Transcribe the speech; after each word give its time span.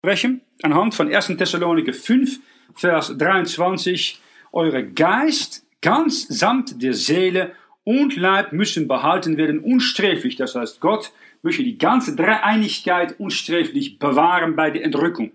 sprechen, 0.00 0.40
anhand 0.62 0.94
von 0.94 1.14
1. 1.14 1.26
Thessaloniker 1.36 1.92
5, 1.92 2.40
Vers 2.74 3.14
23. 3.18 4.18
Eure 4.50 4.82
Geist 4.82 5.66
ganz 5.82 6.26
samt 6.26 6.82
der 6.82 6.94
Seele 6.94 7.52
und 7.84 8.16
Leib 8.16 8.52
müssen 8.52 8.88
behalten 8.88 9.36
werden, 9.36 9.60
unsträflich. 9.60 10.36
Das 10.36 10.54
heißt, 10.54 10.80
Gott 10.80 11.12
möchte 11.42 11.64
die 11.64 11.76
ganze 11.76 12.16
Dreieinigkeit 12.16 13.20
unsträflich 13.20 13.98
bewahren 13.98 14.56
bei 14.56 14.70
der 14.70 14.84
Entrückung. 14.84 15.32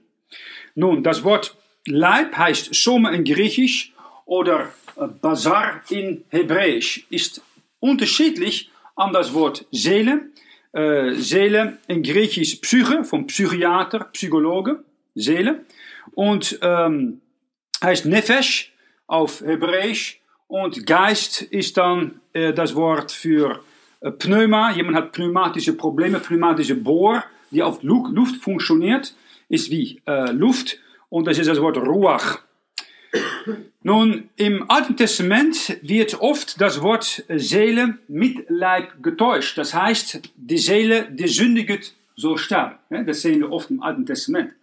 Nun, 0.73 1.03
das 1.03 1.23
Wort 1.23 1.55
Leib 1.85 2.35
heißt 2.35 2.73
Soma 2.73 3.11
in 3.11 3.23
Griechisch 3.23 3.93
oder 4.25 4.73
Bazar 5.21 5.81
in 5.89 6.23
Hebräisch, 6.29 7.05
ist 7.11 7.43
unterschiedlich 7.79 8.71
an 8.95 9.13
das 9.13 9.35
Wort 9.35 9.67
Seele. 9.71 10.31
Seele 11.15 11.77
in 11.87 12.03
Griechisch 12.03 12.55
Psyche, 12.55 13.03
vom 13.03 13.27
Psychiater, 13.27 14.09
Psychologe, 14.11 14.83
Seele. 15.15 15.65
Und 16.13 16.59
ähm, 16.61 17.21
heißt 17.83 18.05
Nefesh 18.05 18.73
auf 19.07 19.41
Hebräisch. 19.41 20.21
Und 20.47 20.85
Geist 20.85 21.41
ist 21.41 21.77
dann 21.77 22.21
äh, 22.33 22.53
das 22.53 22.75
Wort 22.75 23.11
für 23.11 23.61
äh, 24.01 24.11
Pneuma. 24.11 24.71
Jemand 24.71 24.97
hat 24.97 25.11
pneumatische 25.11 25.73
Probleme, 25.73 26.19
pneumatische 26.19 26.75
Bohr, 26.75 27.23
die 27.51 27.63
auf 27.63 27.81
Luft 27.81 28.43
funktioniert, 28.43 29.15
ist 29.49 29.71
wie 29.71 30.01
äh, 30.05 30.31
Luft. 30.31 30.77
Und 31.09 31.25
das 31.27 31.37
ist 31.37 31.47
das 31.47 31.61
Wort 31.61 31.77
Ruach. 31.77 32.39
Nun, 33.87 34.31
im 34.35 34.67
Alten 34.67 34.97
Testament 34.97 35.77
wird 35.83 36.19
oft 36.19 36.59
das 36.59 36.81
Wort 36.81 37.23
Seele 37.29 37.99
mit 38.07 38.49
Leib 38.49 39.03
getäuscht. 39.03 39.59
Das 39.59 39.75
heißt, 39.75 40.21
die 40.35 40.57
Seele, 40.57 41.07
die 41.11 41.27
sündigt, 41.27 41.93
so 42.15 42.35
sterben. 42.35 42.79
Das 43.05 43.21
sehen 43.21 43.41
wir 43.41 43.51
oft 43.51 43.69
im 43.69 43.83
Alten 43.83 44.07
Testament. 44.07 44.53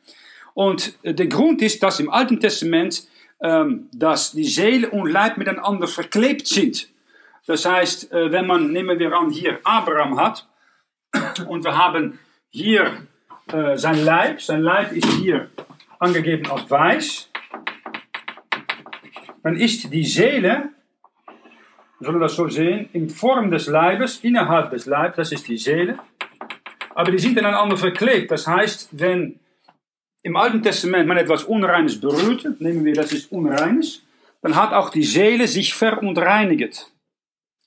Und 0.55 0.99
der 1.05 1.29
Grund 1.29 1.63
ist, 1.63 1.85
dass 1.85 2.01
im 2.01 2.11
Alten 2.11 2.41
Testament 2.41 3.07
ähm, 3.41 3.89
dass 3.93 4.33
die 4.33 4.43
Seele 4.43 4.91
und 4.91 5.09
Leib 5.09 5.37
miteinander 5.37 5.87
verklebt 5.87 6.49
sind. 6.49 6.89
Das 7.47 7.65
heißt, 7.65 8.11
äh, 8.11 8.33
wenn 8.33 8.49
man, 8.49 8.73
nehmen 8.73 8.99
wir 8.99 9.17
an, 9.17 9.31
hier 9.31 9.61
Abraham 9.63 10.19
hat 10.19 10.49
und 11.47 11.63
wir 11.63 11.79
haben 11.79 12.19
hier 12.51 13.07
äh, 13.53 13.77
sein 13.77 14.05
Leib, 14.05 14.43
sein 14.43 14.63
Leib 14.63 14.91
ist 14.91 15.07
hier 15.13 15.49
angegeben 16.01 16.51
als 16.51 16.69
weiß, 16.69 17.32
dann 19.43 19.57
ist 19.57 19.93
die 19.93 20.05
Seele, 20.05 20.71
wir 21.99 22.07
sollen 22.07 22.21
das 22.21 22.35
so 22.35 22.49
sehen, 22.49 22.89
in 22.93 23.11
Form 23.11 23.51
des 23.51 23.67
Leibes, 23.67 24.21
innerhalb 24.23 24.71
des 24.71 24.87
Leibes, 24.87 25.17
das 25.17 25.33
ist 25.33 25.49
die 25.49 25.59
Seele, 25.59 25.99
aber 26.95 27.11
die 27.11 27.19
sind 27.19 27.39
ineinander 27.39 27.77
verklebt. 27.77 28.31
Das 28.31 28.47
heißt, 28.47 28.89
wenn 28.93 29.39
im 30.23 30.37
Alten 30.37 30.63
Testament 30.63 31.09
man 31.09 31.17
etwas 31.17 31.45
Unreines 31.45 32.01
berührte, 32.01 32.57
nehmen 32.59 32.85
wir, 32.85 32.95
das 32.95 33.13
ist 33.13 33.33
Unreines, 33.33 34.03
dann 34.43 34.57
hat 34.57 34.73
auch 34.73 34.91
die 34.91 35.05
Seele 35.05 35.47
sich 35.47 35.75
verunreinigt. 35.75 36.91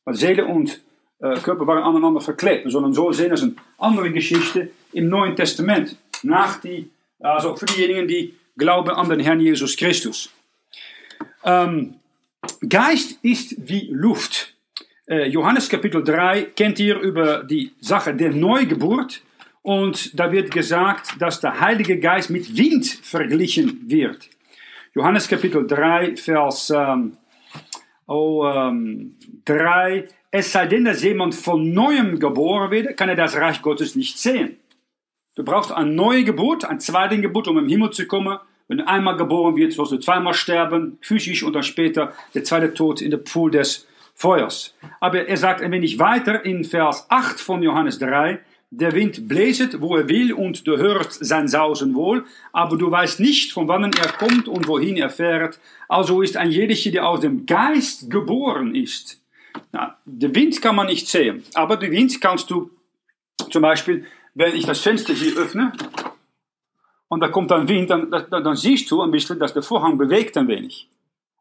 Weil 0.03 0.15
Seele 0.15 0.45
und 0.45 0.81
äh, 1.19 1.35
Körper 1.39 1.65
waren 1.67 1.83
aneinander 1.83 2.21
verklebt. 2.21 2.65
Wir 2.65 2.71
sollen 2.71 2.93
so 2.93 3.11
sehen 3.11 3.31
als 3.31 3.43
eine 3.43 3.55
andere 3.77 4.11
Geschichte 4.11 4.69
im 4.93 5.09
Neuen 5.09 5.35
Testament. 5.35 5.97
Nach 6.23 6.59
die, 6.59 6.89
also 7.19 7.55
für 7.55 7.65
diejenigen, 7.65 8.07
die 8.07 8.35
glauben 8.57 8.91
an 8.91 9.09
den 9.09 9.19
Herrn 9.19 9.39
Jesus 9.39 9.75
Christus. 9.75 10.29
Ähm, 11.45 11.95
Geist 12.67 13.19
ist 13.23 13.55
wie 13.69 13.89
Luft. 13.91 14.55
Äh, 15.07 15.27
Johannes 15.27 15.69
Kapitel 15.69 16.03
3 16.03 16.43
kennt 16.55 16.79
ihr 16.79 16.99
über 16.99 17.43
die 17.43 17.71
Sache 17.79 18.13
der 18.15 18.31
Neugeburt. 18.31 19.21
Und 19.61 20.19
da 20.19 20.31
wird 20.31 20.51
gesagt, 20.51 21.19
dass 21.19 21.39
der 21.39 21.59
Heilige 21.59 21.99
Geist 21.99 22.29
mit 22.29 22.57
Wind 22.57 22.85
verglichen 22.85 23.81
wird. 23.87 24.29
Johannes 24.93 25.27
Kapitel 25.27 25.65
3, 25.65 26.15
Vers 26.17 26.71
ähm, 26.75 27.17
oh, 28.07 28.45
ähm, 28.45 29.15
3. 29.45 30.07
Es 30.31 30.51
sei 30.51 30.67
denn, 30.67 30.85
dass 30.85 31.03
jemand 31.03 31.35
von 31.35 31.73
Neuem 31.73 32.19
geboren 32.19 32.71
wird, 32.71 32.97
kann 32.97 33.09
er 33.09 33.15
das 33.15 33.35
Reich 33.35 33.61
Gottes 33.61 33.95
nicht 33.95 34.17
sehen. 34.17 34.57
Du 35.35 35.43
brauchst 35.43 35.71
eine 35.71 35.91
neue 35.91 36.23
Geburt, 36.23 36.65
ein 36.65 36.79
zweite 36.79 37.19
Geburt, 37.19 37.47
um 37.47 37.57
im 37.57 37.67
Himmel 37.67 37.91
zu 37.91 38.07
kommen. 38.07 38.39
Wenn 38.67 38.79
du 38.79 38.87
einmal 38.87 39.15
geboren 39.15 39.55
wird, 39.55 39.77
wirst 39.77 39.91
du 39.91 39.97
zweimal 39.97 40.33
sterben, 40.33 40.97
physisch 41.01 41.43
und 41.43 41.53
dann 41.53 41.63
später 41.63 42.13
der 42.33 42.43
zweite 42.43 42.73
Tod 42.73 43.01
in 43.01 43.11
der 43.11 43.17
Pool 43.17 43.51
des 43.51 43.87
Feuers. 44.15 44.73
Aber 44.99 45.27
er 45.27 45.37
sagt 45.37 45.61
ein 45.61 45.71
wenig 45.71 45.99
weiter 45.99 46.43
in 46.45 46.63
Vers 46.63 47.05
8 47.09 47.39
von 47.39 47.61
Johannes 47.61 47.99
3, 47.99 48.39
der 48.71 48.93
Wind 48.93 49.27
bläset, 49.27 49.81
wo 49.81 49.95
er 49.95 50.09
will, 50.09 50.33
und 50.33 50.67
du 50.67 50.77
hörst 50.77 51.23
sein 51.23 51.47
Sausen 51.47 51.93
wohl, 51.93 52.25
aber 52.51 52.77
du 52.77 52.89
weißt 52.89 53.19
nicht, 53.19 53.53
von 53.53 53.67
wann 53.67 53.83
er 53.83 54.11
kommt 54.13 54.47
und 54.47 54.67
wohin 54.67 54.97
er 54.97 55.09
fährt. 55.09 55.59
Also 55.87 56.21
ist 56.21 56.35
ein 56.35 56.51
jeder, 56.51 56.73
der 56.91 57.07
aus 57.07 57.19
dem 57.21 57.45
Geist 57.45 58.09
geboren 58.09 58.73
ist. 58.73 59.21
Na, 59.71 59.97
den 60.05 60.33
Wind 60.35 60.61
kann 60.61 60.75
man 60.75 60.87
nicht 60.87 61.07
sehen, 61.07 61.43
aber 61.53 61.77
den 61.77 61.91
Wind 61.91 62.19
kannst 62.19 62.49
du 62.49 62.71
zum 63.51 63.61
Beispiel, 63.61 64.05
wenn 64.33 64.55
ich 64.55 64.65
das 64.65 64.81
Fenster 64.81 65.13
hier 65.13 65.37
öffne, 65.37 65.71
und 67.15 67.21
da 67.21 67.29
kommt 67.29 67.49
dann 67.49 67.69
Wind, 67.69 67.89
dann, 67.89 68.11
dann, 68.11 68.43
dann 68.43 68.57
siehst 68.57 68.91
du 68.91 69.01
ein 69.01 69.09
bisschen, 69.09 69.39
dass 69.39 69.53
der 69.53 69.63
Vorhang 69.63 69.97
bewegt 69.97 70.35
ein 70.35 70.49
wenig. 70.49 70.89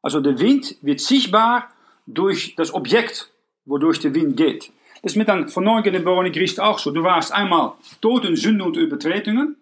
Also 0.03 0.21
der 0.21 0.39
Wind 0.39 0.77
wird 0.83 1.01
sichtbar 1.01 1.69
durch 2.07 2.55
das 2.55 2.73
Objekt, 2.73 3.33
wodurch 3.65 3.99
der 3.99 4.15
Wind 4.15 4.37
geht. 4.37 4.71
Das 5.03 5.15
ist 5.15 5.17
mit 5.17 5.29
einem 5.29 5.49
von 5.49 5.65
neu 5.65 5.83
geborenen 5.83 6.31
Christ 6.31 6.61
auch 6.61 6.79
so. 6.79 6.93
Du 6.93 7.03
warst 7.03 7.33
einmal 7.33 7.73
tot 8.01 8.25
in 8.25 8.37
Sünde 8.37 8.63
und 8.63 8.77
Übertretungen. 8.77 9.57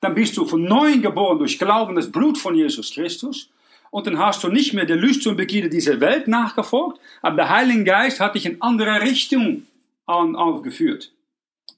Dann 0.00 0.14
bist 0.14 0.34
du 0.38 0.46
von 0.46 0.64
neuem 0.64 1.02
geboren 1.02 1.38
durch 1.38 1.58
Glauben 1.58 1.94
das 1.94 2.10
Blut 2.10 2.38
von 2.38 2.54
Jesus 2.54 2.94
Christus. 2.94 3.50
Und 3.90 4.06
dann 4.06 4.18
hast 4.18 4.42
du 4.42 4.48
nicht 4.48 4.72
mehr 4.72 4.86
der 4.86 4.96
Lust 4.96 5.26
und 5.26 5.36
Begierde 5.36 5.68
dieser 5.68 6.00
Welt 6.00 6.26
nachgefolgt, 6.26 6.98
aber 7.20 7.36
der 7.36 7.50
Heilige 7.50 7.84
Geist 7.84 8.18
hat 8.18 8.34
dich 8.34 8.46
in 8.46 8.62
andere 8.62 9.02
Richtung 9.02 9.66
aufgeführt. 10.06 11.12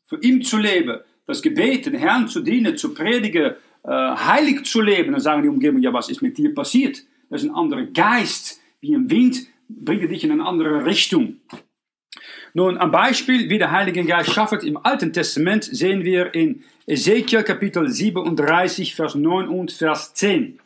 Für 0.04 0.22
ihn 0.22 0.44
zu 0.44 0.56
leben, 0.56 1.00
das 1.26 1.43
Gebet, 1.43 1.87
den 1.87 1.94
Herrn 1.94 2.28
zu 2.28 2.41
dienen, 2.41 2.76
zu 2.76 2.94
predigen, 2.94 3.56
heilig 3.84 4.65
zu 4.65 4.81
leben. 4.81 5.12
Dann 5.12 5.20
sagen 5.20 5.43
die 5.43 5.48
Umgebung, 5.48 5.82
ja, 5.82 5.93
was 5.93 6.09
ist 6.09 6.22
mit 6.22 6.38
dir 6.38 6.54
passiert? 6.54 7.03
Das 7.31 7.43
ist 7.43 7.48
ein 7.48 7.54
anderer 7.54 7.84
Geist, 7.84 8.60
wie 8.81 8.94
ein 8.94 9.10
Wind, 9.10 9.47
bringt 9.69 10.10
dich 10.10 10.25
in 10.25 10.32
eine 10.32 10.44
andere 10.44 10.84
Richtung. 10.84 11.37
Nun, 12.54 12.76
ein 12.76 12.91
Beispiel, 12.91 13.48
wie 13.48 13.59
der 13.59 13.70
Heilige 13.70 14.04
Geist 14.04 14.31
schafft 14.31 14.62
im 14.62 14.76
Alten 14.76 15.12
Testament, 15.12 15.65
sehen 15.65 16.04
wir 16.04 16.34
in 16.34 16.62
Ezekiel 16.87 17.43
Kapitel 17.43 17.88
37, 17.88 18.94
Vers 18.94 19.15
9 19.15 19.48
und 19.48 19.72
Vers 19.72 20.12
10. 20.12 20.59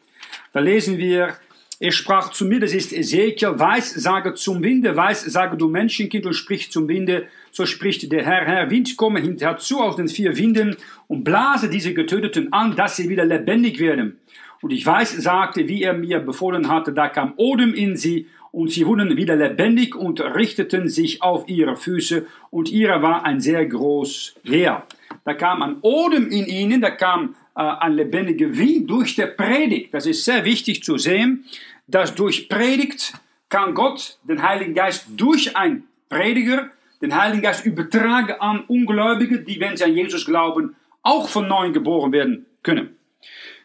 Da 0.53 0.60
lesen 0.60 0.98
wir, 0.98 1.37
er 1.78 1.93
sprach 1.93 2.33
zu 2.33 2.47
mir, 2.47 2.59
das 2.59 2.72
ist 2.72 2.93
Ezekiel, 2.93 3.59
weiß, 3.59 3.94
sage 3.94 4.34
zum 4.34 4.62
Winde, 4.62 4.97
weiß, 4.97 5.27
sage 5.27 5.56
du 5.56 5.69
Menschenkind 5.69 6.27
und 6.27 6.34
sprich 6.34 6.72
zum 6.72 6.88
Winde, 6.88 7.28
so 7.56 7.64
spricht 7.64 8.12
der 8.12 8.22
Herr, 8.22 8.44
Herr, 8.44 8.70
Wind, 8.70 8.98
komme 8.98 9.18
hinterzu 9.18 9.80
aus 9.80 9.96
den 9.96 10.08
vier 10.08 10.36
Winden 10.36 10.76
und 11.08 11.24
blase 11.24 11.70
diese 11.70 11.94
Getöteten 11.94 12.52
an, 12.52 12.76
dass 12.76 12.96
sie 12.96 13.08
wieder 13.08 13.24
lebendig 13.24 13.80
werden. 13.80 14.18
Und 14.60 14.74
ich 14.74 14.84
weiß, 14.84 15.16
sagte, 15.16 15.66
wie 15.66 15.82
er 15.82 15.94
mir 15.94 16.20
befohlen 16.20 16.68
hatte, 16.68 16.92
da 16.92 17.08
kam 17.08 17.32
Odem 17.38 17.72
in 17.72 17.96
sie 17.96 18.26
und 18.52 18.72
sie 18.72 18.86
wurden 18.86 19.16
wieder 19.16 19.36
lebendig 19.36 19.94
und 19.96 20.20
richteten 20.20 20.90
sich 20.90 21.22
auf 21.22 21.48
ihre 21.48 21.76
Füße 21.76 22.26
und 22.50 22.70
ihrer 22.70 23.00
war 23.00 23.24
ein 23.24 23.40
sehr 23.40 23.64
groß 23.64 24.34
Heer. 24.44 24.82
Da 25.24 25.32
kam 25.32 25.62
ein 25.62 25.76
Odem 25.80 26.30
in 26.30 26.44
ihnen, 26.44 26.82
da 26.82 26.90
kam 26.90 27.36
äh, 27.56 27.62
ein 27.62 27.94
lebendiger 27.94 28.54
Wind 28.54 28.90
durch 28.90 29.16
der 29.16 29.28
Predigt. 29.28 29.94
Das 29.94 30.04
ist 30.04 30.26
sehr 30.26 30.44
wichtig 30.44 30.84
zu 30.84 30.98
sehen, 30.98 31.46
dass 31.86 32.14
durch 32.14 32.50
Predigt 32.50 33.14
kann 33.48 33.72
Gott 33.72 34.18
den 34.24 34.42
Heiligen 34.42 34.74
Geist 34.74 35.06
durch 35.16 35.56
ein 35.56 35.84
Prediger 36.10 36.70
den 37.01 37.15
Heiligen 37.15 37.43
Geist 37.43 37.65
übertragen 37.65 38.34
an 38.41 38.65
Ungläubige, 38.66 39.41
die, 39.41 39.60
wenn 39.60 39.77
sie 39.77 39.84
an 39.84 39.95
Jesus 39.95 40.25
glauben, 40.25 40.77
auch 41.03 41.28
von 41.28 41.47
neuem 41.48 41.72
geboren 41.72 42.13
werden 42.13 42.47
können. 42.63 42.97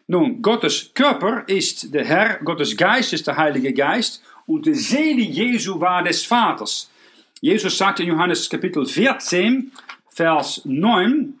Nun, 0.06 0.42
Gottes 0.42 0.92
Körper 0.94 1.44
ist 1.46 1.94
der 1.94 2.04
Herr, 2.04 2.38
Gottes 2.44 2.76
Geist 2.76 3.12
ist 3.12 3.26
der 3.26 3.36
Heilige 3.36 3.72
Geist 3.72 4.22
und 4.46 4.66
die 4.66 4.74
Seele 4.74 5.22
Jesu 5.22 5.80
war 5.80 6.02
des 6.02 6.24
Vaters. 6.24 6.90
Jesus 7.40 7.78
sagt 7.78 8.00
in 8.00 8.08
Johannes 8.08 8.48
Kapitel 8.48 8.84
14, 8.84 9.72
Vers 10.08 10.62
9 10.64 11.34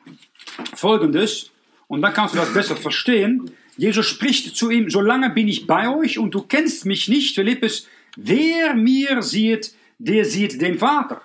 folgendes, 0.74 1.50
und 1.88 2.00
dann 2.00 2.12
kannst 2.14 2.34
du 2.34 2.38
das 2.38 2.54
besser 2.54 2.76
verstehen. 2.76 3.50
Jesus 3.76 4.06
spricht 4.06 4.56
zu 4.56 4.70
ihm, 4.70 4.88
solange 4.88 5.30
bin 5.30 5.48
ich 5.48 5.66
bei 5.66 5.94
euch 5.94 6.18
und 6.18 6.32
du 6.34 6.42
kennst 6.42 6.86
mich 6.86 7.08
nicht, 7.08 7.34
Philippus, 7.34 7.86
wer 8.16 8.74
mir 8.74 9.22
sieht, 9.22 9.74
der 9.98 10.24
sieht 10.24 10.60
den 10.60 10.78
Vater. 10.78 11.20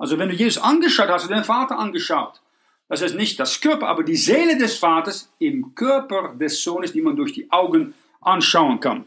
Also 0.00 0.18
wenn 0.18 0.30
du 0.30 0.34
Jesus 0.34 0.62
angeschaut 0.62 1.08
hast, 1.08 1.22
hast 1.22 1.30
du 1.30 1.34
den 1.34 1.44
Vater 1.44 1.78
angeschaut. 1.78 2.40
Das 2.88 3.02
ist 3.02 3.14
nicht 3.14 3.38
das 3.38 3.60
Körper, 3.60 3.86
aber 3.86 4.02
die 4.02 4.16
Seele 4.16 4.56
des 4.56 4.78
Vaters 4.78 5.30
im 5.38 5.74
Körper 5.74 6.34
des 6.34 6.62
Sohnes, 6.62 6.92
die 6.92 7.02
man 7.02 7.16
durch 7.16 7.34
die 7.34 7.52
Augen 7.52 7.92
anschauen 8.22 8.80
kann. 8.80 9.06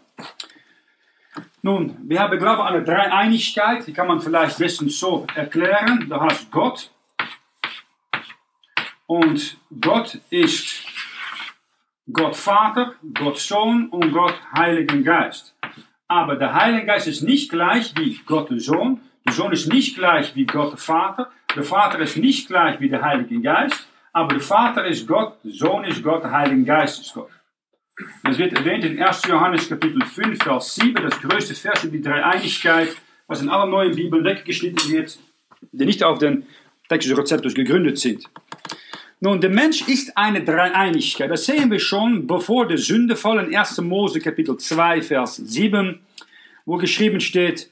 Nun, 1.63 1.97
wir 2.03 2.19
haben 2.19 2.37
Glaube 2.37 2.63
an 2.63 2.75
eine 2.75 2.83
Dreieinigkeit, 2.83 3.87
die 3.87 3.93
kann 3.93 4.07
man 4.07 4.21
vielleicht 4.21 4.59
besten 4.59 4.87
so 4.87 5.25
erklären. 5.33 6.05
Da 6.09 6.21
hast 6.21 6.51
Gott 6.51 6.91
und 9.07 9.57
Gott 9.81 10.19
ist 10.29 10.83
Gott 12.11 12.35
Vater, 12.35 12.93
Gott 13.15 13.39
Sohn 13.39 13.89
und 13.89 14.11
Gott 14.11 14.35
Heiligen 14.55 15.03
Geist. 15.03 15.55
Aber 16.07 16.35
der 16.35 16.53
Heilige 16.53 16.85
Geist 16.85 17.07
ist 17.07 17.23
nicht 17.23 17.49
gleich 17.49 17.93
wie 17.97 18.19
Gott 18.27 18.49
Sohn. 18.57 19.01
Der 19.25 19.33
Sohn 19.33 19.51
ist 19.51 19.71
nicht 19.71 19.95
gleich 19.95 20.35
wie 20.35 20.45
Gott 20.45 20.71
der 20.71 20.77
Vater. 20.77 21.31
Der 21.55 21.63
Vater 21.63 21.99
ist 21.99 22.17
nicht 22.17 22.47
gleich 22.47 22.79
wie 22.79 22.89
der 22.89 23.01
Heilige 23.01 23.39
Geist. 23.41 23.87
Aber 24.11 24.33
der 24.33 24.41
Vater 24.41 24.85
ist 24.85 25.07
Gott, 25.07 25.37
der 25.43 25.53
Sohn 25.53 25.83
ist 25.85 26.03
Gott, 26.03 26.23
der 26.23 26.31
Heilige 26.31 26.63
Geist 26.63 27.01
ist 27.01 27.13
Gott. 27.13 27.29
Das 28.23 28.37
wird 28.37 28.53
erwähnt 28.53 28.83
in 28.85 29.01
1. 29.01 29.21
Johannes 29.27 29.69
Kapitel 29.69 30.03
5, 30.03 30.43
Vers 30.43 30.75
7, 30.75 30.95
das 31.03 31.19
größte 31.19 31.53
Vers 31.53 31.83
über 31.83 31.97
die 31.97 32.01
Dreieinigkeit, 32.01 32.95
was 33.27 33.41
in 33.41 33.49
aller 33.49 33.67
neuen 33.67 33.95
Bibeln 33.95 34.23
weggeschnitten 34.23 34.91
wird, 34.91 35.17
die 35.71 35.85
nicht 35.85 36.03
auf 36.03 36.17
den 36.17 36.45
Text 36.89 37.15
Rezeptus 37.15 37.53
gegründet 37.53 37.99
sind. 37.99 38.29
Nun, 39.19 39.39
der 39.39 39.49
Mensch 39.49 39.87
ist 39.87 40.17
eine 40.17 40.43
Dreieinigkeit. 40.43 41.31
Das 41.31 41.45
sehen 41.45 41.71
wir 41.71 41.79
schon 41.79 42.27
bevor 42.27 42.67
der 42.67 42.77
Sündefall 42.77 43.45
in 43.45 43.55
1. 43.55 43.79
Mose 43.81 44.19
Kapitel 44.19 44.57
2, 44.57 45.01
Vers 45.01 45.37
7, 45.37 46.01
wo 46.65 46.77
geschrieben 46.77 47.19
steht, 47.19 47.69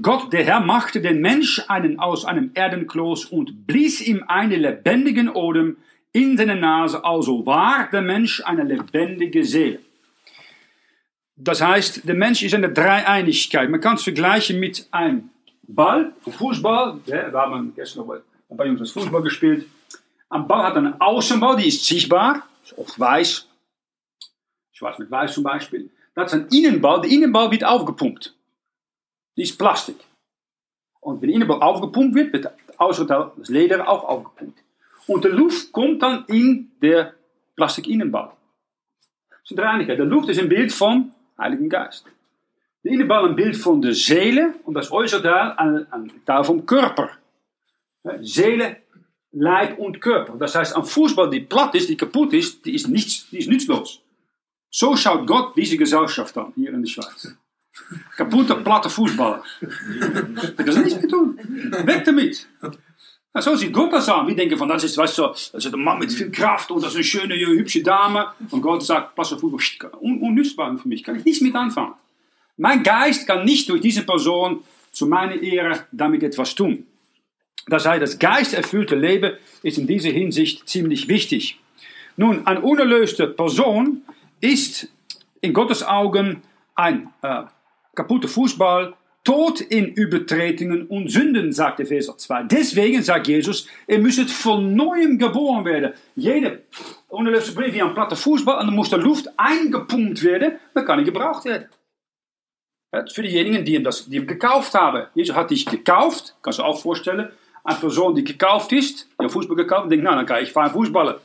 Gott, 0.00 0.32
der 0.32 0.44
Herr, 0.44 0.60
machte 0.60 1.00
den 1.00 1.20
Mensch 1.20 1.62
einen 1.68 2.00
aus 2.00 2.24
einem 2.24 2.50
Erdenkloß 2.54 3.26
und 3.26 3.66
blies 3.66 4.00
ihm 4.00 4.24
einen 4.26 4.60
lebendigen 4.60 5.28
Odem 5.28 5.76
in 6.12 6.36
seine 6.36 6.56
Nase, 6.56 7.04
also 7.04 7.46
war 7.46 7.88
der 7.90 8.02
Mensch 8.02 8.42
eine 8.44 8.64
lebendige 8.64 9.44
Seele. 9.44 9.80
Das 11.36 11.60
heißt, 11.60 12.06
der 12.06 12.14
Mensch 12.14 12.42
ist 12.42 12.54
eine 12.54 12.72
Dreieinigkeit. 12.72 13.68
Man 13.68 13.80
kann 13.80 13.96
es 13.96 14.04
vergleichen 14.04 14.60
mit 14.60 14.86
einem 14.92 15.30
Ball, 15.62 16.12
Fußball. 16.28 17.00
Ja, 17.06 17.30
da 17.30 17.42
haben 17.42 17.66
wir 17.66 17.72
gestern 17.74 18.06
noch 18.06 18.16
paar 18.56 18.66
Jungs 18.66 18.80
das 18.80 18.92
Fußball 18.92 19.22
gespielt. 19.22 19.66
Ein 20.28 20.46
Ball 20.46 20.64
hat 20.64 20.76
einen 20.76 21.00
Außenball, 21.00 21.56
die 21.56 21.68
ist 21.68 21.84
sichtbar, 21.84 22.42
ist 22.64 22.76
oft 22.78 22.98
weiß, 22.98 23.48
schwarz 24.72 24.98
mit 24.98 25.10
weiß 25.10 25.34
zum 25.34 25.44
Beispiel. 25.44 25.90
Das 26.14 26.32
ist 26.32 26.40
ein 26.40 26.48
Innenball, 26.48 27.00
der 27.00 27.10
Innenball 27.10 27.50
wird 27.50 27.64
aufgepumpt. 27.64 28.34
Die 29.36 29.42
ist 29.42 29.58
Plastik. 29.58 29.96
Und 31.00 31.20
wenn 31.20 31.28
der 31.28 31.36
Innenball 31.36 31.62
aufgepumpt 31.62 32.14
wird, 32.14 32.32
wird 32.32 32.46
das 32.78 33.06
das 33.06 33.48
Leder, 33.48 33.88
auch 33.88 34.04
aufgepumpt. 34.04 34.58
Und 35.06 35.24
die 35.24 35.28
Luft 35.28 35.70
kommt 35.72 36.02
dann 36.02 36.24
in 36.26 36.70
der 36.80 37.14
Plastik-Innenball. 37.56 38.32
Das 39.30 39.56
Dreieinigkeit. 39.56 39.98
Die 39.98 40.02
Luft 40.02 40.28
ist 40.30 40.40
ein 40.40 40.48
Bild 40.48 40.72
vom 40.72 41.12
Heiligen 41.38 41.68
Geist. 41.68 42.06
Der 42.82 42.92
Innenball 42.92 43.28
ein 43.28 43.36
Bild 43.36 43.56
von 43.56 43.82
der 43.82 43.94
Seele 43.94 44.54
und 44.64 44.74
das 44.74 44.90
Äußerteil 44.90 45.52
ein, 45.56 46.10
Teil 46.24 46.44
vom 46.44 46.64
Körper. 46.64 47.10
Seele, 48.20 48.76
Leib 49.32 49.78
und 49.78 50.00
Körper. 50.00 50.36
Das 50.38 50.54
heißt, 50.54 50.76
ein 50.76 50.84
Fußball, 50.84 51.28
die 51.30 51.40
platt 51.40 51.74
ist, 51.74 51.88
die 51.88 51.96
kaputt 51.96 52.32
ist, 52.32 52.64
die 52.64 52.74
ist, 52.74 52.88
nichts, 52.88 53.28
die 53.30 53.38
ist 53.38 53.50
nutzlos. 53.50 54.00
So 54.70 54.96
schaut 54.96 55.26
Gott 55.26 55.56
diese 55.56 55.76
Gesellschaft 55.76 56.36
an, 56.36 56.52
hier 56.54 56.72
in 56.72 56.82
der 56.82 56.88
Schweiz. 56.88 57.36
Kaputte, 58.16 58.54
platte 58.56 58.88
Fußballer. 58.88 59.42
Da 59.60 60.62
kannst 60.62 60.78
du 60.78 60.82
nichts 60.82 61.00
mehr 61.00 61.08
tun. 61.08 61.38
Weg 61.84 62.04
damit. 62.04 62.46
Ja, 63.34 63.42
so 63.42 63.56
sieht 63.56 63.72
Gott 63.72 63.92
das 63.92 64.08
an. 64.08 64.28
Wir 64.28 64.36
denken 64.36 64.56
von, 64.56 64.68
das 64.68 64.84
ist, 64.84 64.96
weißt 64.96 65.18
du, 65.18 65.22
das 65.26 65.52
ist 65.52 65.74
ein 65.74 65.80
Mann 65.80 65.98
mit 65.98 66.12
viel 66.12 66.30
Kraft 66.30 66.70
und 66.70 66.82
das 66.82 66.90
ist 66.90 66.96
eine 66.96 67.04
schöne, 67.04 67.34
hübsche 67.34 67.82
Dame. 67.82 68.28
Und 68.50 68.62
Gott 68.62 68.84
sagt, 68.84 69.16
pass 69.16 69.32
auf, 69.32 69.40
Fußball, 69.40 69.90
un 70.00 70.20
unnützbar 70.20 70.76
für 70.78 70.88
mich, 70.88 71.02
kann 71.02 71.16
ich 71.16 71.24
nichts 71.24 71.40
mit 71.40 71.54
anfangen. 71.54 71.94
Mein 72.56 72.84
Geist 72.84 73.26
kann 73.26 73.44
nicht 73.44 73.68
durch 73.68 73.80
diese 73.80 74.04
Person 74.04 74.62
zu 74.92 75.06
meiner 75.06 75.34
Ehre 75.42 75.86
damit 75.90 76.22
etwas 76.22 76.54
tun. 76.54 76.86
Das 77.66 77.86
heißt, 77.86 78.02
das 78.02 78.18
geisterfüllte 78.18 78.94
Leben 78.94 79.32
ist 79.62 79.78
in 79.78 79.88
dieser 79.88 80.10
Hinsicht 80.10 80.68
ziemlich 80.68 81.08
wichtig. 81.08 81.58
Nun, 82.16 82.46
eine 82.46 82.60
unerlöste 82.60 83.26
Person 83.26 84.02
ist 84.40 84.88
in 85.40 85.52
Gottes 85.52 85.82
Augen 85.82 86.42
ein 86.76 87.08
äh, 87.22 87.42
kaputter 87.94 88.28
Fußball, 88.28 88.94
tot 89.24 89.60
in 89.62 89.86
Übertretungen 89.86 90.86
und 90.86 91.10
Sünden, 91.10 91.52
sagt 91.52 91.80
Epheser 91.80 92.16
2. 92.16 92.44
Deswegen 92.44 93.02
sagt 93.02 93.26
Jesus, 93.26 93.66
ihr 93.88 93.98
müsst 93.98 94.30
von 94.30 94.74
neuem 94.74 95.18
geboren 95.18 95.64
werden. 95.64 95.94
Jede 96.14 96.62
unerlöste 97.08 97.52
Brief 97.52 97.72
wie 97.72 97.82
ein 97.82 97.94
platter 97.94 98.16
Fußball 98.16 98.60
und 98.60 98.66
dann 98.66 98.74
muss 98.74 98.90
der 98.90 98.98
Luft 98.98 99.28
eingepumpt 99.36 100.22
werden, 100.22 100.58
dann 100.74 100.84
kann 100.84 100.98
er 100.98 101.04
gebraucht 101.04 101.46
werden. 101.46 101.68
Für 103.12 103.22
diejenigen, 103.22 103.64
die 103.64 103.74
ihm, 103.74 103.82
das, 103.82 104.08
die 104.08 104.16
ihm 104.16 104.26
gekauft 104.26 104.74
haben. 104.74 105.06
Jesus 105.14 105.34
hat 105.34 105.50
dich 105.50 105.66
gekauft, 105.66 106.36
kannst 106.42 106.60
du 106.60 106.62
auch 106.62 106.80
vorstellen. 106.80 107.30
Eine 107.64 107.78
Person, 107.78 108.14
die 108.14 108.22
gekauft 108.22 108.72
ist, 108.72 109.08
die 109.20 109.28
Fußball 109.28 109.56
gekauft, 109.56 109.90
denkt, 109.90 110.04
nou, 110.04 110.14
dann 110.14 110.26
kann 110.26 110.42
ich 110.42 110.52
fahren 110.52 110.70
Fußballen. 110.70 111.16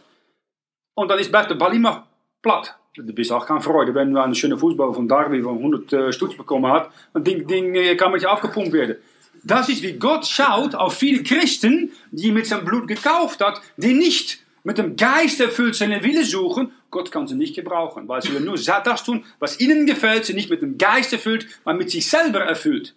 Und 0.95 1.07
dann 1.10 1.19
ist, 1.19 1.31
bleibt 1.31 1.51
der 1.51 1.56
Ball 1.56 1.75
immer 1.75 2.07
platt. 2.42 2.75
Du 3.01 3.13
bist 3.13 3.31
auch 3.31 3.46
keine 3.46 3.62
Freude, 3.62 3.96
wenn 3.96 4.13
du 4.13 4.22
einen 4.22 4.36
schönen 4.36 4.60
Fußballer 4.60 4.94
von 4.94 5.07
Darby 5.07 5.42
von 5.42 5.57
100 5.57 5.94
äh, 5.94 6.13
Stutz 6.13 6.36
bekommen 6.36 6.72
hat. 6.72 6.90
Und 7.13 7.25
Ding, 7.25 7.48
Ding 7.48 7.74
äh, 7.75 7.96
kann 7.96 8.12
mit 8.12 8.25
aufgepumpt 8.25 8.74
werden. 8.74 8.98
Das 9.44 9.69
ist 9.69 9.81
wie 9.84 9.94
Gott 9.94 10.25
schaut 10.28 10.75
auf 10.75 10.96
viele 10.96 11.24
Christen, 11.24 11.92
die 12.12 12.31
mit 12.31 12.46
seinem 12.46 12.66
Blut 12.66 12.88
gekauft 12.88 13.40
hat, 13.42 13.62
die 13.78 13.94
nicht 13.94 14.40
mit 14.63 14.78
dem 14.78 14.98
Geist 14.98 15.40
erfüllt 15.40 15.75
seine 15.75 16.04
Wille 16.04 16.25
suchen. 16.25 16.74
Gott 16.92 17.12
kann 17.12 17.28
sie 17.28 17.36
nicht 17.36 17.56
gebrauchen, 17.56 18.07
weil 18.07 18.22
sie 18.22 18.31
nur 18.40 18.57
das 18.57 19.04
tun, 19.04 19.24
was 19.40 19.60
ihnen 19.60 19.86
gefällt, 19.86 20.25
sie 20.25 20.34
nicht 20.34 20.50
mit 20.50 20.62
dem 20.62 20.78
Geist 20.78 21.13
erfüllt, 21.13 21.48
aber 21.63 21.78
mit 21.78 21.90
sich 21.90 22.10
selber 22.10 22.42
erfüllt. 22.42 22.96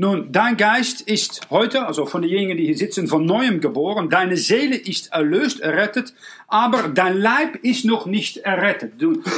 Nun, 0.00 0.30
dein 0.30 0.56
Geist 0.56 1.00
ist 1.00 1.50
heute, 1.50 1.84
also 1.84 2.06
von 2.06 2.22
denjenigen, 2.22 2.56
die 2.56 2.66
hier 2.66 2.76
sitzen, 2.76 3.08
von 3.08 3.26
neuem 3.26 3.60
geboren. 3.60 4.08
Deine 4.08 4.36
Seele 4.36 4.76
ist 4.76 5.10
erlöst, 5.10 5.58
errettet, 5.58 6.14
aber 6.46 6.88
dein 6.88 7.18
Leib 7.18 7.56
ist 7.64 7.84
noch 7.84 8.06
nicht 8.06 8.36
errettet. 8.36 8.92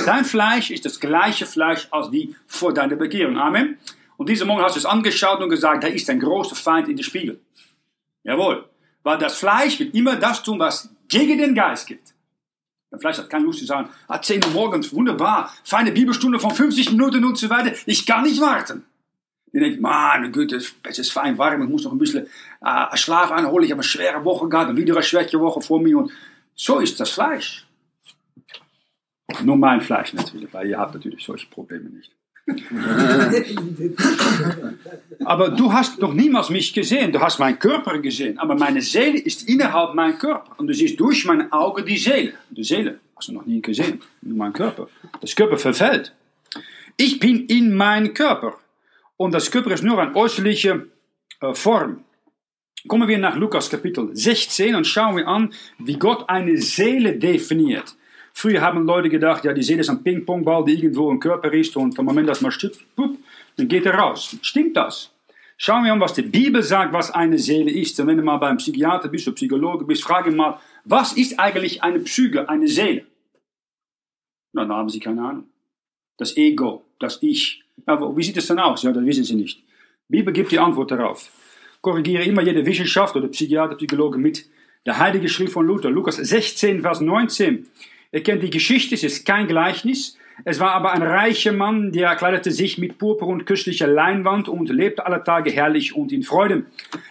Dein 0.04 0.26
Fleisch 0.26 0.70
ist 0.70 0.84
das 0.84 1.00
gleiche 1.00 1.46
Fleisch 1.46 1.88
als 1.90 2.10
die 2.10 2.36
vor 2.46 2.74
deiner 2.74 2.96
Bekehrung. 2.96 3.38
Amen. 3.38 3.78
Und 4.18 4.28
diese 4.28 4.44
Morgen 4.44 4.62
hast 4.62 4.76
du 4.76 4.80
es 4.80 4.84
angeschaut 4.84 5.40
und 5.40 5.48
gesagt, 5.48 5.82
da 5.82 5.88
ist 5.88 6.10
ein 6.10 6.20
großer 6.20 6.54
Feind 6.54 6.88
in 6.88 6.96
der 6.98 7.04
Spiegel. 7.04 7.40
Jawohl. 8.22 8.66
Weil 9.02 9.16
das 9.16 9.38
Fleisch 9.38 9.80
will 9.80 9.88
immer 9.94 10.16
das 10.16 10.42
tun, 10.42 10.58
was 10.58 10.90
gegen 11.08 11.38
den 11.38 11.54
Geist 11.54 11.86
geht. 11.86 12.12
Das 12.90 13.00
Fleisch 13.00 13.16
hat 13.16 13.30
keine 13.30 13.46
Lust 13.46 13.60
zu 13.60 13.64
sagen, 13.64 13.88
ah, 14.08 14.20
10 14.20 14.44
Uhr 14.44 14.50
morgens, 14.50 14.92
wunderbar, 14.92 15.54
feine 15.64 15.90
Bibelstunde 15.90 16.38
von 16.38 16.50
50 16.50 16.90
Minuten 16.90 17.24
und 17.24 17.38
so 17.38 17.48
weiter. 17.48 17.72
Ich 17.86 18.04
kann 18.04 18.24
nicht 18.24 18.42
warten. 18.42 18.84
Die 19.52 19.58
denkt, 19.58 19.80
man, 19.80 20.30
Güte, 20.32 20.56
es 20.56 20.98
ist 20.98 21.12
fein 21.12 21.36
warm, 21.36 21.62
ich 21.62 21.68
muss 21.68 21.84
noch 21.84 21.92
ein 21.92 21.98
bisschen 21.98 22.26
äh, 22.60 22.96
Schlaf 22.96 23.32
einholen, 23.32 23.64
ich 23.64 23.72
habe 23.72 23.80
eine 23.80 23.88
schwere 23.88 24.24
Woche 24.24 24.48
gehabt 24.48 24.70
und 24.70 24.76
wieder 24.76 24.94
eine 24.94 25.02
schwere 25.02 25.40
Woche 25.40 25.60
vor 25.60 25.80
mir. 25.80 25.98
Und 25.98 26.12
so 26.54 26.78
ist 26.78 27.00
das 27.00 27.10
Fleisch. 27.10 27.66
Nur 29.42 29.56
mein 29.56 29.80
Fleisch 29.80 30.12
natürlich, 30.12 30.52
weil 30.52 30.68
ihr 30.68 30.78
habt 30.78 30.94
natürlich 30.94 31.24
solche 31.24 31.46
Probleme 31.46 31.88
nicht. 31.88 32.12
aber 35.24 35.48
du 35.56 35.72
hast 35.72 36.00
noch 36.00 36.12
niemals 36.12 36.50
mich 36.50 36.72
gesehen, 36.72 37.12
du 37.12 37.20
hast 37.20 37.38
meinen 37.38 37.58
Körper 37.58 37.98
gesehen, 37.98 38.38
aber 38.38 38.56
meine 38.56 38.82
Seele 38.82 39.18
ist 39.18 39.48
innerhalb 39.48 39.94
mein 39.94 40.18
Körper. 40.18 40.58
Und 40.58 40.66
du 40.66 40.74
siehst 40.74 40.98
durch 40.98 41.24
meine 41.24 41.52
Augen 41.52 41.84
die 41.84 41.96
Seele. 41.98 42.32
Die 42.50 42.64
Seele 42.64 42.98
hast 43.14 43.28
du 43.28 43.32
noch 43.32 43.46
nie 43.46 43.62
gesehen, 43.62 44.00
nur 44.22 44.36
mein 44.36 44.52
Körper. 44.52 44.88
Das 45.20 45.34
Körper 45.36 45.58
verfällt. 45.58 46.12
Ich 46.96 47.20
bin 47.20 47.46
in 47.46 47.74
meinem 47.74 48.12
Körper. 48.14 48.58
Und 49.20 49.34
das 49.34 49.50
Körper 49.50 49.72
ist 49.72 49.84
nur 49.84 49.98
eine 50.00 50.16
äußerliche 50.16 50.86
äh, 51.42 51.52
Form. 51.52 52.04
Kommen 52.88 53.06
wir 53.06 53.18
nach 53.18 53.36
Lukas 53.36 53.68
Kapitel 53.68 54.08
16 54.16 54.74
und 54.74 54.86
schauen 54.86 55.14
wir 55.14 55.28
an, 55.28 55.52
wie 55.78 55.98
Gott 55.98 56.26
eine 56.30 56.56
Seele 56.56 57.18
definiert. 57.18 57.96
Früher 58.32 58.62
haben 58.62 58.86
Leute 58.86 59.10
gedacht, 59.10 59.44
ja, 59.44 59.52
die 59.52 59.62
Seele 59.62 59.82
ist 59.82 59.90
ein 59.90 60.02
Ping-Pong-Ball, 60.02 60.64
die 60.64 60.72
irgendwo 60.72 61.10
im 61.10 61.20
Körper 61.20 61.52
ist 61.52 61.76
und 61.76 61.94
vom 61.94 62.06
Moment, 62.06 62.30
dass 62.30 62.40
man 62.40 62.50
stirbt, 62.50 62.82
dann 62.96 63.68
geht 63.68 63.84
er 63.84 63.96
raus. 63.96 64.38
Stimmt 64.40 64.74
das? 64.74 65.12
Schauen 65.58 65.84
wir 65.84 65.92
an, 65.92 66.00
was 66.00 66.14
die 66.14 66.22
Bibel 66.22 66.62
sagt, 66.62 66.94
was 66.94 67.10
eine 67.10 67.38
Seele 67.38 67.70
ist. 67.70 68.00
Und 68.00 68.06
wenn 68.06 68.16
du 68.16 68.22
mal 68.22 68.38
beim 68.38 68.56
Psychiater 68.56 69.10
bist 69.10 69.28
oder 69.28 69.34
Psychologe 69.34 69.84
bist, 69.84 70.02
frage 70.02 70.30
mal, 70.30 70.58
was 70.84 71.12
ist 71.12 71.38
eigentlich 71.38 71.82
eine 71.82 71.98
Psyche, 71.98 72.48
eine 72.48 72.68
Seele? 72.68 73.04
Na, 74.54 74.62
dann 74.62 74.78
haben 74.78 74.88
sie 74.88 74.98
keine 74.98 75.20
Ahnung. 75.20 75.44
Das 76.16 76.38
Ego, 76.38 76.86
das 76.98 77.18
Ich, 77.20 77.62
aber 77.86 78.16
wie 78.16 78.22
sieht 78.22 78.36
es 78.36 78.46
dann 78.46 78.58
aus? 78.58 78.82
Ja, 78.82 78.92
das 78.92 79.04
wissen 79.04 79.24
sie 79.24 79.34
nicht. 79.34 79.62
Bibel 80.08 80.32
gibt 80.32 80.50
die 80.52 80.58
Antwort 80.58 80.90
darauf. 80.90 81.30
Korrigiere 81.80 82.24
immer 82.24 82.42
jede 82.42 82.64
Wissenschaft 82.66 83.16
oder 83.16 83.28
Psychiater, 83.28 83.76
Psychologe 83.76 84.18
mit 84.18 84.46
der 84.86 84.98
Heilige 84.98 85.28
Schrift 85.28 85.52
von 85.52 85.66
Luther. 85.66 85.90
Lukas 85.90 86.16
16, 86.16 86.82
Vers 86.82 87.00
19. 87.00 87.66
Ihr 88.12 88.22
kennt 88.22 88.42
die 88.42 88.50
Geschichte, 88.50 88.94
es 88.94 89.04
ist 89.04 89.24
kein 89.24 89.46
Gleichnis. 89.46 90.16
Es 90.44 90.58
war 90.58 90.72
aber 90.72 90.92
ein 90.92 91.02
reicher 91.02 91.52
Mann, 91.52 91.92
der 91.92 92.16
kleidete 92.16 92.50
sich 92.50 92.78
mit 92.78 92.98
Purpur 92.98 93.28
und 93.28 93.44
köstlicher 93.46 93.86
Leinwand 93.86 94.48
und 94.48 94.68
lebte 94.70 95.04
alle 95.04 95.22
Tage 95.22 95.50
herrlich 95.50 95.94
und 95.94 96.12
in 96.12 96.22
Freude. 96.22 96.64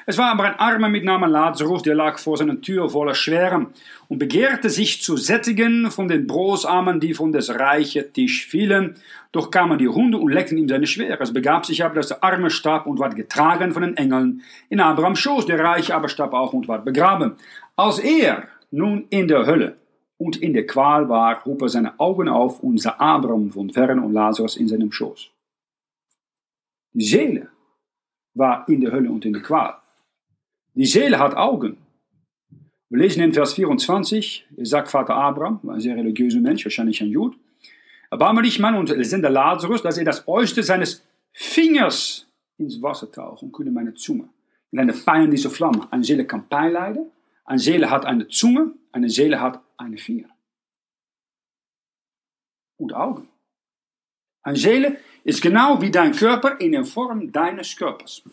Es 0.06 0.18
war 0.18 0.32
aber 0.32 0.46
ein 0.46 0.60
Armer 0.60 0.90
mit 0.90 1.04
Namen 1.04 1.30
Lazarus, 1.30 1.84
der 1.84 1.96
lag 1.96 2.18
vor 2.18 2.38
seiner 2.38 2.60
Tür 2.62 2.90
voller 2.90 3.14
Schweren 3.14 3.68
und 4.08 4.18
begehrte 4.18 4.70
sich 4.70 5.02
zu 5.04 5.18
sättigen 5.18 5.92
von 5.92 6.08
den 6.08 6.26
Brosamen, 6.26 7.00
die 7.00 7.14
von 7.14 7.32
des 7.32 7.50
reichen 7.54 8.12
Tisch 8.14 8.48
fielen. 8.48 8.96
Doch 9.32 9.52
kamen 9.52 9.78
die 9.78 9.88
Hunde 9.88 10.18
und 10.18 10.32
leckten 10.32 10.58
ihm 10.58 10.68
seine 10.68 10.88
Schwere. 10.88 11.22
Es 11.22 11.32
begab 11.32 11.66
sich 11.66 11.84
aber, 11.84 11.96
dass 11.96 12.08
der 12.08 12.24
Arme 12.24 12.50
starb 12.50 12.88
und 12.88 12.98
ward 12.98 13.16
getragen 13.16 13.74
von 13.74 13.84
den 13.84 13.96
Engeln 13.96 14.42
in 14.70 14.80
Abrahams 14.80 15.20
Schoß. 15.20 15.46
Der 15.46 15.60
Reiche 15.60 15.96
aber 15.96 16.10
starb 16.10 16.34
auch 16.34 16.54
und 16.54 16.68
ward 16.68 16.84
begraben. 16.84 17.34
Als 17.76 18.00
er 18.00 18.48
nun 18.72 19.06
in 19.10 19.28
der 19.28 19.46
Hölle 19.46 19.76
und 20.20 20.36
in 20.42 20.54
der 20.54 20.68
Qual 20.68 21.08
war, 21.08 21.46
hob 21.46 21.62
er 21.62 21.70
seine 21.70 21.98
Augen 22.00 22.28
auf 22.28 22.62
und 22.62 22.78
sah 22.78 22.96
Abraham 23.00 23.50
von 23.52 23.70
fern 23.70 24.00
und 24.00 24.12
Lazarus 24.12 24.58
in 24.58 24.68
seinem 24.68 24.92
Schoß. 24.92 25.32
Die 26.94 27.06
Seele 27.06 27.50
war 28.34 28.68
in 28.68 28.82
der 28.82 28.92
Hölle 28.92 29.10
und 29.10 29.26
in 29.26 29.34
der 29.34 29.42
Qual. 29.42 29.76
Die 30.76 30.86
Seele 30.86 31.20
hat 31.20 31.36
Augen. 31.36 31.78
Wir 32.90 33.00
lesen 33.00 33.24
in 33.24 33.34
Vers 33.34 33.54
24, 33.54 34.46
sagt 34.64 34.90
Vater 34.90 35.16
Abraham, 35.16 35.62
ein 35.70 35.80
sehr 35.80 35.96
religiöser 35.96 36.42
Mensch, 36.42 36.66
wahrscheinlich 36.66 37.02
ein 37.02 37.10
Jud, 37.10 37.38
erbarme 38.12 38.42
dich, 38.42 38.60
Mann, 38.60 38.76
und 38.76 38.88
sende 39.06 39.30
Lazarus, 39.30 39.82
dass 39.84 39.98
er 39.98 40.06
das 40.06 40.28
Äußerste 40.28 40.64
seines 40.64 41.06
Fingers 41.32 42.28
ins 42.58 42.82
Wasser 42.82 43.10
taucht 43.10 43.44
und 43.44 43.54
kühle 43.54 43.72
meine 43.72 43.94
Zunge. 43.94 44.28
In 44.72 44.80
eine 44.80 44.94
pijnlijke 44.94 45.50
Flamme. 45.50 45.88
Eine 45.92 46.04
Seele 46.04 46.26
kann 46.26 46.50
Pijn 46.50 46.74
leiden. 46.74 47.12
Eine 47.46 47.60
Seele 47.60 47.90
hat 47.90 48.06
eine 48.06 48.28
Zunge. 48.28 48.74
Eine 48.92 49.10
Seele 49.10 49.40
hat 49.40 49.62
eine 49.78 49.98
Finger. 49.98 50.30
Und 52.78 52.94
Augen. 52.94 53.28
Eine 54.42 54.58
Seele 54.58 54.98
ist 55.24 55.42
genau 55.42 55.82
wie 55.82 55.92
dein 55.92 56.14
Körper 56.14 56.60
in 56.60 56.72
der 56.72 56.86
Form 56.86 57.32
deines 57.32 57.76
Körpers. 57.76 58.24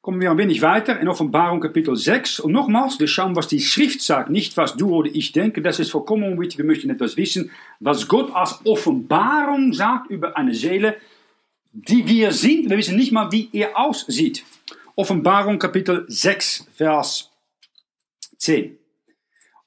Kommen 0.00 0.20
wir 0.20 0.30
ein 0.30 0.36
wenig 0.36 0.60
weiter 0.60 1.00
in 1.00 1.08
Offenbarung 1.08 1.60
Kapitel 1.60 1.96
6. 1.96 2.40
Und 2.40 2.52
nochmals, 2.52 3.00
wir 3.00 3.08
schauen, 3.08 3.36
was 3.36 3.48
die 3.48 3.60
Schrift 3.60 4.02
sagt, 4.02 4.28
nicht 4.28 4.54
was 4.58 4.76
du 4.76 4.94
oder 4.94 5.10
ich 5.10 5.32
denke. 5.32 5.62
Das 5.62 5.78
ist 5.78 5.90
vollkommen 5.90 6.38
wichtig. 6.38 6.58
Wir 6.58 6.66
möchten 6.66 6.90
etwas 6.90 7.16
wissen, 7.16 7.50
was 7.80 8.06
Gott 8.06 8.30
als 8.34 8.60
Offenbarung 8.66 9.72
sagt 9.72 10.10
über 10.10 10.36
eine 10.36 10.54
Seele, 10.54 10.98
die 11.72 12.06
wir 12.06 12.32
sind. 12.32 12.68
Wir 12.68 12.76
wissen 12.76 12.96
nicht 12.96 13.12
mal, 13.12 13.32
wie 13.32 13.48
er 13.52 13.78
aussieht. 13.78 14.44
Offenbarung 14.94 15.58
Kapitel 15.58 16.04
6, 16.06 16.68
Vers 16.74 17.30
10. 18.36 18.78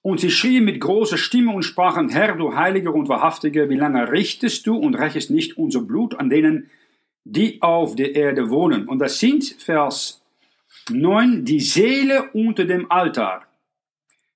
Und 0.07 0.21
sie 0.21 0.31
schrien 0.31 0.63
mit 0.63 0.79
großer 0.79 1.17
Stimme 1.17 1.51
und 1.51 1.63
sprachen, 1.63 2.07
Herr, 2.07 2.37
du 2.37 2.55
Heiliger 2.55 2.95
und 2.95 3.09
Wahrhaftiger, 3.09 3.69
wie 3.69 3.75
lange 3.75 4.09
richtest 4.09 4.65
du 4.65 4.77
und 4.77 4.95
rächest 4.95 5.31
nicht 5.31 5.57
unser 5.57 5.81
Blut 5.81 6.17
an 6.17 6.29
denen, 6.29 6.69
die 7.25 7.61
auf 7.61 7.97
der 7.97 8.15
Erde 8.15 8.49
wohnen? 8.49 8.87
Und 8.87 8.99
das 8.99 9.19
sind, 9.19 9.43
Vers 9.59 10.23
9, 10.89 11.43
die 11.43 11.59
Seele 11.59 12.29
unter 12.31 12.63
dem 12.63 12.89
Altar. 12.89 13.47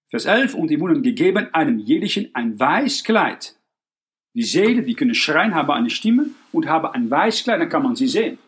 Vers 0.09 0.25
11, 0.25 0.55
und 0.55 0.69
die 0.69 0.77
wurden 0.77 1.03
gegeben 1.03 1.47
einem 1.53 1.79
jeglichen 1.79 2.31
ein 2.33 2.59
weiß 2.59 3.05
Kleid. 3.05 3.55
Die 4.33 4.43
Seele, 4.43 4.83
die 4.83 4.93
können 4.93 5.15
schreien, 5.15 5.55
haben 5.55 5.71
eine 5.71 5.89
Stimme 5.89 6.31
und 6.51 6.67
haben 6.67 6.87
ein 6.87 7.09
weiß 7.09 7.45
Kleid, 7.45 7.61
dann 7.61 7.69
kann 7.69 7.83
man 7.83 7.95
sie 7.95 8.09
sehen. 8.09 8.39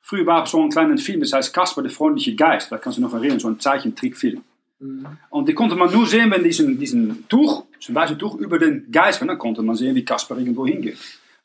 Früher 0.00 0.24
war 0.24 0.44
es 0.44 0.50
so 0.50 0.62
ein 0.62 0.70
kleiner 0.70 0.96
Film, 0.96 1.20
das 1.20 1.34
heißt 1.34 1.52
Kasper, 1.52 1.82
der 1.82 1.90
freundliche 1.90 2.34
Geist. 2.34 2.72
Da 2.72 2.78
kannst 2.78 2.96
du 2.96 3.02
noch 3.02 3.12
erinnern, 3.12 3.38
so 3.38 3.48
ein 3.48 3.60
Zeichentrickfilm. 3.60 4.42
Mhm. 4.80 5.06
Und 5.28 5.48
die 5.48 5.54
konnte 5.54 5.76
man 5.76 5.92
nur 5.92 6.06
sehen, 6.06 6.30
wenn 6.30 6.42
diesen, 6.42 6.78
diesen 6.78 7.28
Tuch, 7.28 7.64
zum 7.78 7.94
Beispiel 7.94 8.18
Tuch 8.18 8.34
über 8.36 8.58
den 8.58 8.90
Geist, 8.90 9.20
dann 9.20 9.38
konnte 9.38 9.62
man 9.62 9.76
sehen, 9.76 9.94
wie 9.94 10.04
Kasper 10.04 10.36
irgendwo 10.36 10.66
hingeht. 10.66 10.98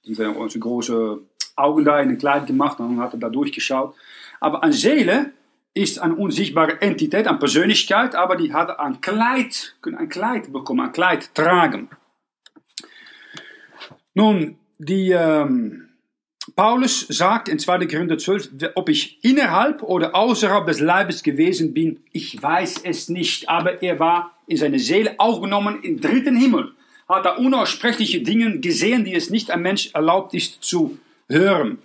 Die 0.05 0.15
haben 0.15 0.35
uns 0.35 0.59
große 0.59 1.19
Augen 1.55 1.85
da 1.85 1.99
in 1.99 2.09
ein 2.09 2.17
Kleid 2.17 2.47
gemacht 2.47 2.79
und 2.79 2.99
hat 2.99 3.13
er 3.13 3.19
da 3.19 3.29
durchgeschaut. 3.29 3.95
Aber 4.39 4.63
eine 4.63 4.73
Seele 4.73 5.31
ist 5.73 5.99
eine 5.99 6.15
unsichtbare 6.15 6.81
Entität, 6.81 7.27
eine 7.27 7.37
Persönlichkeit, 7.37 8.15
aber 8.15 8.35
die 8.37 8.53
hat 8.53 8.79
ein 8.79 9.01
Kleid, 9.01 9.75
können 9.81 9.97
ein 9.97 10.09
Kleid 10.09 10.51
bekommen, 10.51 10.81
ein 10.81 10.93
Kleid 10.93 11.33
tragen. 11.35 11.89
Nun, 14.13 14.57
die, 14.77 15.11
ähm, 15.11 15.84
Paulus 16.53 17.07
sagt 17.09 17.49
in 17.49 17.57
2. 17.57 17.87
Korinther 17.87 18.17
12, 18.17 18.49
ob 18.75 18.89
ich 18.89 19.17
innerhalb 19.23 19.81
oder 19.81 20.15
außerhalb 20.15 20.67
des 20.67 20.79
Leibes 20.79 21.23
gewesen 21.23 21.73
bin, 21.73 21.99
ich 22.11 22.41
weiß 22.41 22.81
es 22.83 23.09
nicht, 23.09 23.49
aber 23.49 23.81
er 23.81 23.99
war 23.99 24.37
in 24.45 24.57
seine 24.57 24.77
Seele 24.77 25.15
aufgenommen 25.17 25.79
im 25.81 25.99
dritten 25.99 26.35
Himmel, 26.35 26.73
hat 27.09 27.25
er 27.25 27.39
unaussprechliche 27.39 28.21
Dinge 28.21 28.59
gesehen, 28.59 29.05
die 29.05 29.15
es 29.15 29.31
nicht 29.31 29.49
ein 29.49 29.61
Mensch 29.61 29.89
erlaubt 29.93 30.35
ist 30.35 30.63
zu 30.63 30.99
hören. 31.27 31.79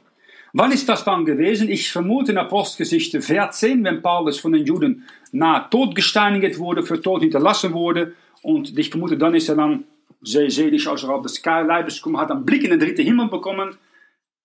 Wann 0.52 0.72
ist 0.72 0.88
das 0.88 1.04
dann 1.04 1.24
gewesen? 1.24 1.70
Ich 1.70 1.90
vermute 1.90 2.32
in 2.32 2.38
Apostelgeschichte 2.38 3.22
14, 3.22 3.82
wenn 3.84 4.02
Paulus 4.02 4.40
von 4.40 4.52
den 4.52 4.66
Juden 4.66 5.04
nahe 5.32 5.66
tot 5.70 5.94
gesteinigt 5.94 6.58
wurde, 6.58 6.82
für 6.82 7.00
tot 7.00 7.22
hinterlassen 7.22 7.72
wurde. 7.72 8.14
Und 8.42 8.76
ich 8.76 8.90
vermute, 8.90 9.16
dann 9.16 9.34
ist 9.34 9.48
er 9.48 9.54
dann 9.54 9.84
sehr 10.22 10.50
seelisch 10.50 10.88
außerhalb 10.88 11.22
des 11.22 11.42
Leibes 11.44 11.96
gekommen, 11.96 12.18
hat 12.18 12.30
einen 12.30 12.44
Blick 12.44 12.64
in 12.64 12.70
den 12.70 12.80
dritten 12.80 13.02
Himmel 13.02 13.28
bekommen 13.28 13.76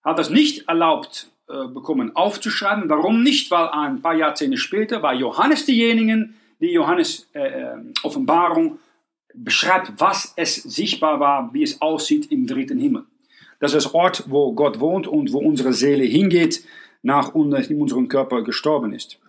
hat 0.06 0.20
es 0.20 0.30
nicht 0.30 0.70
erlaubt 0.70 1.30
äh, 1.50 1.68
bekommen 1.68 2.16
aufzuschreiben. 2.16 2.90
Warum 2.90 3.24
nicht? 3.24 3.52
Weil 3.52 3.68
ein 3.70 4.02
paar 4.02 4.16
Jahrzehnte 4.16 4.58
später 4.58 5.02
war 5.02 5.14
Johannes 5.14 5.66
diejenigen, 5.66 6.36
die 6.62 6.72
Johannes 6.72 7.28
äh, 7.34 7.40
äh, 7.40 7.78
Offenbarung 8.04 8.80
beschreibt, 9.34 9.94
was 9.98 10.34
es 10.38 10.56
sichtbar 10.56 11.20
war, 11.20 11.54
wie 11.54 11.64
es 11.64 11.82
aussieht 11.82 12.32
im 12.32 12.48
dritten 12.48 12.78
Himmel. 12.78 13.04
Das 13.60 13.74
ist 13.74 13.86
das 13.86 13.94
Ort, 13.94 14.24
wo 14.28 14.54
Gott 14.54 14.80
wohnt 14.80 15.08
und 15.08 15.34
wo 15.34 15.40
unsere 15.40 15.74
Seele 15.74 16.04
hingeht, 16.04 16.64
nach 17.02 17.34
unserem 17.36 18.08
Körper 18.08 18.44
gestorben 18.44 18.94
ist. 18.94 19.20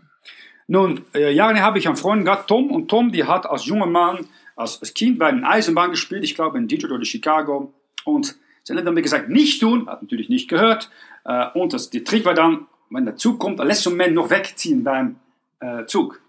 Nun, 0.69 1.05
äh, 1.15 1.33
Jahre 1.33 1.61
habe 1.61 1.79
ich 1.79 1.87
einen 1.87 1.97
Freund 1.97 2.25
gehabt, 2.25 2.49
Tom, 2.49 2.71
und 2.71 2.89
Tom, 2.89 3.13
die 3.13 3.25
hat 3.25 3.47
als 3.47 3.67
junger 3.67 3.87
Mann, 3.87 4.27
als, 4.57 4.81
als 4.81 4.95
Kind 4.95 5.19
bei 5.19 5.31
den 5.31 5.45
Eisenbahn 5.45 5.91
gespielt, 5.91 6.25
ich 6.25 6.35
glaube 6.35 6.59
in 6.59 6.67
Detroit 6.67 6.93
oder 6.93 7.05
Chicago, 7.05 7.73
und 8.05 8.37
Sie 8.67 8.75
haben 8.75 8.85
dann 8.85 8.97
gesagt, 8.97 9.29
nicht 9.29 9.61
tun, 9.61 9.89
hat 9.89 10.03
natürlich 10.03 10.29
nicht 10.29 10.49
gehört. 10.49 10.91
Äh, 11.25 11.51
und 11.55 11.73
das, 11.73 11.89
der 11.91 12.03
Trick 12.03 12.25
war 12.25 12.35
dann, 12.35 12.67
wenn 12.91 13.05
der 13.05 13.17
Zug 13.17 13.39
kommt, 13.39 13.61
lässt 13.61 13.83
so 13.83 13.91
man 13.91 14.13
noch 14.13 14.29
wegziehen 14.29 14.83
beim 14.83 15.21
äh, 15.61 15.87
Zug. 15.87 16.21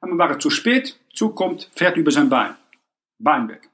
Und 0.00 0.18
war 0.18 0.36
zu 0.40 0.50
spät, 0.50 0.98
Zug 1.14 1.36
kommt, 1.36 1.70
fährt 1.76 1.96
über 1.96 2.10
sein 2.10 2.28
Bein. 2.28 2.56
Bein 3.20 3.48
weg. 3.48 3.68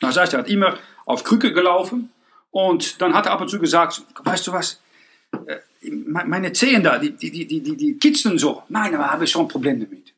Das 0.00 0.16
heißt, 0.16 0.34
er 0.34 0.40
hat 0.40 0.48
immer 0.48 0.78
auf 1.04 1.24
Krücke 1.24 1.52
gelaufen 1.52 2.12
und 2.52 3.02
dann 3.02 3.12
hat 3.12 3.26
er 3.26 3.32
ab 3.32 3.40
und 3.40 3.48
zu 3.48 3.58
gesagt, 3.58 4.02
weißt 4.22 4.46
du 4.46 4.52
was, 4.52 4.80
äh, 5.46 5.58
meine 5.90 6.52
Zehen 6.52 6.84
da, 6.84 6.98
die, 6.98 7.10
die, 7.10 7.30
die, 7.32 7.60
die, 7.60 7.76
die 7.76 7.98
kitzeln 7.98 8.38
so. 8.38 8.62
Nein, 8.68 8.94
aber 8.94 9.10
habe 9.10 9.24
ich 9.24 9.30
schon 9.32 9.46
ein 9.46 9.48
Problem 9.48 9.80
damit. 9.80 10.14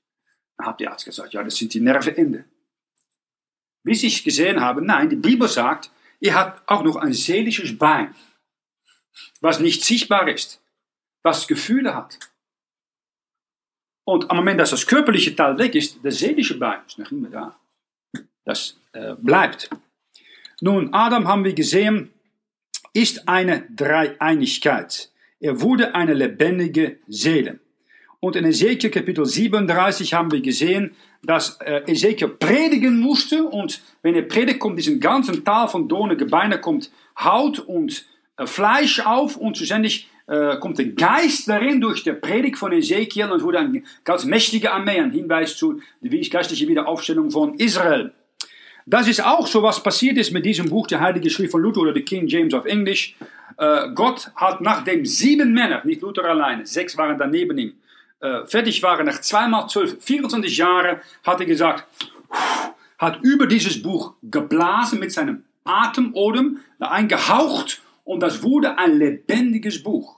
Dann 0.59 0.67
hat 0.67 0.79
der 0.79 0.93
Arzt 0.93 1.07
gesagt, 1.07 1.33
ja, 1.33 1.43
das 1.43 1.57
sind 1.57 1.73
die 1.73 1.81
Nervenende. 1.81 2.45
Bis 3.83 4.03
ich 4.03 4.25
gesehen 4.25 4.61
habe, 4.61 4.83
nein, 4.83 5.09
die 5.09 5.17
Bibel 5.17 5.49
sagt, 5.49 5.91
Ihr 6.21 6.35
habt 6.35 6.69
auch 6.69 6.83
noch 6.83 6.97
ein 6.97 7.13
seelisches 7.13 7.77
Bein, 7.77 8.15
was 9.41 9.61
nicht 9.61 9.85
sichtbar 9.85 10.29
ist, 10.29 10.61
was 11.23 11.47
Gefühle 11.47 11.95
hat. 11.95 12.19
Und 14.05 14.31
am 14.31 14.37
Moment, 14.37 14.61
dass 14.61 14.71
das 14.71 14.87
körperliche 14.87 15.35
Teil 15.35 15.59
weg 15.59 15.75
ist, 15.75 15.99
das 16.03 16.19
seelische 16.19 16.59
Bein 16.59 16.81
ist 16.87 16.99
noch 16.99 17.11
immer 17.11 17.31
da. 17.31 17.59
Das 18.45 18.79
äh, 18.93 19.15
bleibt. 19.15 19.71
Nun, 20.61 20.93
Adam 20.93 21.27
haben 21.27 21.45
wir 21.45 21.55
gesehen, 21.55 22.11
ist 22.93 23.29
eine 23.29 23.67
Dreieinigkeit. 23.71 25.11
Er 25.41 25.61
wurde 25.61 25.95
eine 25.95 26.15
lebendige 26.15 26.99
Seele. 27.09 27.61
Und 28.21 28.37
in 28.37 28.45
Ezekiel 28.45 28.91
Kapitel 28.91 29.27
37 29.27 30.15
haben 30.15 30.31
wir 30.31 30.41
gesehen, 30.41 30.97
dass 31.27 31.59
äh, 31.61 31.83
Ezekiel 31.87 32.29
predigen 32.29 33.01
musste. 33.01 33.45
Und 33.45 33.81
wenn 34.03 34.15
er 34.15 34.23
predigt, 34.23 34.59
kommt 34.59 34.79
diesen 34.79 35.01
ganzen 35.01 35.45
Tal 35.45 35.69
von 35.69 35.89
Dornen, 35.89 36.19
Gebeine, 36.19 36.61
kommt 36.61 36.91
Haut 37.19 37.59
und 37.59 38.05
äh, 38.37 38.47
Fleisch 38.47 39.01
auf. 39.01 39.37
Und 39.37 39.57
schlussendlich 39.57 40.09
äh, 40.27 40.57
kommt 40.57 40.79
der 40.79 40.87
Geist 40.87 41.49
darin 41.49 41.81
durch 41.81 42.03
die 42.03 42.13
Predigt 42.13 42.59
von 42.59 42.73
Ezekiel. 42.73 43.31
Und 43.31 43.43
wurde 43.43 43.59
eine 43.59 43.83
ganz 44.05 44.25
mächtige 44.25 44.73
Armee, 44.73 45.01
ein 45.01 45.13
Hinweis 45.13 45.57
zu 45.57 45.81
der 46.01 46.21
geistlichen 46.29 46.69
Wiederaufstellung 46.69 47.31
von 47.31 47.55
Israel. 47.55 48.13
Das 48.87 49.09
ist 49.09 49.25
auch 49.25 49.47
so, 49.47 49.63
was 49.63 49.83
passiert 49.83 50.19
ist 50.19 50.31
mit 50.31 50.45
diesem 50.45 50.69
Buch, 50.69 50.87
der 50.87 51.01
Heilige 51.01 51.31
Schrift 51.31 51.53
von 51.53 51.63
Luther 51.63 51.81
oder 51.81 51.95
der 51.95 52.03
King 52.03 52.27
James 52.27 52.53
of 52.53 52.67
English. 52.67 53.17
Äh, 53.57 53.89
Gott 53.95 54.31
hat 54.37 54.61
nachdem 54.61 55.07
sieben 55.07 55.55
Männer, 55.55 55.81
nicht 55.85 56.03
Luther 56.03 56.25
alleine, 56.25 56.67
sechs 56.67 56.97
waren 56.99 57.17
daneben 57.17 57.57
ihm, 57.57 57.73
äh, 58.21 58.47
fertig 58.47 58.83
waren, 58.83 59.07
nach 59.07 59.21
zweimal 59.21 59.69
zwölf, 59.69 60.03
24 60.03 60.57
Jahren, 60.57 61.01
hat 61.25 61.41
er 61.41 61.47
gesagt, 61.47 61.87
hat 62.99 63.21
über 63.23 63.47
dieses 63.47 63.83
Buch 63.83 64.15
geblasen 64.23 64.99
mit 65.01 65.13
seinem 65.13 65.45
Atemodem, 65.65 66.61
eingehaucht 66.79 67.83
und 68.05 68.21
das 68.21 68.43
wurde 68.43 68.79
ein 68.79 68.99
lebendiges 68.99 69.83
Buch. 69.83 70.17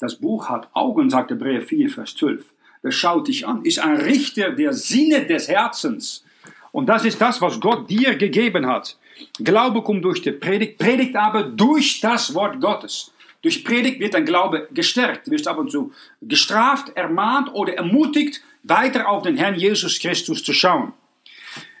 Das 0.00 0.16
Buch 0.16 0.48
hat 0.48 0.68
Augen, 0.74 1.10
sagt 1.10 1.30
Hebräer 1.30 1.62
4, 1.62 1.90
Vers 1.90 2.14
12. 2.16 2.44
Das 2.82 2.94
schaut 2.94 3.28
dich 3.28 3.46
an, 3.46 3.64
ist 3.64 3.78
ein 3.78 3.96
Richter 3.96 4.50
der 4.50 4.72
Sinne 4.72 5.24
des 5.26 5.48
Herzens. 5.48 6.24
Und 6.72 6.86
das 6.86 7.04
ist 7.04 7.20
das, 7.20 7.40
was 7.40 7.60
Gott 7.60 7.88
dir 7.88 8.16
gegeben 8.16 8.66
hat. 8.66 8.98
Glaube 9.38 9.82
kommt 9.82 10.04
durch 10.04 10.20
die 10.20 10.32
Predigt, 10.32 10.78
Predigt 10.78 11.16
aber 11.16 11.44
durch 11.44 12.00
das 12.00 12.34
Wort 12.34 12.60
Gottes. 12.60 13.13
Durch 13.44 13.62
Predigt 13.62 14.00
wird 14.00 14.14
dein 14.14 14.24
Glaube 14.24 14.68
gestärkt. 14.72 15.26
Du 15.26 15.30
wirst 15.30 15.46
ab 15.46 15.58
und 15.58 15.70
zu 15.70 15.92
gestraft, 16.22 16.96
ermahnt 16.96 17.52
oder 17.52 17.74
ermutigt, 17.74 18.42
weiter 18.62 19.06
auf 19.06 19.22
den 19.22 19.36
Herrn 19.36 19.54
Jesus 19.54 20.00
Christus 20.00 20.42
zu 20.42 20.54
schauen. 20.54 20.94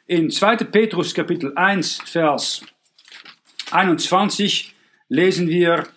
In 0.06 0.30
2. 0.30 0.56
Petrus 0.56 1.14
Kapitel 1.14 1.56
1, 1.56 2.02
Vers 2.04 2.60
21 3.70 4.74
lesen 5.08 5.48
wir, 5.48 5.88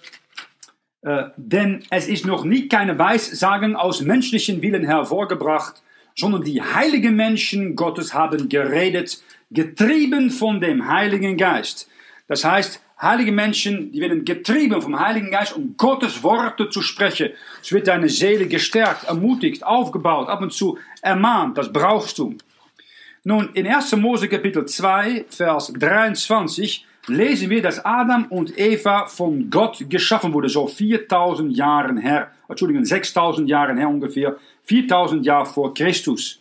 äh, 1.02 1.26
denn 1.36 1.84
es 1.90 2.08
ist 2.08 2.26
noch 2.26 2.46
nie 2.46 2.70
keine 2.70 2.98
Weissagen 2.98 3.76
aus 3.76 4.00
menschlichen 4.00 4.62
Willen 4.62 4.86
hervorgebracht, 4.86 5.84
sondern 6.16 6.44
die 6.44 6.62
heiligen 6.62 7.18
Menschen 7.18 7.76
Gottes 7.76 8.14
haben 8.14 8.48
geredet 8.48 9.22
getrieben 9.52 10.32
von 10.32 10.62
dem 10.62 10.88
Heiligen 10.88 11.36
Geist. 11.36 11.90
Das 12.30 12.46
heißt, 12.46 12.82
heilige 13.02 13.32
Menschen, 13.32 13.92
die 13.92 14.02
werden 14.02 14.26
getrieben 14.26 14.82
vom 14.82 15.00
Heiligen 15.00 15.32
Geist, 15.32 15.56
um 15.56 15.76
Gottes 15.78 16.24
Worte 16.24 16.70
zu 16.70 16.82
sprechen. 16.82 17.30
Es 17.62 17.72
wird 17.72 17.88
deine 17.88 18.10
Seele 18.10 18.48
gestärkt, 18.48 19.06
ermutigt, 19.06 19.64
aufgebaut, 19.64 20.30
ab 20.30 20.42
und 20.42 20.54
zu 20.54 20.78
ermahnt. 21.02 21.58
Das 21.58 21.72
brauchst 21.72 22.18
du. 22.18 22.36
Nun, 23.24 23.50
in 23.54 23.68
1. 23.68 23.96
Mose 23.98 24.28
Kapitel 24.28 24.66
2, 24.66 25.26
Vers 25.30 25.74
23 25.78 26.86
lesen 27.08 27.50
wir, 27.50 27.62
dass 27.62 27.84
Adam 27.84 28.26
und 28.30 28.58
Eva 28.58 29.06
von 29.06 29.50
Gott 29.50 29.84
geschaffen 29.90 30.34
wurden, 30.34 30.50
so 30.50 30.68
4000 30.68 31.56
Jahre 31.56 32.00
her, 32.00 32.32
Entschuldigung, 32.48 32.86
6000 32.86 33.50
Jahre 33.50 33.76
her 33.76 33.90
ungefähr, 33.90 34.38
4000 34.64 35.26
Jahre 35.26 35.46
vor 35.46 35.74
Christus. 35.74 36.40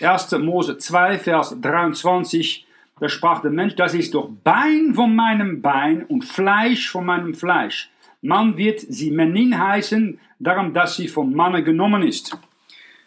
1. 0.00 0.32
Mose 0.32 0.78
2, 0.78 1.18
Vers 1.18 1.56
23, 1.60 2.66
da 3.00 3.08
sprach 3.08 3.42
der 3.42 3.50
Mensch, 3.50 3.74
das 3.74 3.94
ist 3.94 4.14
doch 4.14 4.30
Bein 4.44 4.92
von 4.94 5.16
meinem 5.16 5.62
Bein 5.62 6.04
und 6.04 6.24
Fleisch 6.24 6.90
von 6.90 7.06
meinem 7.06 7.34
Fleisch. 7.34 7.90
Man 8.22 8.56
wird 8.56 8.80
sie 8.80 9.10
Menin 9.10 9.58
heißen, 9.58 10.20
darum, 10.38 10.74
dass 10.74 10.96
sie 10.96 11.08
vom 11.08 11.32
Manne 11.32 11.64
genommen 11.64 12.02
ist. 12.02 12.36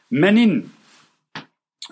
Menin, 0.09 0.71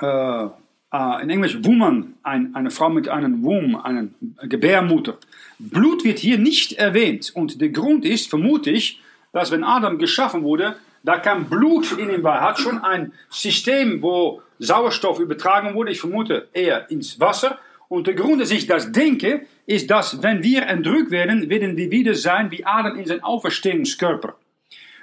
äh, 0.02 0.46
äh, 0.46 1.24
in 1.24 1.30
Englisch 1.30 1.64
Woman, 1.64 2.16
ein, 2.24 2.56
eine 2.56 2.72
Frau 2.72 2.90
mit 2.90 3.08
einem 3.08 3.44
Womb, 3.44 3.84
einer 3.86 4.08
Gebärmutter. 4.44 5.18
Blut 5.60 6.04
wird 6.04 6.20
hier 6.20 6.38
nicht 6.38 6.74
erwähnt 6.74 7.32
und 7.36 7.62
der 7.62 7.70
Grund 7.70 8.04
ist, 8.06 8.30
vermute 8.30 8.72
ich, 8.72 9.00
dass 9.32 9.52
wenn 9.52 9.64
Adam 9.64 9.98
geschaffen 9.98 10.44
wurde, 10.44 10.76
da 11.04 11.18
kein 11.18 11.46
Blut 11.46 11.92
in 11.94 12.10
ihm 12.10 12.24
war. 12.24 12.42
hat 12.42 12.60
schon 12.60 12.80
ein 12.80 13.14
System, 13.30 14.02
wo 14.02 14.42
Sauerstoff 14.60 15.20
übertragen 15.20 15.74
wurde, 15.74 15.92
ich 15.92 16.00
vermute 16.00 16.50
eher 16.54 16.90
ins 16.92 17.20
Wasser. 17.20 17.58
Und 17.92 18.08
der 18.08 18.14
Grund, 18.14 18.40
dass 18.40 18.52
ich 18.52 18.68
das 18.68 18.94
denke, 18.94 19.48
ist, 19.66 19.92
dass 19.92 20.24
wenn 20.24 20.42
wir 20.44 20.66
entrückt 20.66 21.12
werden, 21.12 21.50
werden 21.50 21.76
wir 21.76 21.92
wieder 21.92 22.16
sein 22.16 22.50
wie 22.50 22.66
Adam 22.66 22.98
in 22.98 23.06
sein 23.06 23.22
Auferstehungskörper. 23.22 24.38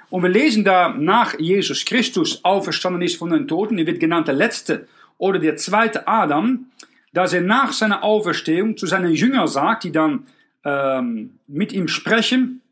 Und 0.09 0.23
wir 0.23 0.29
lesen 0.31 0.63
da 0.63 0.89
nach 0.89 1.39
Jesus 1.39 1.85
Christus 1.85 2.43
auferstanden 2.43 3.03
ist 3.03 3.17
von 3.17 3.29
den 3.29 3.47
Toten, 3.47 3.77
er 3.77 3.85
wird 3.85 3.99
genannt 3.99 4.27
der 4.27 4.33
letzte 4.33 4.87
oder 5.19 5.37
der 5.37 5.55
zweite 5.55 6.07
Adam, 6.07 6.65
dass 7.13 7.31
er 7.31 7.41
nach 7.41 7.73
seiner 7.73 8.03
Auferstehung 8.03 8.75
zu 8.75 8.87
seinen 8.87 9.13
Jüngern 9.13 9.47
sagt, 9.47 9.83
die 9.83 9.91
dann 9.91 10.25
ähm, 10.65 11.37
mit 11.45 11.71
ihm 11.73 11.87
sprechen, 11.87 12.63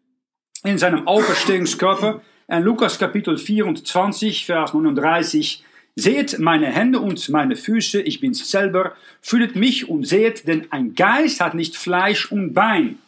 in 0.64 0.80
seinem 0.80 1.08
Auferstehungskörper, 1.08 2.24
in 2.48 2.64
Lukas 2.64 2.98
Kapitel 2.98 3.38
24, 3.38 4.48
Vers 4.48 4.74
39, 4.74 5.64
Seht 6.00 6.38
meine 6.38 6.68
Hände 6.68 7.00
und 7.00 7.28
meine 7.30 7.56
Füße, 7.56 8.00
ich 8.00 8.20
bin's 8.20 8.52
selber, 8.52 8.94
fühlet 9.20 9.56
mich 9.56 9.90
und 9.90 10.06
seht, 10.06 10.48
denn 10.48 10.72
ein 10.72 10.94
Geist 10.94 11.42
hat 11.42 11.56
nicht 11.56 11.76
Fleisch 11.76 12.32
und 12.32 12.54
Bein, 12.54 13.00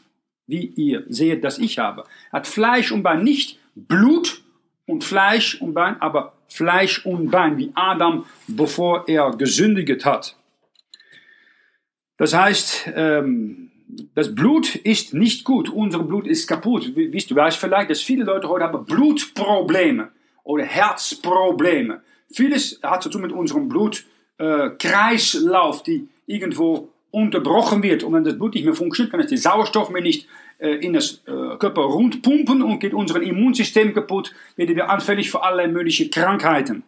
wie 0.47 0.65
ihr 0.75 1.03
seht, 1.07 1.43
dass 1.43 1.59
ich 1.59 1.77
habe. 1.77 2.05
Hat 2.31 2.47
Fleisch 2.47 2.91
und 2.91 3.03
Bein, 3.03 3.23
nicht 3.23 3.59
Blut 3.75 4.41
und 4.87 5.03
Fleisch 5.03 5.61
und 5.61 5.75
Bein, 5.75 6.01
aber 6.01 6.33
Fleisch 6.47 7.05
und 7.05 7.29
Bein, 7.29 7.59
wie 7.59 7.69
Adam, 7.75 8.25
bevor 8.47 9.07
er 9.07 9.37
gesündigt 9.37 10.03
hat. 10.03 10.35
Das 12.17 12.33
heißt, 12.33 12.89
ähm, 12.95 13.69
das 14.15 14.33
Blut 14.33 14.75
ist 14.75 15.13
nicht 15.13 15.43
gut. 15.43 15.69
Unser 15.69 15.99
Blut 15.99 16.25
ist 16.25 16.47
kaputt. 16.47 16.95
Wie, 16.95 17.11
du 17.11 17.35
weißt 17.35 17.57
vielleicht, 17.57 17.91
dass 17.91 18.01
viele 18.01 18.23
Leute 18.23 18.49
heute 18.49 18.65
haben 18.65 18.83
Blutprobleme 18.83 20.09
oder 20.43 20.63
Herzprobleme. 20.63 22.01
Vieles 22.31 22.79
hat 22.83 23.03
zu 23.03 23.09
tun 23.09 23.21
mit 23.21 23.31
unserem 23.31 23.69
Blutkreislauf, 23.69 25.81
äh, 25.81 25.83
die 25.85 26.07
irgendwo 26.25 26.89
unterbrochen 27.11 27.83
wird. 27.83 28.03
Und 28.03 28.13
wenn 28.13 28.23
das 28.23 28.37
Blut 28.37 28.53
nicht 28.53 28.65
mehr 28.65 28.75
funktioniert, 28.75 29.11
kann 29.11 29.21
es 29.21 29.27
den 29.27 29.37
Sauerstoff 29.37 29.89
mehr 29.89 30.01
nicht 30.01 30.27
äh, 30.59 30.75
in 30.75 30.93
das 30.93 31.21
äh, 31.25 31.57
Körper 31.57 31.81
rundpumpen 31.81 32.61
und 32.61 32.79
geht 32.79 32.93
unser 32.93 33.21
Immunsystem 33.21 33.93
kaputt, 33.93 34.33
werden 34.55 34.75
wir 34.75 34.89
anfällig 34.89 35.31
für 35.31 35.43
alle 35.43 35.67
möglichen 35.67 36.11
Krankheiten. 36.11 36.83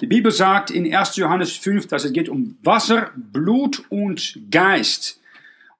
Die 0.00 0.06
Bibel 0.06 0.32
sagt 0.32 0.70
in 0.70 0.92
1. 0.92 1.16
Johannes 1.16 1.52
5, 1.52 1.86
dass 1.86 2.04
es 2.04 2.12
geht 2.12 2.28
um 2.28 2.56
Wasser, 2.62 3.10
Blut 3.14 3.84
und 3.90 4.38
Geist. 4.50 5.20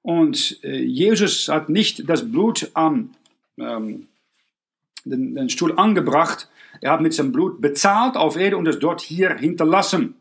Und 0.03 0.59
äh, 0.63 0.77
Jesus 0.77 1.49
hat 1.49 1.69
nicht 1.69 2.07
das 2.07 2.31
Blut 2.31 2.69
am 2.73 3.09
ähm, 3.57 4.07
den, 5.05 5.35
den 5.35 5.49
Stuhl 5.49 5.77
angebracht, 5.77 6.47
er 6.81 6.91
hat 6.91 7.01
mit 7.01 7.13
seinem 7.13 7.31
Blut 7.31 7.61
bezahlt 7.61 8.17
auf 8.17 8.35
Erde 8.35 8.57
und 8.57 8.67
es 8.67 8.79
dort 8.79 9.01
hier 9.01 9.35
hinterlassen. 9.35 10.15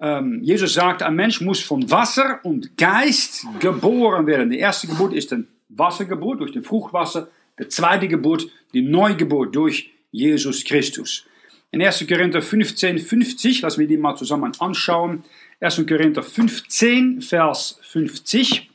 Ähm, 0.00 0.40
Jesus 0.42 0.74
sagt, 0.74 1.02
ein 1.02 1.16
Mensch 1.16 1.40
muss 1.40 1.60
von 1.60 1.90
Wasser 1.90 2.40
und 2.44 2.76
Geist 2.76 3.46
geboren 3.60 4.26
werden. 4.26 4.50
Die 4.50 4.58
erste 4.58 4.86
Geburt 4.86 5.12
ist 5.12 5.32
ein 5.32 5.48
Wassergeburt 5.68 6.40
durch 6.40 6.52
den 6.52 6.62
Fruchtwasser, 6.62 7.28
die 7.58 7.68
zweite 7.68 8.08
Geburt, 8.08 8.48
die 8.72 8.82
Neugeburt 8.82 9.54
durch 9.54 9.92
Jesus 10.10 10.64
Christus. 10.64 11.26
In 11.72 11.82
1. 11.82 12.06
Korinther 12.06 12.40
15, 12.40 13.00
50, 13.00 13.62
lassen 13.62 13.80
wir 13.80 13.88
die 13.88 13.96
mal 13.96 14.14
zusammen 14.14 14.52
anschauen. 14.60 15.24
1. 15.60 15.84
Korinther 15.88 16.22
15, 16.22 17.20
Vers 17.20 17.80
50, 17.82 18.70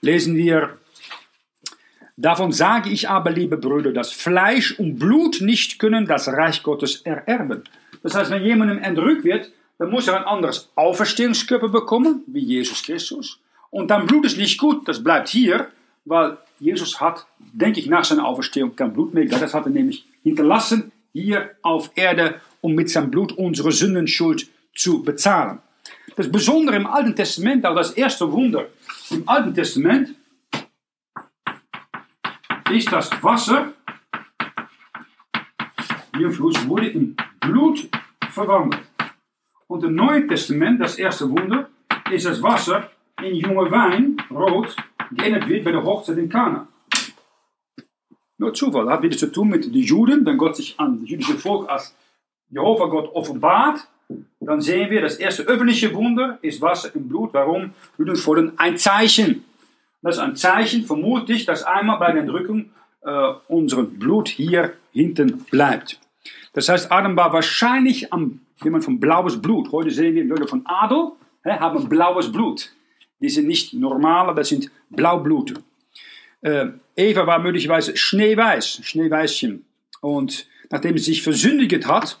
lesen 0.00 0.34
wir, 0.36 0.78
Davon 2.20 2.52
sage 2.52 2.90
ich 2.90 3.08
aber, 3.08 3.30
liebe 3.30 3.56
Brüder, 3.56 3.92
dass 3.92 4.12
Fleisch 4.12 4.78
und 4.78 4.98
Blut 4.98 5.40
nicht 5.40 5.78
können 5.78 6.04
das 6.04 6.28
Reich 6.28 6.62
Gottes 6.62 7.00
ererben. 7.00 7.64
Das 8.02 8.14
heißt, 8.14 8.30
wenn 8.30 8.44
jemandem 8.44 8.76
entrückt 8.76 9.24
wird, 9.24 9.50
dann 9.78 9.88
muss 9.88 10.06
er 10.06 10.18
ein 10.18 10.24
anderes 10.24 10.68
Auferstehungskörper 10.74 11.70
bekommen, 11.70 12.22
wie 12.26 12.40
Jesus 12.40 12.82
Christus. 12.82 13.38
Und 13.70 13.90
dann 13.90 14.06
Blut 14.06 14.26
ist 14.26 14.36
nicht 14.36 14.58
gut, 14.58 14.86
das 14.86 15.02
bleibt 15.02 15.30
hier, 15.30 15.68
weil 16.04 16.36
Jesus 16.58 17.00
hat, 17.00 17.24
denke 17.38 17.80
ich, 17.80 17.86
nach 17.86 18.04
seiner 18.04 18.26
Auferstehung 18.26 18.76
kein 18.76 18.92
Blut 18.92 19.14
mehr. 19.14 19.24
Das 19.24 19.54
hat 19.54 19.64
er 19.64 19.70
nämlich 19.70 20.04
hinterlassen 20.22 20.92
hier 21.14 21.52
auf 21.62 21.90
Erde, 21.94 22.42
um 22.60 22.74
mit 22.74 22.90
seinem 22.90 23.10
Blut 23.10 23.32
unsere 23.32 23.72
Sündenschuld 23.72 24.46
zu 24.74 25.02
bezahlen. 25.02 25.60
Das 26.16 26.30
Besondere 26.30 26.76
im 26.76 26.86
Alten 26.86 27.16
Testament, 27.16 27.64
auch 27.64 27.74
das 27.74 27.92
erste 27.92 28.30
Wunder 28.30 28.66
im 29.10 29.26
Alten 29.26 29.54
Testament, 29.54 30.10
ist 32.70 32.90
das 32.92 33.10
Wasser, 33.22 33.72
Fluss, 36.32 36.68
wurde 36.68 36.88
in 36.88 37.16
Blut 37.40 37.88
verwandelt. 38.30 38.82
Und 39.66 39.84
im 39.84 39.94
Neuen 39.94 40.28
Testament, 40.28 40.80
das 40.80 40.96
erste 40.98 41.28
Wunder, 41.30 41.68
ist 42.10 42.26
das 42.26 42.42
Wasser 42.42 42.90
in 43.22 43.34
junge 43.36 43.70
Wein, 43.70 44.16
rot, 44.30 44.76
geändert 45.10 45.48
wird 45.48 45.64
bei 45.64 45.72
der 45.72 45.82
Hochzeit 45.82 46.18
in 46.18 46.28
Kana. 46.28 46.68
Nur 48.38 48.54
Zufall, 48.54 48.88
hat 48.90 49.02
wieder 49.02 49.16
zu 49.16 49.30
tun 49.30 49.48
mit 49.48 49.64
den 49.64 49.72
Juden, 49.74 50.24
wenn 50.24 50.38
Gott 50.38 50.56
sich 50.56 50.78
an 50.78 51.00
das 51.00 51.08
jüdische 51.08 51.38
Volk 51.38 51.68
als 51.68 51.94
Jehova 52.50 52.86
Gott 52.86 53.14
offenbart, 53.14 53.86
dann 54.40 54.60
sehen 54.60 54.90
wir, 54.90 55.02
das 55.02 55.16
erste 55.16 55.42
öffentliche 55.44 55.94
Wunder 55.94 56.38
ist 56.42 56.60
Wasser 56.60 56.94
im 56.94 57.08
Blut. 57.08 57.32
Warum? 57.32 57.72
Juden 57.98 58.16
fordern 58.16 58.52
ein 58.56 58.76
Zeichen. 58.76 59.44
Das 60.02 60.16
ist 60.16 60.22
ein 60.22 60.36
Zeichen, 60.36 60.84
vermutlich, 60.84 61.44
dass 61.44 61.62
einmal 61.62 61.98
bei 61.98 62.12
der 62.12 62.22
Entrückung 62.22 62.70
äh, 63.02 63.32
unser 63.48 63.82
Blut 63.82 64.28
hier 64.28 64.74
hinten 64.92 65.44
bleibt. 65.50 66.00
Das 66.52 66.68
heißt, 66.68 66.90
Adam 66.90 67.16
war 67.16 67.32
wahrscheinlich 67.32 68.12
am, 68.12 68.40
jemand 68.62 68.84
von 68.84 68.98
blaues 68.98 69.40
Blut. 69.40 69.70
Heute 69.72 69.90
sehen 69.90 70.14
wir 70.14 70.24
Leute 70.24 70.46
von 70.46 70.62
Adel, 70.64 71.12
hè, 71.42 71.58
haben 71.58 71.88
blaues 71.88 72.32
Blut. 72.32 72.72
Die 73.20 73.28
sind 73.28 73.46
nicht 73.46 73.74
normal, 73.74 74.34
das 74.34 74.48
sind 74.48 74.70
Blaublut. 74.88 75.54
Äh, 76.40 76.68
Eva 76.96 77.26
war 77.26 77.38
möglicherweise 77.38 77.96
schneeweiß, 77.96 78.80
Schneeweißchen. 78.82 79.64
Und 80.00 80.46
nachdem 80.70 80.96
sie 80.96 81.04
sich 81.04 81.22
versündigt 81.22 81.86
hat, 81.86 82.18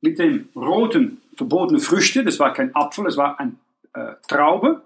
mit 0.00 0.18
den 0.18 0.48
roten 0.56 1.20
verbotenen 1.36 1.80
Früchten, 1.80 2.24
das 2.24 2.38
war 2.38 2.52
kein 2.52 2.74
Apfel, 2.74 3.04
das 3.04 3.16
war 3.16 3.38
ein 3.38 3.58
äh, 3.92 4.12
Traube, 4.26 4.82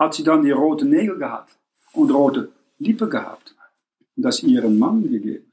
hat 0.00 0.14
sie 0.14 0.24
dann 0.24 0.42
die 0.42 0.50
roten 0.50 0.88
Nägel 0.88 1.18
gehabt 1.18 1.54
und 1.92 2.10
rote 2.10 2.50
Lippen 2.78 3.10
gehabt. 3.10 3.54
Und 4.16 4.22
das 4.22 4.42
ihrem 4.42 4.78
Mann 4.78 5.02
gegeben. 5.02 5.52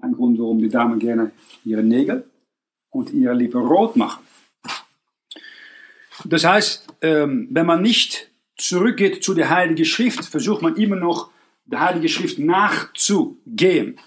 Ein 0.00 0.12
Grund, 0.12 0.38
warum 0.40 0.58
die 0.58 0.68
Damen 0.68 0.98
gerne 0.98 1.30
ihre 1.64 1.84
Nägel 1.84 2.28
und 2.90 3.12
ihre 3.12 3.34
Lippen 3.34 3.64
rot 3.64 3.96
machen. 3.96 4.24
Das 6.24 6.44
heißt, 6.44 6.86
ähm, 7.02 7.46
wenn 7.50 7.66
man 7.66 7.80
nicht 7.80 8.28
zurückgeht 8.56 9.22
zu 9.22 9.34
der 9.34 9.50
Heiligen 9.50 9.84
Schrift, 9.84 10.24
versucht 10.24 10.62
man 10.62 10.76
immer 10.76 10.96
noch, 10.96 11.30
der 11.66 11.80
Heiligen 11.80 12.08
Schrift 12.08 12.38
nachzugehen. 12.38 13.98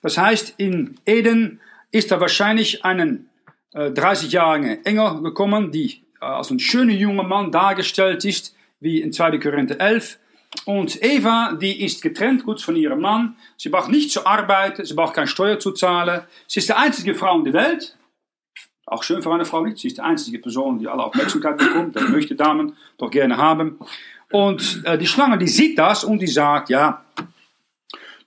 Das 0.00 0.16
heißt, 0.16 0.54
in 0.58 0.98
Eden 1.06 1.60
ist 1.90 2.10
da 2.10 2.20
wahrscheinlich 2.20 2.84
einen 2.84 3.28
äh, 3.72 3.90
30-jährigen 3.90 4.84
Engel 4.84 5.22
gekommen, 5.22 5.72
die 5.72 6.02
äh, 6.20 6.24
als 6.24 6.50
ein 6.50 6.60
schöner 6.60 6.92
junger 6.92 7.24
Mann 7.24 7.50
dargestellt 7.50 8.24
ist, 8.24 8.54
wie 8.80 9.00
in 9.00 9.12
2. 9.12 9.38
Korinther 9.38 9.80
11. 9.80 10.18
Und 10.64 11.02
Eva, 11.02 11.52
die 11.60 11.84
ist 11.84 12.02
getrennt 12.02 12.44
gut 12.44 12.60
von 12.60 12.74
ihrem 12.76 13.00
Mann. 13.00 13.36
Sie 13.56 13.68
braucht 13.68 13.90
nicht 13.90 14.10
zu 14.10 14.26
arbeiten, 14.26 14.84
sie 14.84 14.94
braucht 14.94 15.14
keine 15.14 15.26
Steuer 15.26 15.58
zu 15.58 15.72
zahlen. 15.72 16.22
Sie 16.46 16.60
ist 16.60 16.68
die 16.68 16.74
einzige 16.74 17.14
Frau 17.14 17.38
in 17.38 17.44
der 17.44 17.52
Welt. 17.52 17.96
Auch 18.86 19.02
schön 19.02 19.22
für 19.22 19.32
eine 19.32 19.44
Frau 19.44 19.62
nicht. 19.62 19.78
Sie 19.78 19.88
ist 19.88 19.98
die 19.98 20.02
einzige 20.02 20.38
Person, 20.38 20.78
die 20.78 20.88
alle 20.88 21.04
Aufmerksamkeit 21.04 21.58
bekommt. 21.58 21.94
Das 21.96 22.08
möchte 22.08 22.34
Damen 22.34 22.74
doch 22.96 23.10
gerne 23.10 23.36
haben. 23.36 23.78
Und 24.30 24.82
äh, 24.84 24.96
die 24.96 25.06
Schlange, 25.06 25.38
die 25.38 25.48
sieht 25.48 25.78
das 25.78 26.04
und 26.04 26.20
die 26.20 26.26
sagt, 26.26 26.70
ja, 26.70 27.04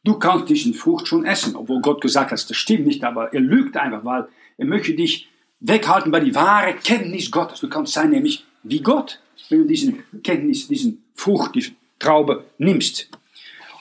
du 0.04 0.20
kannst 0.20 0.50
diesen 0.50 0.74
Frucht 0.76 1.08
schon 1.08 1.26
essen. 1.26 1.56
Obwohl 1.56 1.82
Gott 1.82 2.02
gesagt 2.02 2.32
hat, 2.32 2.50
das 2.50 2.58
stimmt 2.58 2.86
nicht, 2.86 3.04
aber 3.04 3.34
er 3.34 3.42
lügt 3.42 3.78
einfach, 3.78 4.06
weil 4.06 4.28
er 4.58 4.66
möchte 4.66 4.94
dich 4.94 5.30
weghalten 5.60 6.12
bei 6.12 6.20
die 6.20 6.36
wahre 6.36 6.74
Kenntnis 6.76 7.32
Gottes. 7.32 7.60
Du 7.60 7.70
kannst 7.70 7.94
sein 7.94 8.10
nämlich 8.12 8.46
wie 8.64 8.82
Gott, 8.82 9.21
wenn 9.52 9.60
du 9.60 9.68
diesen 9.68 10.04
Kenntnis, 10.24 10.68
diesen 10.68 11.04
Frucht, 11.14 11.56
diese 11.56 11.72
Traube 12.00 12.46
nimmst. 12.58 13.10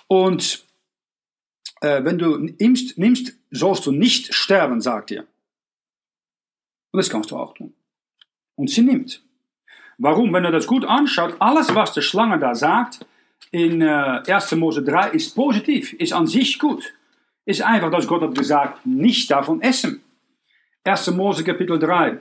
Und 0.08 0.64
äh, 1.80 2.04
wenn 2.04 2.18
du 2.18 2.36
nimmst, 2.36 2.98
nimmst, 2.98 3.34
sollst 3.50 3.86
du 3.86 3.92
nicht 3.92 4.34
sterben, 4.34 4.80
sagt 4.80 5.12
er. 5.12 5.22
Und 6.92 6.98
das 6.98 7.08
kannst 7.08 7.30
du 7.30 7.36
auch 7.36 7.54
tun. 7.54 7.72
Und 8.56 8.68
sie 8.68 8.82
nimmt. 8.82 9.22
Warum? 9.98 10.32
Wenn 10.32 10.42
du 10.42 10.50
das 10.50 10.66
gut 10.66 10.84
anschaut, 10.84 11.36
alles, 11.38 11.74
was 11.74 11.92
die 11.92 12.02
Schlange 12.02 12.38
da 12.38 12.54
sagt, 12.54 13.06
in 13.52 13.80
äh, 13.80 14.22
1. 14.26 14.52
Mose 14.52 14.82
3, 14.82 15.10
ist 15.10 15.34
positiv, 15.34 15.92
ist 15.94 16.12
an 16.12 16.26
sich 16.26 16.58
gut. 16.58 16.92
Ist 17.44 17.62
einfach, 17.62 17.90
dass 17.90 18.06
Gott 18.06 18.22
hat 18.22 18.34
gesagt, 18.34 18.84
nicht 18.86 19.30
davon 19.30 19.62
essen. 19.62 20.02
1. 20.84 21.10
Mose 21.12 21.44
Kapitel 21.44 21.78
3. 21.78 22.20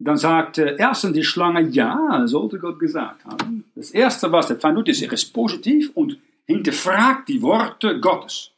Dann 0.00 0.16
sagt 0.16 0.58
äh, 0.58 0.76
erstens 0.78 1.12
die 1.12 1.24
Schlange, 1.24 1.68
ja, 1.68 2.22
sollte 2.26 2.58
Gott 2.58 2.78
gesagt 2.78 3.24
haben. 3.24 3.64
Das 3.74 3.90
erste, 3.90 4.30
was 4.30 4.46
der 4.46 4.58
Feind 4.58 4.76
tut, 4.76 4.88
ist, 4.88 5.02
er 5.02 5.12
ist 5.12 5.32
positiv 5.32 5.90
und 5.94 6.18
hinterfragt 6.46 7.28
die 7.28 7.42
Worte 7.42 8.00
Gottes. 8.00 8.52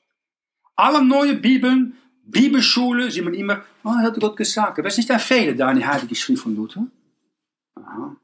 Alle 0.76 1.04
neue 1.04 1.34
Bibeln 1.34 1.96
Bibelschule 2.30 3.10
sieht 3.10 3.24
man 3.24 3.34
immer, 3.34 3.64
oh, 3.84 3.90
hat 3.90 4.18
Gott 4.20 4.36
gesagt. 4.36 4.78
Das 4.78 4.94
ist 4.94 4.98
nicht 4.98 5.10
ein 5.10 5.18
Fehler 5.18 5.54
da 5.54 5.70
in 5.70 5.78
die 5.78 5.86
Heilige 5.86 6.14
Schrift 6.14 6.42
von 6.42 6.54
Luther. 6.54 6.86
Aha. 7.76 8.16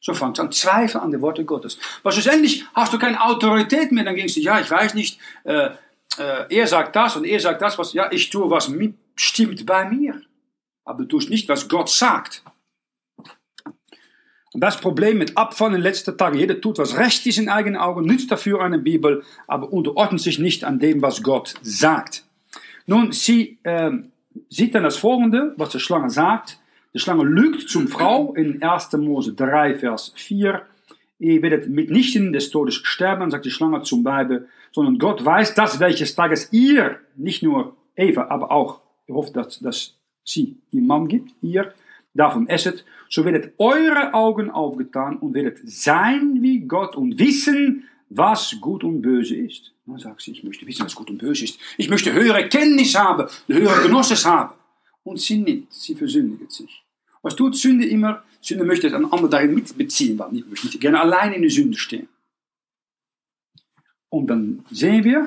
So 0.00 0.14
fängt 0.14 0.38
es 0.38 0.44
an, 0.44 0.50
Zweifel 0.50 1.00
an 1.00 1.10
die 1.10 1.20
Worte 1.20 1.44
Gottes. 1.44 1.78
Was 2.02 2.14
schlussendlich 2.14 2.64
hast 2.72 2.92
du 2.92 2.98
keine 2.98 3.22
Autorität 3.22 3.92
mehr, 3.92 4.04
dann 4.04 4.14
gingst 4.14 4.36
du, 4.36 4.40
ja, 4.40 4.58
ich 4.58 4.70
weiß 4.70 4.94
nicht, 4.94 5.20
äh, 5.44 5.70
äh, 6.18 6.46
er 6.48 6.66
sagt 6.66 6.96
das 6.96 7.16
und 7.16 7.24
er 7.24 7.38
sagt 7.38 7.60
das, 7.60 7.78
was, 7.78 7.92
ja, 7.92 8.10
ich 8.10 8.30
tue, 8.30 8.48
was 8.50 8.72
stimmt 9.14 9.66
bei 9.66 9.88
mir. 9.88 10.22
Aber 10.84 11.02
du 11.02 11.08
tust 11.08 11.28
nicht, 11.28 11.48
was 11.48 11.68
Gott 11.68 11.90
sagt. 11.90 12.42
Und 14.52 14.62
das 14.62 14.80
Problem 14.80 15.18
mit 15.18 15.36
Abfall 15.36 15.74
in 15.74 15.80
letzten 15.80 16.16
Tagen. 16.18 16.36
Jeder 16.36 16.60
tut, 16.60 16.78
was 16.78 16.96
recht 16.96 17.24
ist 17.26 17.38
in 17.38 17.48
eigenen 17.48 17.80
Augen, 17.80 18.04
nützt 18.04 18.30
dafür 18.32 18.62
eine 18.62 18.78
Bibel, 18.78 19.22
aber 19.46 19.72
unterordnet 19.72 20.20
sich 20.20 20.38
nicht 20.38 20.64
an 20.64 20.80
dem, 20.80 21.02
was 21.02 21.22
Gott 21.22 21.54
sagt. 21.62 22.24
Nun, 22.86 23.12
sie 23.12 23.58
äh, 23.62 23.92
sieht 24.48 24.74
dann 24.74 24.82
das 24.82 24.96
folgende, 24.96 25.54
was 25.56 25.70
die 25.70 25.78
Schlange 25.78 26.10
sagt. 26.10 26.58
Die 26.92 26.98
Schlange 26.98 27.22
lügt 27.22 27.68
zum 27.68 27.86
Frau 27.86 28.34
in 28.34 28.60
1. 28.60 28.92
Mose 28.94 29.34
3, 29.34 29.76
Vers 29.76 30.12
4. 30.16 30.62
Ihr 31.20 31.42
werdet 31.42 31.68
mitnichten 31.68 32.32
des 32.32 32.50
Todes 32.50 32.74
sterben, 32.74 33.30
sagt 33.30 33.44
die 33.44 33.50
Schlange 33.50 33.82
zum 33.82 34.04
Weibe, 34.04 34.48
sondern 34.72 34.98
Gott 34.98 35.24
weiß, 35.24 35.54
dass 35.54 35.78
welches 35.78 36.16
Tages 36.16 36.52
ihr, 36.52 36.98
nicht 37.14 37.42
nur 37.42 37.76
Eva, 37.94 38.26
aber 38.28 38.50
auch, 38.50 38.80
ich 39.06 39.14
hoffe, 39.14 39.32
dass, 39.32 39.60
dass 39.60 39.94
sie 40.24 40.56
ihr 40.72 40.82
Mann 40.82 41.06
gibt, 41.06 41.30
ihr, 41.42 41.74
davon 42.20 42.48
esset, 42.48 42.84
so 43.08 43.24
werdet 43.24 43.54
eure 43.58 44.14
Augen 44.14 44.50
aufgetan 44.50 45.16
und 45.16 45.34
werdet 45.34 45.58
sein 45.64 46.42
wie 46.42 46.60
Gott 46.60 46.94
und 46.94 47.18
wissen, 47.18 47.84
was 48.10 48.56
gut 48.60 48.84
und 48.84 49.00
böse 49.00 49.36
ist. 49.36 49.72
Dann 49.86 49.98
sagt 49.98 50.20
sie, 50.20 50.32
ich 50.32 50.44
möchte 50.44 50.66
wissen, 50.66 50.84
was 50.84 50.94
gut 50.94 51.10
und 51.10 51.18
böse 51.18 51.44
ist. 51.44 51.58
Ich 51.78 51.88
möchte 51.88 52.12
höhere 52.12 52.48
Kenntnis 52.48 52.94
haben, 52.94 53.26
höhere 53.48 53.82
Genusses 53.82 54.24
haben. 54.26 54.54
Und 55.02 55.18
sie 55.18 55.38
nimmt, 55.38 55.72
sie 55.72 55.94
versündigt 55.94 56.52
sich. 56.52 56.84
Was 57.22 57.34
tut 57.34 57.56
Sünde 57.56 57.86
immer? 57.86 58.22
Sünde 58.40 58.64
möchte 58.64 58.86
einen 58.94 59.04
anderen 59.06 59.30
darin 59.30 59.54
mitbeziehen, 59.54 60.18
weil 60.18 60.36
ich 60.36 60.46
möchte 60.46 60.78
gerne 60.78 61.00
allein 61.00 61.32
in 61.32 61.42
der 61.42 61.50
Sünde 61.50 61.78
stehen. 61.78 62.08
Und 64.08 64.26
dann 64.26 64.64
sehen 64.70 65.04
wir, 65.04 65.24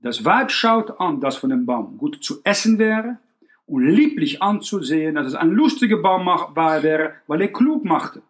das 0.00 0.24
Weib 0.24 0.50
schaut 0.50 1.00
an, 1.00 1.20
dass 1.20 1.36
von 1.36 1.50
dem 1.50 1.64
Baum 1.66 1.96
gut 1.98 2.22
zu 2.22 2.40
essen 2.44 2.78
wäre 2.78 3.18
und 3.66 3.86
lieblich 3.86 4.42
anzusehen, 4.42 5.14
dass 5.14 5.26
es 5.26 5.34
ein 5.34 5.50
lustiger 5.50 5.96
Baum 5.96 6.26
wäre, 6.26 7.14
weil 7.26 7.40
er 7.40 7.52
klug 7.52 7.84
machte 7.84 8.22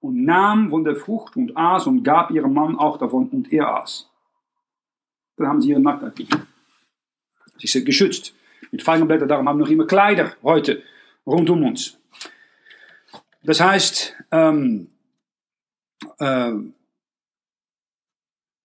und 0.00 0.24
nahm 0.24 0.70
von 0.70 0.84
der 0.84 0.96
Frucht 0.96 1.36
und 1.36 1.56
aß 1.56 1.86
und 1.86 2.02
gab 2.02 2.30
ihrem 2.30 2.54
Mann 2.54 2.76
auch 2.76 2.98
davon 2.98 3.28
und 3.28 3.52
er 3.52 3.82
aß. 3.82 4.08
Dann 5.36 5.48
haben 5.48 5.60
sie 5.60 5.70
ihre 5.70 5.80
Nacktheit 5.80 6.18
nicht. 6.18 6.36
Sie 7.58 7.66
sind 7.66 7.84
geschützt 7.84 8.34
mit 8.70 8.82
Feigenblättern, 8.82 9.28
darum 9.28 9.48
haben 9.48 9.58
wir 9.58 9.64
noch 9.64 9.70
immer 9.70 9.86
Kleider 9.86 10.34
heute 10.42 10.82
rund 11.26 11.48
um 11.50 11.64
uns. 11.64 11.98
Das 13.42 13.60
heißt, 13.60 14.16
ähm, 14.32 14.88
äh, 16.18 16.52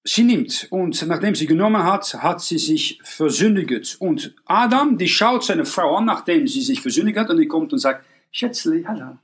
sie 0.04 0.24
nimmt 0.24 0.68
und 0.70 1.06
nachdem 1.08 1.36
sie 1.36 1.46
genommen 1.46 1.84
hat, 1.84 2.14
hat 2.16 2.42
sie 2.42 2.58
sich 2.58 3.00
versündigt. 3.04 3.98
Und 4.00 4.36
Adam, 4.46 4.98
die 4.98 5.08
schaut 5.08 5.44
seine 5.44 5.66
Frau 5.66 5.98
an, 5.98 6.06
nachdem 6.06 6.48
sie 6.48 6.62
sich 6.62 6.82
versündigt 6.82 7.18
hat, 7.18 7.30
und 7.30 7.38
die 7.38 7.48
kommt 7.48 7.74
und 7.74 7.80
sagt, 7.80 8.06
Schätzli, 8.32 8.84
hallo, 8.88 9.18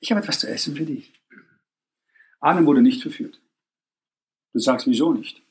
ich 0.00 0.10
habe 0.10 0.20
etwas 0.20 0.38
zu 0.38 0.48
essen 0.48 0.76
für 0.76 0.84
dich. 0.84 1.12
Adam 2.40 2.66
wurde 2.66 2.82
nicht 2.82 3.02
verführt. 3.02 3.40
Du 4.52 4.60
sagst, 4.60 4.86
wieso 4.86 5.12
nicht? 5.12 5.42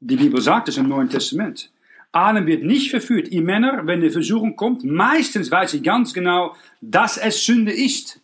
Die 0.00 0.16
Bibel 0.16 0.40
sagt 0.40 0.68
es 0.68 0.76
im 0.76 0.88
Neuen 0.88 1.08
Testament. 1.08 1.70
Adam 2.12 2.46
wird 2.46 2.62
nicht 2.62 2.90
verführt. 2.90 3.28
Ihr 3.28 3.42
Männer, 3.42 3.86
wenn 3.86 4.00
die 4.00 4.10
Versuchung 4.10 4.56
kommt, 4.56 4.84
meistens 4.84 5.50
weiß 5.50 5.74
ich 5.74 5.82
ganz 5.82 6.14
genau, 6.14 6.54
dass 6.80 7.18
es 7.18 7.44
Sünde 7.44 7.72
ist. 7.72 8.20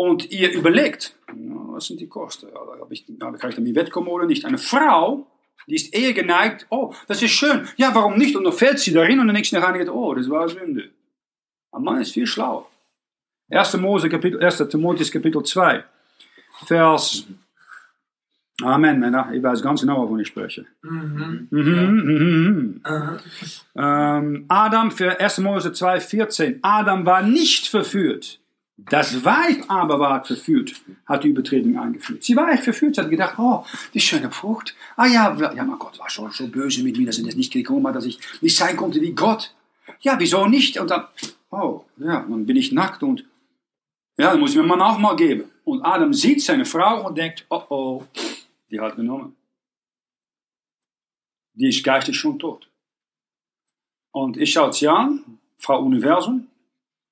Und 0.00 0.30
ihr 0.30 0.50
überlegt, 0.50 1.14
was 1.26 1.84
sind 1.84 2.00
die 2.00 2.08
Kosten? 2.08 2.46
Habe 2.54 2.94
ich, 2.94 3.04
kann 3.18 3.34
ich 3.50 3.54
damit 3.54 3.74
wegkommen 3.74 4.08
oder 4.08 4.24
nicht? 4.24 4.46
Eine 4.46 4.56
Frau, 4.56 5.26
die 5.66 5.74
ist 5.74 5.92
eher 5.92 6.14
geneigt, 6.14 6.66
oh, 6.70 6.94
das 7.06 7.20
ist 7.20 7.32
schön. 7.32 7.68
Ja, 7.76 7.94
warum 7.94 8.16
nicht? 8.16 8.34
Und 8.34 8.44
dann 8.44 8.54
fällt 8.54 8.78
sie 8.78 8.94
darin 8.94 9.20
und 9.20 9.26
dann 9.26 9.36
nächsten 9.36 9.60
Tag 9.60 9.76
oh, 9.90 10.14
das 10.14 10.30
war 10.30 10.48
Sünde. 10.48 10.88
Ein 11.70 11.82
Mann 11.82 12.00
ist 12.00 12.12
viel 12.12 12.26
schlauer. 12.26 12.66
1. 13.50 13.76
Mose 13.76 14.08
Kapitel, 14.08 14.42
1. 14.42 14.56
Timotheus 14.70 15.10
Kapitel 15.12 15.42
2. 15.42 15.84
Vers. 16.64 17.26
Amen, 18.62 19.00
Männer. 19.00 19.30
Ich 19.34 19.42
weiß 19.42 19.60
ganz 19.60 19.82
genau, 19.82 20.04
wovon 20.04 20.20
ich 20.20 20.28
spreche. 20.28 20.64
Mhm. 20.80 21.48
Mhm, 21.50 22.80
mhm, 22.80 22.80
ähm, 23.76 24.44
Adam 24.48 24.90
für 24.92 25.20
1. 25.20 25.38
Mose 25.40 25.74
2, 25.74 26.00
14. 26.00 26.58
Adam 26.62 27.04
war 27.04 27.20
nicht 27.20 27.66
verführt. 27.66 28.39
Das 28.88 29.24
Weib 29.24 29.64
aber 29.68 29.98
war 29.98 30.24
verführt, 30.24 30.80
hat 31.06 31.24
die 31.24 31.28
Übertretung 31.28 31.78
eingeführt. 31.78 32.22
Sie 32.22 32.36
war 32.36 32.50
echt 32.50 32.64
verführt, 32.64 32.94
sie 32.94 33.00
hat 33.00 33.10
gedacht, 33.10 33.34
oh, 33.38 33.64
die 33.92 34.00
schöne 34.00 34.30
Frucht. 34.30 34.74
Ah 34.96 35.06
ja, 35.06 35.36
ja, 35.54 35.64
mein 35.64 35.78
Gott 35.78 35.98
war 35.98 36.08
schon 36.08 36.30
so 36.30 36.46
böse 36.48 36.82
mit 36.82 36.96
mir, 36.96 37.06
dass 37.06 37.18
er 37.18 37.24
nicht 37.24 37.52
gekommen 37.52 37.86
hat, 37.86 37.96
dass 37.96 38.06
ich 38.06 38.18
nicht 38.40 38.56
sein 38.56 38.76
konnte 38.76 39.00
wie 39.00 39.12
Gott. 39.12 39.54
Ja, 40.00 40.18
wieso 40.18 40.46
nicht? 40.46 40.78
Und 40.78 40.90
dann, 40.90 41.04
oh, 41.50 41.84
ja, 41.96 42.24
dann 42.28 42.46
bin 42.46 42.56
ich 42.56 42.72
nackt 42.72 43.02
und, 43.02 43.24
ja, 44.16 44.30
dann 44.30 44.40
muss 44.40 44.50
ich 44.50 44.56
mir 44.56 44.62
Mann 44.62 44.80
auch 44.80 44.98
mal 44.98 45.16
geben. 45.16 45.50
Und 45.64 45.82
Adam 45.82 46.12
sieht 46.12 46.42
seine 46.42 46.64
Frau 46.64 47.06
und 47.06 47.18
denkt, 47.18 47.46
oh 47.50 47.62
oh, 47.68 48.04
die 48.70 48.80
hat 48.80 48.96
genommen. 48.96 49.36
Die 51.54 51.68
ist 51.68 51.84
geistig 51.84 52.16
schon 52.16 52.38
tot. 52.38 52.68
Und 54.12 54.36
ich 54.36 54.52
schaue 54.52 54.72
sie 54.72 54.88
an, 54.88 55.38
Frau 55.58 55.82
Universum, 55.82 56.46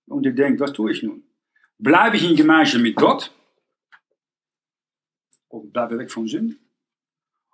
und 0.07 0.27
ich 0.27 0.35
denke, 0.35 0.61
was 0.61 0.73
tue 0.73 0.93
ich 0.93 1.03
nun? 1.03 1.23
Bleibe 1.79 2.17
ich 2.17 2.29
in 2.29 2.37
Gemeinschaft 2.37 2.83
mit 2.83 2.97
Gott? 2.97 3.33
Oder 5.49 5.69
bleibe 5.69 5.99
weg 5.99 6.11
von 6.11 6.27
Sünde? 6.27 6.57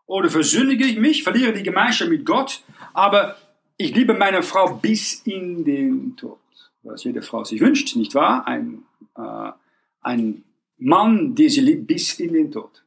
Oder 0.06 0.28
versündige 0.28 0.84
ich 0.86 0.98
mich, 0.98 1.22
verliere 1.22 1.52
die 1.52 1.62
Gemeinschaft 1.62 2.10
mit 2.10 2.24
Gott, 2.24 2.62
aber 2.92 3.36
ich 3.76 3.94
liebe 3.94 4.14
meine 4.14 4.42
Frau 4.42 4.74
bis 4.74 5.22
in 5.24 5.64
den 5.64 6.16
Tod. 6.16 6.38
Was 6.82 7.04
jede 7.04 7.22
Frau 7.22 7.44
sich 7.44 7.60
wünscht, 7.60 7.96
nicht 7.96 8.14
wahr? 8.14 8.46
Ein, 8.46 8.84
äh, 9.16 9.52
ein 10.00 10.44
Mann, 10.76 11.34
die 11.34 11.48
sie 11.48 11.60
liebt 11.60 11.86
bis 11.86 12.18
in 12.20 12.32
den 12.34 12.50
Tod. 12.50 12.84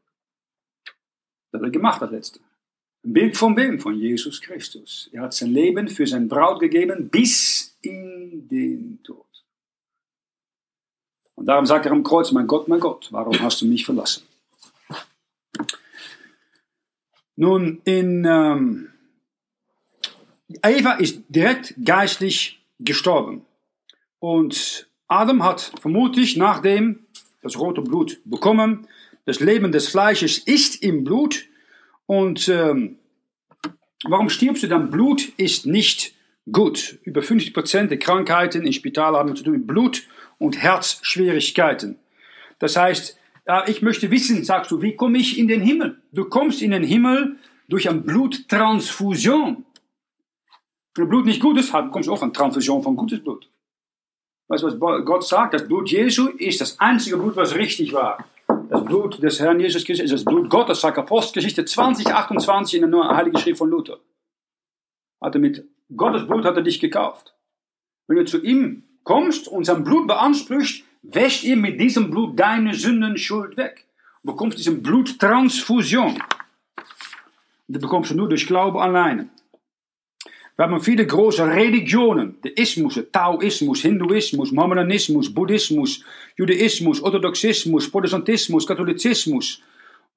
Das 1.51 1.59
hat 1.59 1.67
er 1.67 1.71
gemacht, 1.71 2.01
das 2.01 2.11
letzte. 2.11 2.39
Ein 3.03 3.13
Bild 3.13 3.37
von 3.37 3.55
wem? 3.55 3.79
Von 3.79 3.95
Jesus 3.95 4.41
Christus. 4.41 5.09
Er 5.11 5.23
hat 5.23 5.33
sein 5.33 5.51
Leben 5.51 5.87
für 5.87 6.05
sein 6.05 6.27
Braut 6.27 6.59
gegeben 6.59 7.09
bis 7.09 7.77
in 7.81 8.47
den 8.47 9.01
Tod. 9.03 9.26
Und 11.37 11.45
darum 11.45 11.67
sagt 11.67 11.85
er 11.85 11.91
am 11.91 12.03
Kreuz, 12.03 12.31
mein 12.31 12.47
Gott, 12.47 12.67
mein 12.67 12.79
Gott, 12.79 13.09
warum 13.11 13.39
hast 13.41 13.61
du 13.61 13.67
mich 13.67 13.85
verlassen? 13.85 14.23
Nun, 17.35 17.79
in 17.83 18.25
ähm, 18.25 18.89
Eva 20.63 20.93
ist 20.93 21.21
direkt 21.29 21.75
geistlich 21.85 22.59
gestorben. 22.79 23.45
Und 24.17 24.89
Adam 25.07 25.43
hat 25.43 25.73
vermutlich 25.79 26.37
nachdem 26.37 27.05
das 27.43 27.59
rote 27.59 27.83
Blut 27.83 28.19
bekommen. 28.25 28.87
Das 29.25 29.39
Leben 29.39 29.71
des 29.71 29.89
Fleisches 29.89 30.39
ist 30.39 30.81
im 30.81 31.03
Blut. 31.03 31.45
Und 32.07 32.49
ähm, 32.49 32.97
warum 34.05 34.31
stirbst 34.31 34.63
du 34.63 34.67
dann? 34.67 34.89
Blut 34.89 35.33
ist 35.37 35.67
nicht 35.67 36.15
gut. 36.51 36.97
Über 37.03 37.21
50 37.21 37.53
Prozent 37.53 37.91
der 37.91 37.99
Krankheiten 37.99 38.65
im 38.65 38.73
Spital 38.73 39.15
haben 39.15 39.35
zu 39.35 39.43
tun 39.43 39.53
mit 39.53 39.67
Blut- 39.67 40.07
und 40.37 40.61
Herzschwierigkeiten. 40.61 41.99
Das 42.59 42.75
heißt, 42.75 43.17
ich 43.67 43.81
möchte 43.81 44.11
wissen, 44.11 44.43
sagst 44.43 44.71
du, 44.71 44.81
wie 44.81 44.95
komme 44.95 45.17
ich 45.17 45.37
in 45.37 45.47
den 45.47 45.61
Himmel? 45.61 46.01
Du 46.11 46.25
kommst 46.25 46.61
in 46.61 46.71
den 46.71 46.83
Himmel 46.83 47.37
durch 47.69 47.89
eine 47.89 48.01
Bluttransfusion. 48.01 49.65
Wenn 50.95 51.09
Blut 51.09 51.25
nicht 51.25 51.41
gut 51.41 51.57
ist, 51.57 51.71
kommst 51.71 52.07
du 52.07 52.13
auch 52.13 52.21
an 52.23 52.33
Transfusion 52.33 52.81
von 52.81 52.95
gutes 52.95 53.23
Blut. 53.23 53.49
Weißt 54.49 54.63
du, 54.63 54.79
was 54.79 55.05
Gott 55.05 55.25
sagt? 55.25 55.53
Das 55.53 55.67
Blut 55.67 55.91
Jesu 55.91 56.27
ist 56.29 56.59
das 56.59 56.79
einzige 56.79 57.17
Blut, 57.17 57.35
was 57.35 57.55
richtig 57.55 57.93
war. 57.93 58.25
Das 58.69 58.83
Blut 58.83 59.21
des 59.21 59.39
Herrn 59.39 59.59
Jesus 59.59 59.85
Christus 59.85 60.05
ist 60.05 60.13
das 60.13 60.25
Blut 60.25 60.49
Gottes, 60.49 60.81
sagt 60.81 60.97
Apostelgeschichte 60.97 61.65
20, 61.65 62.07
28 62.07 62.81
in 62.81 62.91
der 62.91 63.15
Heiligen 63.15 63.37
Schrift 63.37 63.59
von 63.59 63.69
Luther. 63.69 63.99
Hat 65.21 65.35
er 65.35 65.41
mit 65.41 65.65
Gottes 65.95 66.25
Blut 66.27 66.45
hat 66.45 66.55
er 66.55 66.63
dich 66.63 66.79
gekauft. 66.79 67.33
Wenn 68.07 68.17
du 68.17 68.25
zu 68.25 68.41
ihm 68.41 68.83
kommst 69.07 69.47
und 69.47 69.63
sein 69.63 69.85
Blut 69.85 70.05
beanspruchst, 70.05 70.83
wäscht 71.01 71.45
er 71.45 71.55
mit 71.55 71.79
diesem 71.79 72.11
Blut 72.11 72.37
deine 72.37 72.73
Sündenschuld 72.73 73.55
weg. 73.55 73.85
Du 74.21 74.31
bekommst 74.33 74.57
diese 74.59 74.73
Bluttransfusion. 74.73 76.21
Die 77.69 77.79
bekommst 77.79 78.11
du 78.11 78.15
nur 78.15 78.27
durch 78.27 78.45
Glauben 78.45 78.77
alleine. 78.77 79.29
Wir 80.57 80.65
haben 80.65 80.81
viele 80.81 81.05
große 81.07 81.47
Religionen. 81.47 82.35
Der 82.43 82.57
Ismus, 82.57 82.99
Taoismus, 83.11 83.81
Hinduismus, 83.81 84.51
Mohammedanismus, 84.51 85.33
Buddhismus, 85.33 86.03
Judaismus, 86.35 87.01
Orthodoxismus, 87.01 87.89
Protestantismus, 87.89 88.67
Katholizismus. 88.67 89.61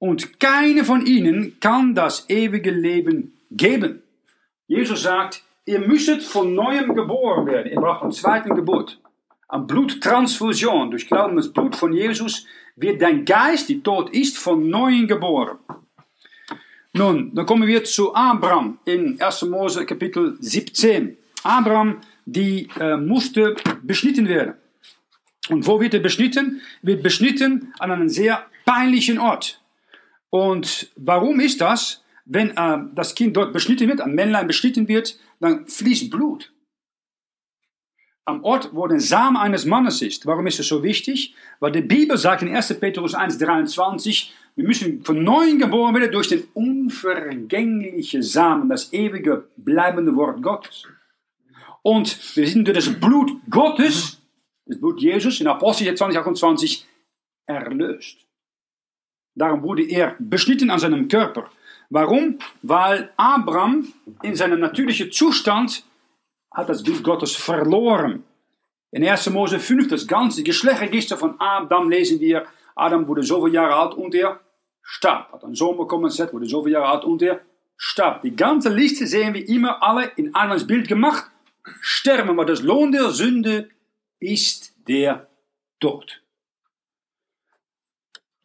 Und 0.01 0.41
keine 0.41 0.85
von 0.85 1.07
ihnen 1.07 1.61
kann 1.61 1.95
das 1.95 2.29
ewige 2.29 2.73
Leben 2.73 3.35
geben. 3.53 4.03
Jesus 4.67 5.03
sagt, 5.03 5.45
ihr 5.71 5.79
müsstet 5.79 6.23
von 6.23 6.55
neuem 6.55 6.95
geboren 6.95 7.47
werden. 7.47 7.71
Ihr 7.71 7.81
braucht 7.81 8.03
eine 8.03 8.13
zweite 8.13 8.49
Geburt. 8.49 9.01
Eine 9.49 9.65
Bluttransfusion. 9.65 10.91
Durch 10.91 11.07
Glauben 11.07 11.37
das 11.37 11.53
Blut 11.53 11.77
von 11.77 11.93
Jesus 11.93 12.45
wird 12.75 13.01
dein 13.01 13.25
Geist, 13.25 13.69
die 13.69 13.81
tot 13.81 14.11
ist, 14.11 14.37
von 14.37 14.69
neuem 14.69 15.07
geboren. 15.07 15.59
Nun, 16.93 17.33
dann 17.35 17.47
kommen 17.47 17.69
wir 17.69 17.85
zu 17.85 18.15
Abraham 18.15 18.79
in 18.85 19.21
1. 19.21 19.43
Mose 19.43 19.87
Kapitel 19.87 20.37
17. 20.41 21.17
Abraham, 21.45 21.99
die 22.27 22.69
äh, 22.81 22.97
musste 22.97 23.55
beschnitten 23.83 24.27
werden. 24.29 24.55
Und 25.49 25.67
wo 25.69 25.81
wird 25.81 25.95
er 25.95 26.01
beschnitten? 26.01 26.61
Wird 26.83 27.03
beschnitten 27.03 27.73
an 27.79 27.93
einem 27.93 28.09
sehr 28.09 28.45
peinlichen 28.65 29.19
Ort. 29.21 29.63
Und 30.31 30.91
warum 30.97 31.39
ist 31.39 31.61
das? 31.61 32.03
Wenn 32.25 32.57
äh, 32.57 32.79
das 32.95 33.15
Kind 33.15 33.37
dort 33.37 33.53
beschnitten 33.53 33.89
wird, 33.89 34.01
ein 34.01 34.15
Männlein 34.15 34.47
beschnitten 34.47 34.89
wird, 34.89 35.19
dann 35.41 35.67
fließt 35.67 36.11
Blut. 36.11 36.53
Am 38.27 38.45
Ort, 38.45 38.71
wo 38.73 38.87
der 38.87 39.01
Samen 39.01 39.37
eines 39.37 39.65
Mannes 39.65 40.03
ist. 40.03 40.27
Warum 40.27 40.47
ist 40.47 40.59
das 40.59 40.69
so 40.69 40.83
wichtig? 40.85 41.35
Weil 41.59 41.73
die 41.73 41.81
Bibel 41.81 42.17
sagt 42.17 42.43
in 42.43 42.55
1. 42.55 42.79
Petrus 42.79 43.15
1,23, 43.15 44.31
wir 44.55 44.65
müssen 44.65 45.03
von 45.03 45.25
neuem 45.25 45.59
geboren 45.59 45.95
werden 45.95 46.13
durch 46.13 46.29
den 46.29 46.45
unvergänglichen 46.55 48.23
Samen, 48.23 48.69
das 48.69 48.93
ewige, 48.93 49.49
bleibende 49.57 50.15
Wort 50.15 50.43
Gottes. 50.43 50.87
Und 51.83 52.37
wir 52.37 52.47
sind 52.47 52.69
durch 52.69 52.77
das 52.77 53.01
Blut 53.01 53.33
Gottes, 53.49 54.21
das 54.67 54.79
Blut 54.79 55.01
Jesus, 55.01 55.41
in 55.41 55.47
Apostel 55.47 55.93
20, 55.93 56.19
28, 56.19 56.87
erlöst. 57.47 58.19
Darum 59.35 59.63
wurde 59.63 59.85
er 59.85 60.15
beschnitten 60.19 60.71
an 60.71 60.79
seinem 60.79 61.09
Körper. 61.09 61.51
Warum? 61.91 62.39
Weil 62.63 63.13
Abraham 63.17 63.93
in 64.23 64.37
seinem 64.37 64.61
natürlichen 64.61 65.11
Zustand 65.11 65.85
hat 66.53 66.69
das 66.69 66.85
Bild 66.85 67.03
Gottes 67.03 67.35
verloren. 67.35 68.25
In 68.93 69.07
1. 69.07 69.31
Mose 69.31 69.59
5, 69.59 69.89
das 69.89 70.07
ganze 70.07 70.43
Geschlechtregister 70.43 71.17
von 71.17 71.35
Adam, 71.41 71.91
lesen 71.91 72.21
wir, 72.21 72.47
Adam 72.77 73.07
wurde 73.09 73.23
zoveel 73.23 73.53
Jahre 73.53 73.75
alt 73.75 73.95
und 73.95 74.15
er 74.15 74.41
starb. 74.83 75.33
Hat 75.33 75.45
einen 75.45 75.55
Sohn 75.55 75.77
bekommen, 75.77 76.11
Seth 76.11 76.33
wurde 76.33 76.47
zoveel 76.47 76.73
Jahre 76.73 76.89
alt 76.89 77.05
und 77.05 77.23
er 77.23 77.41
starb. 77.77 78.23
Die 78.23 78.35
ganze 78.35 78.69
Liste 78.69 79.07
sehen 79.07 79.35
wir 79.35 79.49
immer 79.49 79.83
alle 79.83 80.13
in 80.17 80.35
Adams 80.35 80.67
Bild 80.67 80.87
gemacht. 80.87 81.25
Sterben, 81.81 82.31
aber 82.31 82.45
das 82.45 82.63
Lohn 82.63 82.93
der 82.93 83.11
Sünde 83.11 83.69
ist 84.21 84.75
der 84.89 85.29
Tod. 85.81 86.23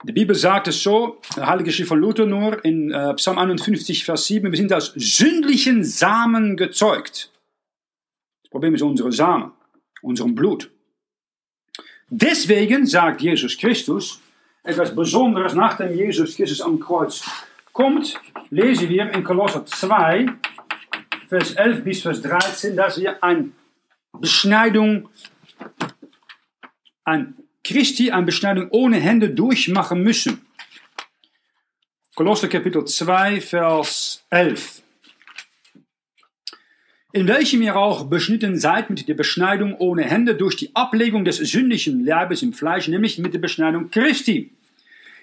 Die 0.03 0.12
Bibel 0.12 0.36
sagt 0.36 0.67
es 0.67 0.84
so, 0.84 1.21
Heilige 1.38 1.71
Schrift 1.71 1.89
von 1.89 1.99
Luther 1.99 2.25
nur, 2.25 2.63
in 2.63 2.91
äh, 2.91 3.13
Psalm 3.15 3.38
51, 3.38 4.05
Vers 4.05 4.25
7, 4.27 4.51
wir 4.51 4.58
sind 4.58 4.73
aus 4.73 4.93
sündlichen 4.95 5.84
Samen 5.84 6.58
gezeugt. 6.58 7.31
Das 8.43 8.51
Problem 8.51 8.75
ist 8.75 8.81
unsere 8.81 9.12
Samen, 9.12 9.51
unserem 10.01 10.36
Blut. 10.36 10.69
Deswegen 12.10 12.86
sagt 12.86 13.21
Jesus 13.21 13.58
Christus, 13.58 14.19
etwas 14.63 14.95
Besonderes, 14.95 15.53
nachdem 15.53 15.95
Jesus 15.95 16.36
Christus 16.36 16.62
am 16.62 16.79
Kreuz 16.79 17.23
kommt, 17.73 18.19
lesen 18.49 18.89
wir 18.89 19.12
in 19.12 19.23
Kolosser 19.23 19.65
2, 19.65 20.27
Vers 21.27 21.53
11 21.53 21.84
bis 21.84 22.01
Vers 22.01 22.21
13, 22.21 22.75
dass 22.75 22.99
wir 22.99 23.23
eine 23.23 23.49
Beschneidung, 24.13 25.10
ein 27.03 27.36
Christi, 27.65 28.12
eine 28.12 28.25
Beschneidung 28.25 28.69
ohne 28.69 28.97
Hände 28.97 29.30
durchmachen 29.30 30.01
müssen. 30.01 30.45
Kolosser 32.15 32.47
Kapitel 32.47 32.86
2, 32.86 33.41
Vers 33.41 34.23
11. 34.30 34.84
In 37.12 37.28
welchem 37.28 37.62
ihr 37.62 37.75
auch 37.75 38.06
beschnitten 38.06 38.58
seid 38.58 38.89
mit 38.89 39.08
der 39.08 39.15
Beschneidung 39.15 39.75
ohne 39.75 40.04
Hände 40.04 40.36
durch 40.36 40.56
die 40.56 40.73
Ablegung 40.75 41.25
des 41.25 41.38
sündlichen 41.38 42.06
Leibes 42.06 42.41
im 42.41 42.54
Fleisch, 42.54 42.88
nämlich 42.88 43.17
mit 43.17 43.34
der 43.34 43.39
Beschneidung 43.39 43.89
Christi 43.89 44.56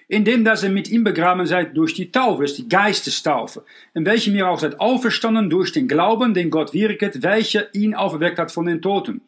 indem 0.07 0.43
dass 0.43 0.63
ihr 0.63 0.69
mit 0.69 0.89
ihm 0.89 1.03
begraben 1.03 1.47
seid 1.47 1.75
durch 1.75 1.93
die 1.93 2.11
Taufe, 2.11 2.43
ist 2.43 2.57
die 2.57 2.69
Geistestaufe, 2.69 3.63
in 3.93 4.05
welchem 4.05 4.35
ihr 4.35 4.47
auch 4.47 4.59
seid 4.59 4.79
auferstanden 4.79 5.49
durch 5.49 5.71
den 5.71 5.87
Glauben, 5.87 6.33
den 6.33 6.49
Gott 6.49 6.73
wirket, 6.73 7.23
welcher 7.23 7.73
ihn 7.73 7.95
auferweckt 7.95 8.37
hat 8.39 8.51
von 8.51 8.65
den 8.65 8.81
Toten. 8.81 9.21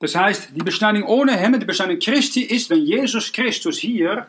Das 0.00 0.14
heißt, 0.14 0.50
die 0.54 0.62
Beschneidung 0.62 1.04
ohne 1.04 1.32
Hände, 1.32 1.58
die 1.58 1.66
Beschneidung 1.66 1.98
Christi 1.98 2.42
ist, 2.42 2.70
wenn 2.70 2.84
Jesus 2.84 3.32
Christus 3.32 3.78
hier 3.78 4.28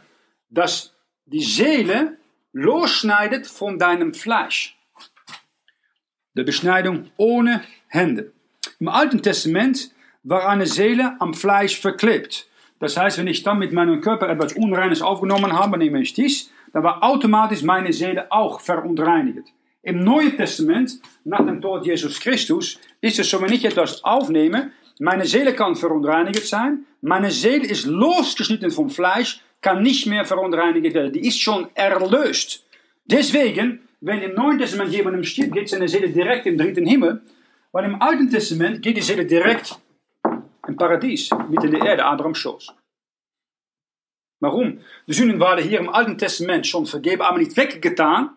dass 0.49 0.93
die 1.25 1.41
Seele 1.41 2.17
losschneidet 2.53 3.45
von 3.47 3.77
deinem 3.77 4.13
Fleisch. 4.13 4.77
Die 6.33 6.43
Beschneidung 6.43 7.11
ohne 7.17 7.61
Hände. 7.87 8.31
Im 8.79 8.87
Alten 8.87 9.21
Testament 9.21 9.91
war 10.23 10.47
eine 10.47 10.65
Seele 10.65 11.15
am 11.19 11.33
Fleisch 11.33 11.79
verklebt. 11.79 12.47
Das 12.79 12.97
heißt, 12.97 13.17
wenn 13.17 13.27
ich 13.27 13.43
dann 13.43 13.59
mit 13.59 13.73
meinem 13.73 14.01
Körper 14.01 14.29
etwas 14.29 14.53
Unreines 14.53 15.01
aufgenommen 15.01 15.53
habe, 15.53 15.77
nämlich 15.77 16.13
dies, 16.13 16.51
dann 16.71 16.83
war 16.83 17.03
automatisch 17.03 17.61
meine 17.61 17.91
Seele 17.93 18.31
auch 18.31 18.61
verunreinigt. 18.61 19.47
Im 19.81 20.03
Neuen 20.03 20.35
Testament, 20.37 20.99
nach 21.23 21.45
dem 21.45 21.61
Tod 21.61 21.85
Jesus 21.85 22.19
Christus, 22.19 22.79
ist 23.01 23.19
es 23.19 23.29
so, 23.29 23.41
wenn 23.41 23.51
ich 23.51 23.65
etwas 23.65 24.03
aufnehme, 24.03 24.71
meine 24.99 25.25
Seele 25.25 25.55
kann 25.55 25.75
verunreinigt 25.75 26.45
sein, 26.45 26.85
meine 27.01 27.31
Seele 27.31 27.65
ist 27.67 27.85
losgeschnitten 27.85 28.69
vom 28.69 28.89
Fleisch, 28.89 29.41
kann 29.61 29.81
nicht 29.81 30.05
mehr 30.05 30.25
verunreinigt 30.25 30.93
werden, 30.93 31.13
die 31.13 31.27
ist 31.27 31.41
schon 31.41 31.67
erlöst. 31.73 32.65
Deswegen, 33.05 33.87
wenn 34.01 34.21
im 34.21 34.35
Neuen 34.35 34.59
Testament 34.59 34.91
jemandem 34.91 35.23
stirbt, 35.23 35.53
geht 35.53 35.69
seine 35.69 35.87
Seele 35.87 36.09
direkt 36.09 36.45
im 36.45 36.57
dritten 36.57 36.85
Himmel, 36.85 37.21
weil 37.71 37.85
im 37.85 38.01
Alten 38.01 38.29
Testament 38.29 38.81
geht 38.81 38.97
die 38.97 39.01
Seele 39.01 39.25
direkt 39.25 39.79
im 40.67 40.75
Paradies, 40.75 41.29
mitten 41.49 41.67
in 41.67 41.79
der 41.79 41.85
Erde, 41.85 42.05
Abrahams 42.05 42.37
Schoß. 42.37 42.73
Warum? 44.41 44.79
De 45.07 45.13
Sünden 45.13 45.39
waren 45.39 45.61
hier 45.61 45.79
im 45.79 45.89
Alten 45.89 46.17
Testament 46.17 46.67
schon 46.67 46.85
vergeben, 46.85 47.21
aber 47.21 47.39
nicht 47.39 47.55
weggetan. 47.57 48.31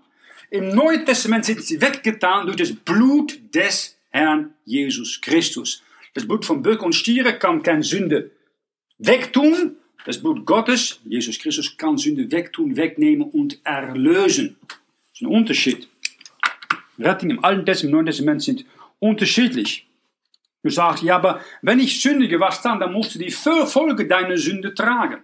Im 0.50 0.68
Neuen 0.68 1.04
Testament 1.04 1.44
sind 1.44 1.62
sie 1.62 1.80
weggetan 1.80 2.46
durch 2.46 2.56
das 2.56 2.72
Blut 2.72 3.38
des 3.54 3.96
Herrn 4.10 4.54
Jesus 4.64 5.20
Christus. 5.20 5.82
Das 6.14 6.26
Blut 6.26 6.44
von 6.44 6.62
Böck 6.62 6.82
und 6.82 6.94
Stiere 6.94 7.38
kann 7.38 7.62
keine 7.62 7.82
Sünde 7.82 8.30
wegtun. 8.98 9.76
Das 10.04 10.18
Blut 10.18 10.44
Gottes, 10.44 11.00
Jesus 11.04 11.38
Christus, 11.38 11.76
kann 11.76 11.96
Sünde 11.96 12.30
wegtun, 12.30 12.76
wegnehmen 12.76 13.28
und 13.28 13.60
erlösen. 13.64 14.56
Das 14.68 14.78
ist 15.14 15.22
ein 15.22 15.26
Unterschied. 15.26 15.88
Rettung 16.98 17.30
im 17.30 17.44
Alten 17.44 17.64
Testament, 17.64 17.90
im 17.90 17.96
Neuen 17.96 18.06
Testament 18.06 18.42
sind 18.42 18.64
unterschiedlich. 18.98 19.86
Du 20.62 20.70
sagst, 20.70 21.02
ja, 21.02 21.16
aber 21.16 21.40
wenn 21.62 21.80
ich 21.80 22.00
sündige, 22.00 22.38
was 22.40 22.62
dann? 22.62 22.78
Dann 22.78 22.92
musst 22.92 23.14
du 23.14 23.18
die 23.18 23.30
Folge 23.30 24.06
deiner 24.06 24.36
Sünde 24.36 24.74
tragen. 24.74 25.22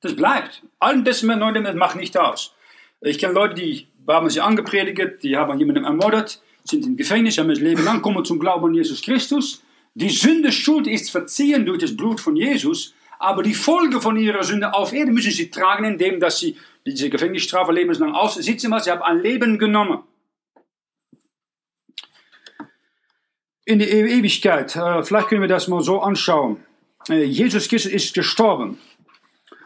Das 0.00 0.14
bleibt. 0.14 0.62
Alten 0.78 1.04
Testament, 1.04 1.40
Neuen 1.40 1.54
Testament 1.54 1.78
macht 1.78 1.96
nicht 1.96 2.16
aus. 2.16 2.54
Ich 3.00 3.18
kenne 3.18 3.34
Leute, 3.34 3.54
die 3.54 3.88
haben 4.06 4.30
sie 4.30 4.40
angepredigt, 4.40 5.22
die 5.22 5.36
haben 5.36 5.58
jemanden 5.58 5.84
ermordet, 5.84 6.40
sind 6.64 6.86
im 6.86 6.96
Gefängnis, 6.96 7.38
haben 7.38 7.48
das 7.48 7.60
Leben 7.60 7.84
lang, 7.84 8.02
kommen 8.02 8.24
zum 8.24 8.38
Glauben 8.38 8.66
an 8.66 8.74
Jesus 8.74 9.02
Christus. 9.02 9.63
Die 9.94 10.10
Sünde, 10.10 10.52
Schuld 10.52 10.86
ist 10.86 11.10
verziehen 11.10 11.66
durch 11.66 11.78
das 11.78 11.96
Blut 11.96 12.20
von 12.20 12.36
Jesus, 12.36 12.94
aber 13.18 13.42
die 13.42 13.54
Folge 13.54 14.00
von 14.00 14.16
ihrer 14.16 14.42
Sünde 14.42 14.74
auf 14.74 14.92
Erde 14.92 15.12
müssen 15.12 15.30
sie 15.30 15.50
tragen, 15.50 15.84
indem 15.84 16.20
dass 16.20 16.40
sie 16.40 16.56
diese 16.84 17.10
Gefängnisstrafe 17.10 17.72
lebenslang 17.72 18.12
aussitzen, 18.12 18.70
weil 18.70 18.82
sie 18.82 18.90
haben 18.90 19.02
ein 19.02 19.20
Leben 19.20 19.58
genommen. 19.58 20.02
in 23.64 23.78
die 23.78 23.88
Ewigkeit. 23.88 24.74
Äh, 24.76 25.02
vielleicht 25.02 25.28
können 25.28 25.40
wir 25.40 25.48
das 25.48 25.68
mal 25.68 25.82
so 25.82 26.00
anschauen. 26.00 26.58
Äh, 27.08 27.24
Jesus 27.24 27.68
Christus 27.68 27.92
ist 27.92 28.14
gestorben. 28.14 28.78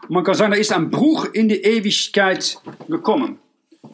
Man 0.09 0.25
kann 0.25 0.35
sagen, 0.35 0.53
da 0.53 0.59
ist 0.59 0.73
ein 0.73 0.91
Bruch 0.91 1.27
in 1.33 1.49
die 1.49 1.62
Ewigkeit 1.62 2.59
gekommen. 2.88 3.38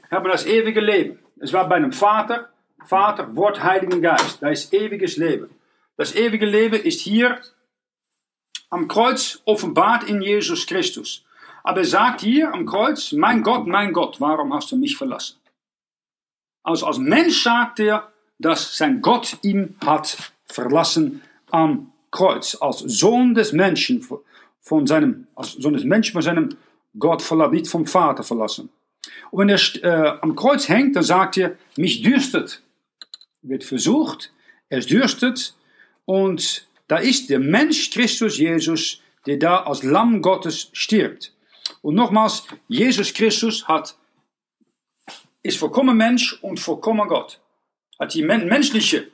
Wir 0.09 0.19
haben 0.19 0.29
das 0.29 0.47
ewige 0.47 0.81
Leben. 0.81 1.19
Es 1.41 1.53
war 1.53 1.69
bei 1.69 1.77
einem 1.77 1.93
Vater, 1.93 2.51
Vater, 2.87 3.35
Wort, 3.35 3.63
Heiligen 3.63 4.01
Geist. 4.01 4.39
Da 4.41 4.49
ist 4.49 4.73
ewiges 4.73 5.17
Leben. 5.17 5.49
Das 5.97 6.15
ewige 6.15 6.47
Leben 6.47 6.81
ist 6.81 7.01
hier 7.01 7.41
am 8.71 8.89
Kreuz 8.89 9.41
offenbart 9.45 10.05
in 10.05 10.21
Jesus 10.21 10.67
Christus. 10.67 11.25
Aber 11.63 11.81
er 11.81 11.87
sagt 11.87 12.21
hier 12.21 12.53
am 12.53 12.67
Kreuz, 12.67 13.13
mein 13.13 13.43
Gott, 13.43 13.67
mein 13.67 13.93
Gott, 13.93 14.21
warum 14.21 14.53
hast 14.53 14.73
du 14.73 14.77
mich 14.77 14.97
verlassen? 14.97 15.37
Also 16.63 16.87
als 16.87 16.99
Mensch 16.99 17.43
sagt 17.43 17.79
er, 17.79 18.13
dass 18.39 18.77
sein 18.77 19.01
Gott 19.01 19.39
ihn 19.43 19.77
hat 19.85 20.33
verlassen 20.47 21.23
am 21.51 21.93
Kreuz. 22.11 22.57
Als 22.61 22.81
Sohn 22.81 23.35
des 23.35 23.53
Menschen 23.53 24.07
von 24.61 24.87
seinem, 24.87 25.27
als 25.37 25.53
Sohn 25.53 25.75
des 25.75 25.85
Menschen 25.85 26.13
von 26.13 26.23
seinem 26.23 26.57
Gott 26.99 27.23
verlassen, 27.23 27.55
nicht 27.55 27.69
vom 27.69 27.87
Vater 27.87 28.23
verlassen. 28.23 28.71
Und 29.31 29.41
wenn 29.41 29.49
er 29.49 29.59
äh, 29.83 30.19
am 30.21 30.35
Kreuz 30.35 30.69
hängt, 30.69 30.97
dann 30.97 31.03
sagt 31.03 31.37
er, 31.37 31.57
mich 31.77 32.03
dürstet. 32.03 32.63
Wird 33.43 33.63
versucht, 33.63 34.33
er 34.69 34.81
dürstet 34.81 35.55
und 36.05 36.67
da 36.89 36.99
ist 36.99 37.31
der 37.31 37.39
Mensch 37.39 37.91
Christus 37.91 38.39
Jesus, 38.39 39.01
der 39.27 39.39
da 39.39 39.63
als 39.65 39.83
Lamm 39.83 40.21
Gottes 40.21 40.71
stirbt. 40.73 41.33
Und 41.83 41.95
nochmals, 41.95 42.45
Jesus 42.69 43.13
Christus 43.15 43.67
hat, 43.67 43.97
ist 45.43 45.59
vollkommen 45.59 45.97
Mensch 45.97 46.39
und 46.43 46.61
vollkommen 46.61 47.09
Gott. 47.09 47.41
Hat 47.99 48.15
die 48.15 48.23
menschliche 48.23 49.09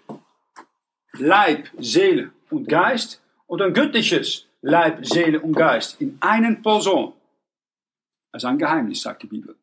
Leib, 1.13 1.69
Seele 1.79 2.33
und 2.51 2.69
Geist 2.69 3.21
und 3.47 3.63
ein 3.63 3.75
göttliches 3.75 4.47
Leib, 4.63 5.05
Seele 5.05 5.41
und 5.41 5.55
Geist 5.55 6.01
in 6.01 6.17
einen 6.21 6.63
Person. 6.63 7.13
Das 8.33 8.43
ist 8.43 8.49
ein 8.49 8.59
Geheimnis, 8.59 9.03
sagt 9.03 9.25
die 9.25 9.27
Bibel. 9.27 9.57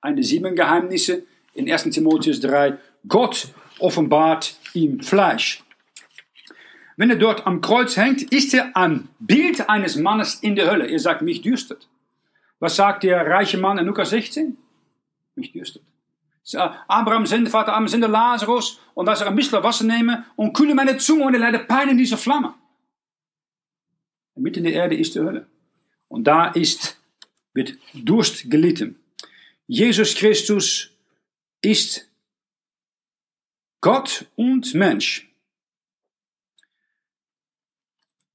Eine 0.00 0.22
sieben 0.22 0.54
Geheimnisse 0.54 1.24
in 1.54 1.70
1. 1.70 1.84
Timotheus 1.84 2.40
3. 2.40 2.78
Gott 3.08 3.48
offenbart 3.78 4.56
ihm 4.74 5.00
Fleisch. 5.00 5.62
Wenn 7.02 7.10
er 7.10 7.16
dort 7.16 7.48
am 7.48 7.60
Kreuz 7.60 7.96
hängt, 7.96 8.22
ist 8.32 8.54
er 8.54 8.76
ein 8.76 9.08
Bild 9.18 9.68
eines 9.68 9.96
Mannes 9.96 10.36
in 10.36 10.54
der 10.54 10.70
Hölle. 10.70 10.86
Er 10.86 11.00
sagt, 11.00 11.20
mich 11.20 11.42
dürstet. 11.42 11.88
Was 12.60 12.76
sagt 12.76 13.02
der 13.02 13.26
reiche 13.26 13.58
Mann 13.58 13.76
in 13.76 13.86
Lukas 13.86 14.10
16? 14.10 14.56
Mich 15.34 15.50
dürstet. 15.50 15.82
Abraham 16.86 17.26
sende, 17.26 17.50
Vater 17.50 17.72
Abraham 17.72 17.88
sende 17.88 18.06
Lazarus 18.06 18.78
und 18.94 19.06
dass 19.06 19.20
er 19.20 19.26
ein 19.26 19.34
bisschen 19.34 19.60
Wasser 19.64 19.84
nehme 19.84 20.26
und 20.36 20.52
kühle 20.52 20.76
meine 20.76 20.96
Zunge 20.96 21.24
und 21.24 21.34
er 21.34 21.40
leidet 21.40 21.66
Pein 21.66 21.88
in 21.88 21.98
dieser 21.98 22.16
Flamme. 22.16 22.54
Mitten 24.36 24.60
in 24.60 24.66
der 24.66 24.74
Erde 24.74 24.96
ist 24.96 25.16
die 25.16 25.18
Hölle. 25.18 25.48
Und 26.06 26.28
da 26.28 26.52
ist, 26.52 27.02
wird 27.52 27.76
Durst 27.94 28.48
gelitten. 28.48 29.00
Jesus 29.66 30.14
Christus 30.14 30.90
ist 31.62 32.08
Gott 33.80 34.26
und 34.36 34.72
Mensch. 34.74 35.31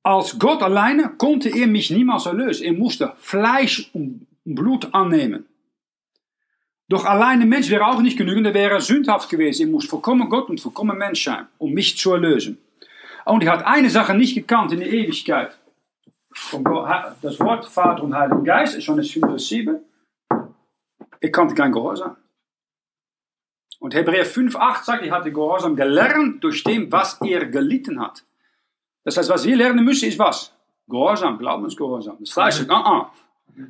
Als 0.08 0.40
Gott 0.40 0.64
alleine 0.64 1.10
konnte 1.18 1.50
er 1.50 1.68
mich 1.68 1.92
niemals 1.92 2.28
erlösen. 2.28 2.64
Er 2.64 2.72
musste 2.72 3.12
Fleisch 3.18 3.90
und 3.92 4.26
Blut 4.46 4.94
annehmen. 4.94 5.46
Doch 6.88 7.04
alleine 7.04 7.46
Mensch 7.46 7.70
wäre 7.70 7.86
auch 7.86 8.02
nicht 8.02 8.18
genügend, 8.18 8.48
er 8.48 8.54
wäre 8.54 8.80
sündhaft 8.80 9.30
gewesen. 9.30 9.68
Er 9.68 9.72
muss 9.74 9.86
vollkommen 9.86 10.30
Gott 10.30 10.50
und 10.50 10.62
vollkommen 10.62 10.98
Mensch 10.98 11.26
sein, 11.26 11.48
um 11.58 11.74
mich 11.74 11.98
zu 11.98 12.14
erlösen. 12.14 12.58
Und 13.26 13.44
er 13.44 13.52
hat 13.52 13.66
eine 13.66 13.90
Sache 13.90 14.14
nicht 14.14 14.34
gekannt 14.34 14.72
in 14.72 14.80
der 14.80 14.90
Ewigkeit. 14.94 15.58
Das 17.22 17.38
Wort 17.42 17.66
Vater 17.66 18.04
und 18.04 18.16
Heiligen 18.16 18.46
Geist, 18.46 18.80
Johannes 18.80 19.12
5, 19.12 19.26
Vers 19.28 19.48
7. 19.50 19.78
Er 21.20 21.32
kannte 21.34 21.54
kein 21.54 21.74
Gehorsam. 21.74 22.16
Und 23.80 23.94
Hebräer 23.94 24.26
5, 24.26 24.56
8 24.56 24.86
sagt, 24.86 25.04
er 25.04 25.12
hatte 25.12 25.34
Gehorsam 25.34 25.76
gelernt 25.76 26.42
durch 26.46 26.64
dem, 26.64 26.90
was 26.94 27.20
er 27.20 27.46
gelitten 27.48 28.00
hat. 28.00 28.24
Das 29.08 29.16
heißt, 29.16 29.30
was 29.30 29.46
wir 29.46 29.56
lernen 29.56 29.86
müssen, 29.86 30.10
ist 30.10 30.20
was? 30.20 30.52
Gehorsam, 30.86 31.38
Glaubensgehorsam. 31.38 32.18
Das 32.20 32.32
Fleisch 32.32 32.56
sagt, 32.56 32.70
ah, 32.70 32.84
ah. 32.84 33.14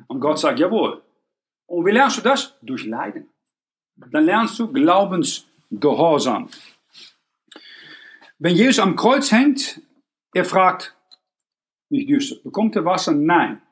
Und 0.08 0.18
Gott 0.18 0.36
sagt, 0.40 0.58
jawohl. 0.58 1.00
Und 1.66 1.86
wie 1.86 1.92
lernst 1.92 2.18
du 2.18 2.22
das? 2.22 2.56
Durch 2.60 2.84
Leiden. 2.84 3.28
Dann 3.94 4.24
lernst 4.24 4.58
du 4.58 4.66
Glaubensgehorsam. 4.72 6.48
Wenn 8.40 8.56
Jesus 8.56 8.80
am 8.80 8.96
Kreuz 8.96 9.30
hängt, 9.30 9.80
er 10.34 10.44
fragt, 10.44 10.96
mich 11.88 12.06
düster, 12.06 12.42
bekommt 12.42 12.74
er 12.74 12.84
Wasser? 12.84 13.12
Nein. 13.12 13.62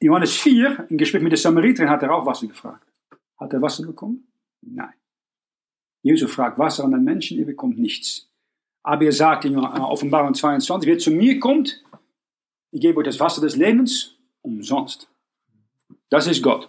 In 0.00 0.08
Johannes 0.08 0.36
4, 0.36 0.86
im 0.90 0.98
Gespräch 0.98 1.22
mit 1.22 1.32
der 1.32 1.38
Samariterin, 1.38 1.88
hat 1.88 2.02
er 2.02 2.12
auch 2.14 2.26
Wasser 2.26 2.46
gefragt. 2.46 2.86
Hat 3.38 3.54
er 3.54 3.62
Wasser 3.62 3.86
bekommen? 3.86 4.30
Nein. 4.60 4.92
Jesus 6.02 6.30
fragt 6.30 6.58
Wasser 6.58 6.84
an 6.84 6.90
den 6.90 7.04
Menschen, 7.04 7.38
er 7.38 7.46
bekommt 7.46 7.78
nichts. 7.78 8.28
Aber 8.84 9.04
er 9.06 9.12
sagt 9.12 9.46
in 9.46 9.56
Offenbarung 9.56 10.34
22, 10.34 10.88
wer 10.88 10.98
zu 10.98 11.10
mir 11.10 11.40
kommt, 11.40 11.82
ich 12.70 12.80
gebe 12.80 12.98
euch 12.98 13.06
das 13.06 13.18
Wasser 13.18 13.40
des 13.40 13.56
Lebens 13.56 14.14
umsonst. 14.42 15.08
Das 16.10 16.26
ist 16.26 16.42
Gott. 16.42 16.68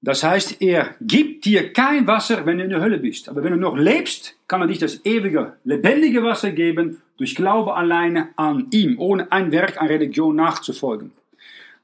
Das 0.00 0.22
heißt, 0.22 0.60
er 0.60 0.96
gibt 1.00 1.44
dir 1.44 1.72
kein 1.72 2.06
Wasser, 2.06 2.44
wenn 2.44 2.58
du 2.58 2.64
in 2.64 2.70
der 2.70 2.80
Hölle 2.80 2.98
bist. 2.98 3.28
Aber 3.28 3.42
wenn 3.42 3.52
du 3.52 3.58
noch 3.58 3.76
lebst, 3.76 4.34
kann 4.48 4.60
er 4.60 4.66
dich 4.66 4.78
das 4.78 5.04
ewige, 5.04 5.56
lebendige 5.64 6.22
Wasser 6.22 6.50
geben, 6.50 7.00
durch 7.16 7.34
Glaube 7.34 7.74
alleine 7.74 8.30
an 8.36 8.66
ihm, 8.70 8.98
ohne 8.98 9.30
ein 9.30 9.52
Werk 9.52 9.80
an 9.80 9.86
Religion 9.86 10.36
nachzufolgen. 10.36 11.12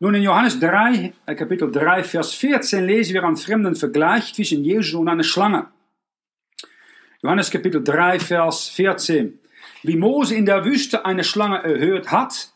Nun 0.01 0.15
in 0.15 0.23
Johannes 0.23 0.59
3, 0.61 1.13
äh, 1.27 1.35
Kapitel 1.35 1.71
3, 1.71 2.05
Vers 2.05 2.33
14 2.35 2.87
lesen 2.87 3.15
wir 3.15 3.25
einen 3.25 3.37
fremden 3.37 3.75
Vergleich 3.75 4.35
zwischen 4.35 4.65
Jesus 4.65 4.95
und 4.95 5.09
einer 5.09 5.23
Schlange. 5.23 5.67
Johannes 7.23 7.51
Kapitel 7.51 7.85
3, 7.85 8.19
Vers 8.19 8.69
14. 8.69 9.39
Wie 9.83 9.97
Mose 9.97 10.35
in 10.35 10.47
der 10.47 10.65
Wüste 10.65 11.05
eine 11.05 11.23
Schlange 11.23 11.63
erhört 11.63 12.11
hat, 12.11 12.49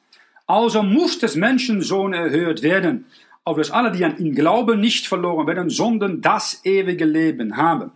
also 0.47 0.83
muss 0.83 1.19
des 1.19 1.37
Menschensohn 1.37 2.15
erhört 2.15 2.63
werden, 2.63 3.05
auf 3.45 3.59
dass 3.59 3.71
alle, 3.71 3.93
die 3.93 4.07
an 4.07 4.17
ihn 4.17 4.35
glauben, 4.35 4.81
nicht 4.81 5.07
verloren 5.07 5.47
werden, 5.47 5.69
sondern 5.69 6.23
das 6.23 6.63
ewige 6.65 7.05
Leben 7.05 7.59
haben. 7.59 7.93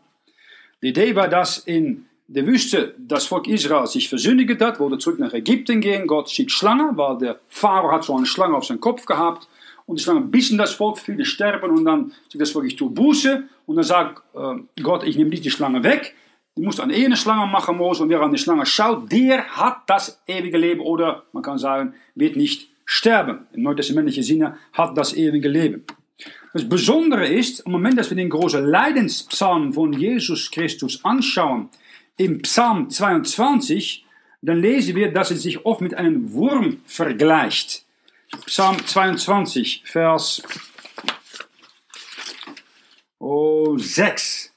Die 0.83 0.89
Idee 0.89 1.17
war, 1.17 1.29
dass 1.29 1.57
in 1.57 2.05
der 2.27 2.47
Wüste 2.47 2.95
das 2.99 3.25
Volk 3.25 3.49
Israel 3.49 3.87
sich 3.87 4.11
versündigt 4.11 4.61
hat, 4.61 4.79
wollte 4.79 4.99
zurück 4.99 5.21
nach 5.21 5.33
Ägypten 5.33 5.81
gehen. 5.81 6.07
Gott 6.07 6.29
schickt 6.29 6.53
Schlange, 6.53 6.91
weil 6.97 7.17
der 7.17 7.41
Pharao 7.49 7.91
hat 7.91 8.05
so 8.05 8.15
eine 8.15 8.27
Schlange 8.27 8.55
auf 8.55 8.67
seinen 8.67 8.81
Kopf 8.81 9.07
gehabt. 9.07 9.49
Und 9.87 9.99
die 9.99 10.03
Schlange 10.03 10.21
bissen 10.21 10.59
das 10.59 10.75
Volk, 10.75 10.99
viele 10.99 11.25
sterben 11.25 11.71
und 11.71 11.87
dann 11.87 12.13
sagt 12.31 12.43
das 12.43 12.51
Volk, 12.51 12.67
ich 12.67 12.77
tue 12.77 12.91
Buße. 12.91 13.45
Und 13.65 13.77
dann 13.77 13.85
sagt 13.87 14.23
äh, 14.35 14.83
Gott, 14.83 15.05
ich 15.05 15.17
nehme 15.17 15.31
nicht 15.31 15.47
die 15.47 15.51
Schlange 15.51 15.83
weg. 15.83 16.15
Du 16.59 16.65
musst 16.65 16.81
an 16.81 16.91
eine 16.91 17.17
Schlange 17.17 17.47
machen, 17.47 17.77
Mose, 17.77 18.03
und 18.03 18.09
wer 18.09 18.21
an 18.21 18.33
die 18.33 18.39
Schlange 18.39 18.67
schaut, 18.67 19.13
der 19.13 19.45
hat 19.45 19.83
das 19.87 20.21
ewige 20.27 20.59
Leben 20.59 20.81
oder 20.81 21.23
man 21.31 21.45
kann 21.45 21.57
sagen, 21.57 21.95
wird 22.17 22.35
nicht 22.35 22.69
sterben. 22.85 23.47
Im 23.53 23.63
neutestamentlichen 23.63 24.25
Sinne 24.25 24.59
hat 24.73 24.99
das 24.99 25.15
ewige 25.15 25.49
Leben. 25.49 25.85
Das 26.53 26.69
Besondere 26.69 27.29
ist, 27.29 27.61
im 27.61 27.71
Moment, 27.71 27.97
dass 27.97 28.11
wir 28.11 28.17
den 28.17 28.29
großen 28.29 28.65
Leidenspsalm 28.65 29.73
von 29.73 29.93
Jesus 29.93 30.51
Christus 30.51 31.05
anschauen, 31.05 31.69
im 32.17 32.43
Psalm 32.43 32.91
22, 32.91 34.05
dann 34.43 34.61
lesen 34.61 34.97
wir, 34.97 35.13
dass 35.13 35.31
es 35.31 35.43
sich 35.45 35.65
oft 35.65 35.81
mit 35.81 35.95
einem 35.95 36.33
Wurm 36.33 36.81
vergleicht. 36.87 37.85
Psalm 38.47 38.85
22, 38.85 39.83
Vers 39.85 40.43
oh, 43.21 43.79
6. 43.79 44.53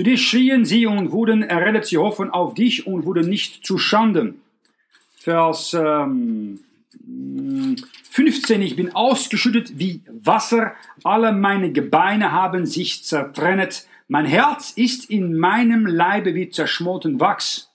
Zu 0.00 0.04
dir 0.04 0.16
schrien 0.16 0.64
sie 0.64 0.86
und 0.86 1.12
wurden 1.12 1.42
errettet, 1.42 1.84
sie 1.84 1.98
hoffen 1.98 2.30
auf 2.30 2.54
dich 2.54 2.86
und 2.86 3.04
wurden 3.04 3.28
nicht 3.28 3.66
zu 3.66 3.76
Schanden. 3.76 4.40
Vers 5.18 5.76
ähm, 5.78 6.58
15, 8.10 8.62
ich 8.62 8.76
bin 8.76 8.94
ausgeschüttet 8.94 9.78
wie 9.78 10.00
Wasser, 10.08 10.72
alle 11.04 11.32
meine 11.32 11.70
Gebeine 11.70 12.32
haben 12.32 12.64
sich 12.64 13.04
zertrennt, 13.04 13.84
mein 14.08 14.24
Herz 14.24 14.72
ist 14.74 15.10
in 15.10 15.36
meinem 15.36 15.84
Leibe 15.84 16.34
wie 16.34 16.48
zerschmolten 16.48 17.20
Wachs. 17.20 17.70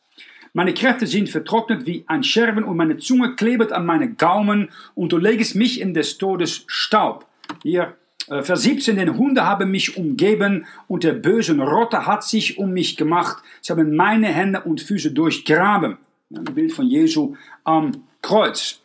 Meine 0.52 0.74
Kräfte 0.74 1.06
sind 1.06 1.30
vertrocknet 1.30 1.86
wie 1.86 2.06
ein 2.08 2.24
Scherben 2.24 2.64
und 2.64 2.76
meine 2.76 2.98
Zunge 2.98 3.36
klebet 3.36 3.72
an 3.72 3.86
meine 3.86 4.12
Gaumen 4.12 4.70
und 4.96 5.12
du 5.12 5.18
legst 5.18 5.54
mich 5.54 5.80
in 5.80 5.94
des 5.94 6.18
Todes 6.18 6.64
Staub. 6.66 7.28
Hier 7.62 7.96
Vers 8.28 8.64
17, 8.64 8.96
denn 8.96 9.18
Hunde 9.18 9.46
haben 9.46 9.70
mich 9.70 9.98
umgeben 9.98 10.66
und 10.88 11.04
der 11.04 11.14
böse 11.14 11.56
Rotte 11.60 12.08
hat 12.08 12.24
sich 12.24 12.58
um 12.58 12.72
mich 12.72 12.98
gemacht. 12.98 13.44
Sie 13.62 13.72
haben 13.72 13.96
meine 13.96 14.28
Hände 14.28 14.62
und 14.62 14.82
Füße 14.82 15.12
durchgraben. 15.12 15.98
Ein 16.36 16.44
Bild 16.46 16.74
von 16.74 16.88
Jesu 16.88 17.36
am 17.64 17.92
Kreuz. 18.24 18.82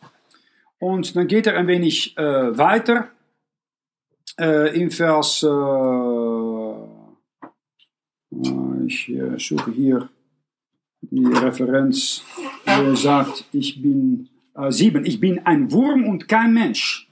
Und 0.77 1.15
dann 1.15 1.27
geht 1.27 1.47
er 1.47 1.57
ein 1.57 1.67
wenig 1.67 2.15
äh, 2.17 2.57
weiter 2.57 3.09
äh, 4.39 4.79
in 4.79 4.91
Vers, 4.91 5.43
äh, 5.43 5.47
Ich 8.87 9.09
äh, 9.09 9.37
suche 9.37 9.71
hier 9.71 10.09
die 11.01 11.25
Referenz, 11.25 12.23
er 12.65 12.95
sagt, 12.95 13.45
ich 13.51 13.81
bin, 13.81 14.29
äh, 14.55 14.71
sieben, 14.71 15.05
ich 15.05 15.19
bin 15.19 15.39
ein 15.45 15.71
Wurm 15.71 16.05
und 16.07 16.27
kein 16.27 16.53
Mensch. 16.53 17.10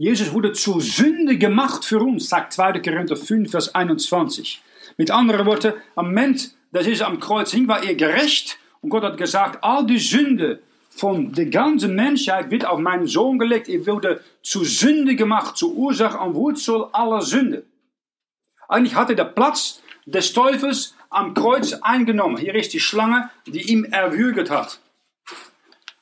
Jesus 0.00 0.32
wurde 0.32 0.54
zur 0.54 0.80
Sünde 0.80 1.36
gemacht 1.36 1.84
für 1.84 1.98
uns, 1.98 2.30
sagt 2.30 2.54
2. 2.54 2.80
Korinther 2.80 3.16
5, 3.16 3.50
Vers 3.50 3.74
21. 3.74 4.62
Mit 4.96 5.10
anderen 5.10 5.44
Worten, 5.44 5.74
am 5.94 6.06
Moment, 6.06 6.54
dass 6.72 6.86
Jesus 6.86 7.02
am 7.02 7.20
Kreuz 7.20 7.52
hing, 7.52 7.68
war 7.68 7.84
er 7.84 7.94
gerecht 7.94 8.58
und 8.80 8.88
Gott 8.88 9.02
hat 9.02 9.18
gesagt, 9.18 9.62
all 9.62 9.84
die 9.84 9.98
Sünde 9.98 10.62
von 10.88 11.34
der 11.34 11.44
ganzen 11.50 11.94
Menschheit 11.94 12.50
wird 12.50 12.64
auf 12.64 12.78
meinen 12.78 13.06
Sohn 13.06 13.38
gelegt. 13.38 13.68
Er 13.68 13.86
wurde 13.86 14.24
zur 14.40 14.64
Sünde 14.64 15.16
gemacht, 15.16 15.58
zur 15.58 15.74
Ursache 15.74 16.16
und 16.16 16.34
Wurzel 16.34 16.86
aller 16.92 17.20
Sünde. 17.20 17.64
Eigentlich 18.70 18.94
hatte 18.94 19.14
der 19.14 19.24
Platz 19.24 19.82
des 20.06 20.32
Teufels 20.32 20.94
am 21.10 21.34
Kreuz 21.34 21.74
eingenommen. 21.74 22.38
Hier 22.38 22.54
ist 22.54 22.72
die 22.72 22.80
Schlange, 22.80 23.28
die 23.44 23.70
ihm 23.70 23.84
erwürgt 23.84 24.48
hat. 24.48 24.80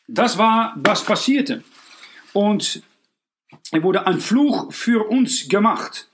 Das 0.07 0.39
war, 0.39 0.73
was 0.77 1.03
passierte. 1.03 1.65
Und 2.33 2.85
er 3.71 3.83
wurde 3.83 4.07
ein 4.07 4.21
Fluch 4.21 4.73
für 4.73 5.09
uns 5.09 5.49
gemacht. 5.49 6.09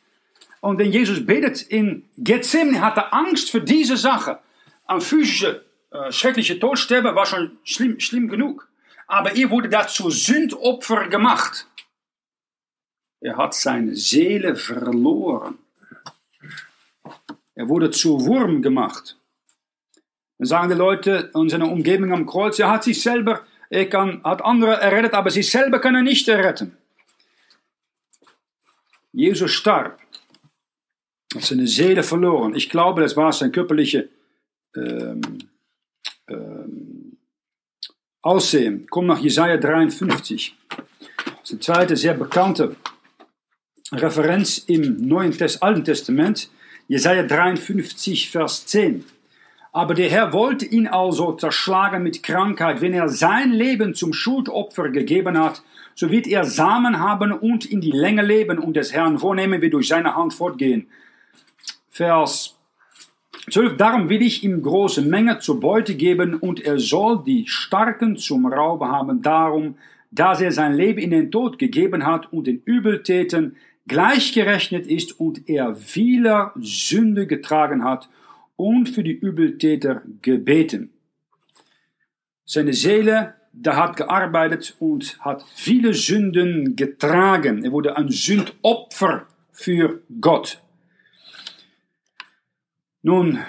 Und 0.60 0.78
wenn 0.78 0.92
Jesus 0.92 1.24
betet 1.26 1.62
in 1.62 2.04
Gethsemane, 2.16 2.80
hatte 2.80 3.12
Angst 3.12 3.50
für 3.50 3.60
diese 3.60 3.96
Sache. 3.96 4.38
Ein 4.86 5.00
physischer, 5.00 5.60
äh, 5.90 6.10
schrecklicher 6.10 6.58
Todsterben 6.58 7.14
war 7.14 7.26
schon 7.26 7.58
schlimm, 7.64 8.00
schlimm 8.00 8.28
genug. 8.28 8.68
Aber 9.06 9.36
er 9.36 9.50
wurde 9.50 9.68
dazu 9.68 10.10
Sündopfer 10.10 11.08
gemacht. 11.08 11.66
Er 13.20 13.36
hat 13.36 13.54
seine 13.54 13.94
Seele 13.94 14.56
verloren. 14.56 15.58
Er 17.54 17.68
wurde 17.68 17.90
zu 17.90 18.26
Wurm 18.26 18.62
gemacht. 18.62 19.16
Dann 20.38 20.46
sagen 20.46 20.68
die 20.68 20.74
Leute 20.74 21.30
in 21.34 21.48
seiner 21.48 21.70
Umgebung 21.70 22.12
am 22.12 22.26
Kreuz, 22.26 22.58
er 22.58 22.70
hat 22.70 22.84
sich 22.84 23.00
selber, 23.00 23.42
er 23.70 23.88
kann, 23.88 24.22
hat 24.24 24.44
andere 24.44 24.80
errettet, 24.80 25.14
aber 25.14 25.30
sich 25.30 25.50
selber 25.50 25.78
kann 25.78 25.94
er 25.94 26.02
nicht 26.02 26.26
erretten. 26.28 26.76
Jesus 29.14 29.52
starb, 29.52 30.00
hat 31.34 31.42
seine 31.42 31.68
Seele 31.68 32.02
verloren. 32.02 32.54
Ich 32.54 32.68
glaube, 32.68 33.02
das 33.02 33.16
war 33.16 33.32
sein 33.32 33.52
körperliche 33.52 34.08
ähm, 34.76 35.20
ähm, 36.28 37.16
Aussehen. 38.22 38.86
Komm 38.90 39.06
nach 39.06 39.20
Jesaja 39.20 39.56
53. 39.56 40.56
Das 40.68 40.78
ist 41.44 41.50
eine 41.52 41.60
zweite 41.60 41.96
sehr 41.96 42.14
bekannte 42.14 42.74
Referenz 43.92 44.58
im 44.66 45.06
Neuen 45.06 45.32
Test 45.32 45.62
Alten 45.62 45.84
Testament. 45.84 46.50
Jesaja 46.88 47.22
53, 47.22 48.30
Vers 48.30 48.66
10. 48.66 49.04
Aber 49.72 49.94
der 49.94 50.10
Herr 50.10 50.32
wollte 50.32 50.66
ihn 50.66 50.88
also 50.88 51.32
zerschlagen 51.32 52.02
mit 52.02 52.22
Krankheit. 52.22 52.80
Wenn 52.80 52.94
er 52.94 53.08
sein 53.08 53.52
Leben 53.52 53.94
zum 53.94 54.12
Schuldopfer 54.12 54.88
gegeben 54.88 55.38
hat, 55.38 55.62
so 55.94 56.10
wird 56.10 56.26
er 56.26 56.44
Samen 56.44 56.98
haben 56.98 57.32
und 57.32 57.64
in 57.64 57.80
die 57.80 57.92
Länge 57.92 58.22
leben 58.22 58.58
und 58.58 58.76
des 58.76 58.92
Herrn 58.92 59.18
vornehmen 59.18 59.62
wir 59.62 59.70
durch 59.70 59.88
seine 59.88 60.16
Hand 60.16 60.34
fortgehen. 60.34 60.88
Vers 61.90 62.56
12. 63.50 63.76
Darum 63.76 64.08
will 64.08 64.22
ich 64.22 64.42
ihm 64.42 64.62
große 64.62 65.02
Menge 65.02 65.38
zur 65.38 65.60
Beute 65.60 65.94
geben 65.94 66.34
und 66.34 66.60
er 66.60 66.78
soll 66.78 67.22
die 67.24 67.46
Starken 67.46 68.16
zum 68.16 68.46
Raub 68.46 68.80
haben. 68.80 69.22
Darum, 69.22 69.76
dass 70.10 70.40
er 70.40 70.52
sein 70.52 70.74
Leben 70.74 71.00
in 71.00 71.10
den 71.10 71.30
Tod 71.30 71.58
gegeben 71.58 72.06
hat 72.06 72.32
und 72.32 72.46
den 72.46 72.62
Übeltäten 72.64 73.56
gleichgerechnet 73.86 74.86
ist 74.86 75.20
und 75.20 75.48
er 75.48 75.74
vieler 75.74 76.52
Sünde 76.60 77.26
getragen 77.26 77.84
hat 77.84 78.08
und 78.56 78.88
für 78.88 79.02
die 79.02 79.12
Übeltäter 79.12 80.02
gebeten. 80.22 80.90
Seine 82.46 82.72
Seele, 82.72 83.34
da 83.56 83.76
hat 83.76 83.96
gearbeitet 83.96 84.76
und 84.80 85.18
hat 85.20 85.44
viele 85.54 85.94
Sünden 85.94 86.76
getragen. 86.76 87.64
Er 87.64 87.72
wurde 87.72 87.96
ein 87.96 88.08
Sündopfer 88.08 89.26
für 89.52 90.02
Gott. 90.20 90.60
Nun, 93.02 93.44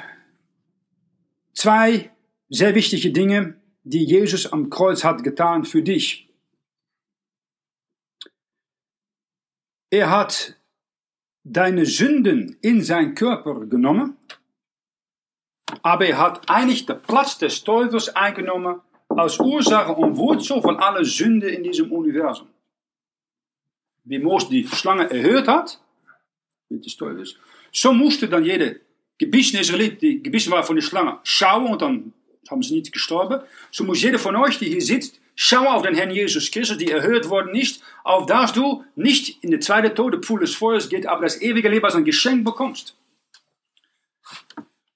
zwei 1.53 2.11
sehr 2.49 2.75
wichtige 2.75 3.11
Dinge, 3.11 3.59
die 3.83 4.05
Jesus 4.05 4.51
am 4.51 4.69
Kreuz 4.69 5.03
hat 5.03 5.23
getan 5.23 5.65
für 5.65 5.81
dich. 5.81 6.29
Er 9.89 10.09
hat 10.09 10.55
deine 11.43 11.85
Sünden 11.85 12.57
in 12.61 12.83
sein 12.83 13.15
Körper 13.15 13.65
genommen, 13.65 14.17
aber 15.81 16.05
er 16.05 16.19
hat 16.19 16.49
eigentlich 16.49 16.85
den 16.85 17.01
Platz 17.01 17.37
des 17.37 17.63
Teufels 17.63 18.09
eingenommen 18.15 18.81
als 19.17 19.39
Ursache 19.39 19.93
und 19.93 20.17
Wurzel 20.17 20.61
von 20.61 20.77
aller 20.77 21.03
Sünde 21.03 21.49
in 21.49 21.63
diesem 21.63 21.91
Universum. 21.91 22.47
Wie 24.03 24.19
Moses 24.19 24.49
die 24.49 24.67
Schlange 24.67 25.09
erhöht 25.09 25.47
hat, 25.47 25.79
mit 26.69 26.85
des 26.85 26.95
Teufels, 26.95 27.35
so 27.71 27.93
musste 27.93 28.27
dann 28.27 28.45
jede 28.45 28.81
gebissene 29.17 29.61
Israelit, 29.61 30.01
die 30.01 30.21
gebissen 30.21 30.51
war 30.51 30.63
von 30.63 30.75
der 30.75 30.83
Schlange, 30.83 31.19
schauen 31.23 31.67
und 31.67 31.81
dann 31.81 32.13
haben 32.49 32.61
sie 32.61 32.75
nicht 32.75 32.91
gestorben. 32.91 33.41
So 33.71 33.83
muss 33.83 34.01
jeder 34.01 34.19
von 34.19 34.35
euch, 34.35 34.59
die 34.59 34.69
hier 34.69 34.81
sitzt, 34.81 35.19
Schau 35.35 35.65
auf 35.65 35.83
den 35.83 35.95
Herrn 35.95 36.11
Jesus 36.11 36.49
Christus, 36.49 36.77
die 36.77 36.89
erhöht 36.89 37.29
worden 37.29 37.53
ist, 37.55 37.83
auf 38.05 38.25
dass 38.25 38.53
du 38.53 38.85
nicht 38.95 39.43
in 39.43 39.51
der 39.51 39.59
zweite 39.59 39.93
Todepfuhl 39.93 40.39
des 40.39 40.55
Feuers 40.55 40.87
geht, 40.87 41.05
aber 41.07 41.23
das 41.23 41.41
ewige 41.41 41.67
Leben 41.67 41.83
als 41.83 41.95
ein 41.95 42.05
Geschenk 42.05 42.45
bekommst. 42.45 42.95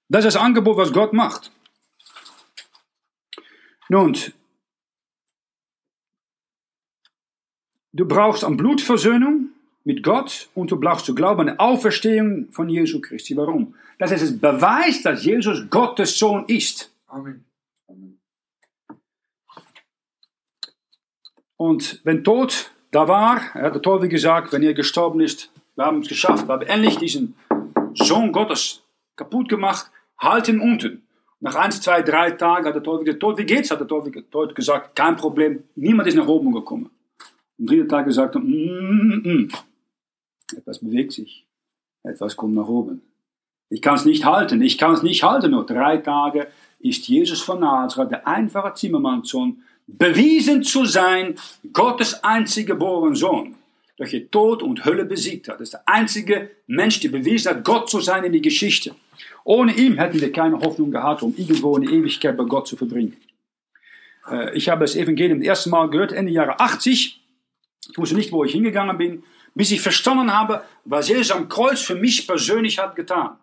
Das 0.07 0.25
ist 0.25 0.35
das 0.35 0.41
Angebot, 0.41 0.77
was 0.77 0.93
Gott 0.93 1.11
macht. 1.11 1.51
Nun, 3.89 4.15
du 7.91 8.07
brauchst 8.07 8.43
eine 8.43 8.55
Blutversöhnung 8.55 9.49
mit 9.83 10.03
Gott 10.03 10.49
und 10.53 10.71
du 10.71 10.79
brauchst 10.79 11.07
zu 11.07 11.15
glauben 11.15 11.41
an 11.41 11.47
die 11.47 11.59
Auferstehung 11.59 12.51
von 12.51 12.69
Jesus 12.69 13.01
Christi. 13.01 13.35
Warum? 13.35 13.73
Das 13.97 14.11
ist 14.11 14.21
das 14.21 14.37
Beweis, 14.37 15.01
dass 15.01 15.25
Jesus 15.25 15.69
Gottes 15.69 16.17
Sohn 16.17 16.45
ist. 16.47 16.91
Amen. 17.07 17.43
Und 21.57 21.99
wenn 22.05 22.23
Tod 22.23 22.71
da 22.91 23.07
war, 23.07 23.53
hat 23.53 23.75
der 23.75 23.81
Teufel 23.81 24.07
gesagt, 24.07 24.53
wenn 24.53 24.63
er 24.63 24.73
gestorben 24.73 25.19
ist, 25.19 25.51
wir 25.75 25.85
haben 25.85 26.01
es 26.01 26.07
geschafft, 26.07 26.47
wir 26.47 26.53
haben 26.53 26.67
endlich 26.67 26.97
diesen 26.97 27.35
Sohn 27.95 28.31
Gottes 28.31 28.81
kaputt 29.15 29.49
gemacht, 29.49 29.91
halt 30.17 30.47
ihn 30.47 30.61
unten. 30.61 31.03
Nach 31.41 31.55
eins, 31.55 31.81
zwei, 31.81 32.01
drei 32.01 32.31
Tagen 32.31 32.65
hat 32.65 32.75
der 32.75 32.83
Teufel 32.83 33.05
gesagt, 33.05 33.37
wie 33.37 33.45
geht's? 33.45 33.71
Hat 33.71 33.79
der 33.79 33.87
Teufel 33.87 34.11
gesagt, 34.53 34.95
kein 34.95 35.15
Problem, 35.15 35.63
niemand 35.75 36.07
ist 36.07 36.15
nach 36.15 36.27
oben 36.27 36.51
gekommen. 36.51 36.89
Am 37.57 37.65
dritten 37.65 37.87
Tag 37.87 38.05
gesagt, 38.05 38.35
mm, 38.35 38.39
mm, 38.39 39.21
mm. 39.23 39.51
etwas 40.57 40.79
bewegt 40.79 41.13
sich, 41.13 41.45
etwas 42.03 42.35
kommt 42.35 42.55
nach 42.55 42.67
oben. 42.67 43.01
Ich 43.69 43.81
kann 43.81 43.95
es 43.95 44.05
nicht 44.05 44.25
halten, 44.25 44.61
ich 44.61 44.77
kann 44.77 44.93
es 44.93 45.03
nicht 45.03 45.23
halten. 45.23 45.51
Nur 45.51 45.65
drei 45.65 45.97
Tage 45.97 46.47
ist 46.79 47.07
Jesus 47.07 47.41
von 47.41 47.59
Nazareth, 47.59 48.11
der 48.11 48.27
einfache 48.27 48.73
Zimmermannssohn, 48.73 49.63
bewiesen 49.87 50.63
zu 50.63 50.85
sein, 50.85 51.35
Gottes 51.73 52.23
einzige 52.23 52.73
geboren 52.73 53.15
Sohn, 53.15 53.55
er 53.99 54.31
Tod 54.31 54.63
und 54.63 54.85
Hölle 54.85 55.05
besiegt 55.05 55.49
hat. 55.49 55.55
Das 55.55 55.69
ist 55.69 55.73
der 55.73 55.87
einzige 55.87 56.51
Mensch, 56.67 56.99
der 57.01 57.09
bewiesen 57.09 57.51
hat, 57.51 57.63
Gott 57.63 57.89
zu 57.89 57.99
sein 57.99 58.23
in 58.23 58.31
die 58.31 58.41
Geschichte. 58.41 58.95
Ohne 59.43 59.73
ihn 59.73 59.97
hätten 59.97 60.21
wir 60.21 60.31
keine 60.31 60.59
Hoffnung 60.59 60.91
gehabt, 60.91 61.21
um 61.21 61.33
irgendwo 61.35 61.75
in 61.75 61.83
die 61.83 61.93
Ewigkeit 61.93 62.37
bei 62.37 62.43
Gott 62.45 62.67
zu 62.67 62.77
verbringen. 62.77 63.17
Ich 64.53 64.69
habe 64.69 64.81
das 64.81 64.95
Evangelium 64.95 65.39
das 65.39 65.47
erste 65.47 65.69
Mal 65.69 65.89
gehört, 65.89 66.11
Ende 66.11 66.31
Jahre 66.31 66.59
80. 66.59 67.21
Ich 67.89 67.97
wusste 67.97 68.15
nicht, 68.15 68.31
wo 68.31 68.43
ich 68.43 68.51
hingegangen 68.51 68.97
bin, 68.97 69.23
bis 69.55 69.71
ich 69.71 69.81
verstanden 69.81 70.31
habe, 70.31 70.63
was 70.85 71.09
Jesus 71.09 71.31
am 71.31 71.49
Kreuz 71.49 71.81
für 71.81 71.95
mich 71.95 72.27
persönlich 72.27 72.77
hat 72.79 72.95
getan. 72.95 73.37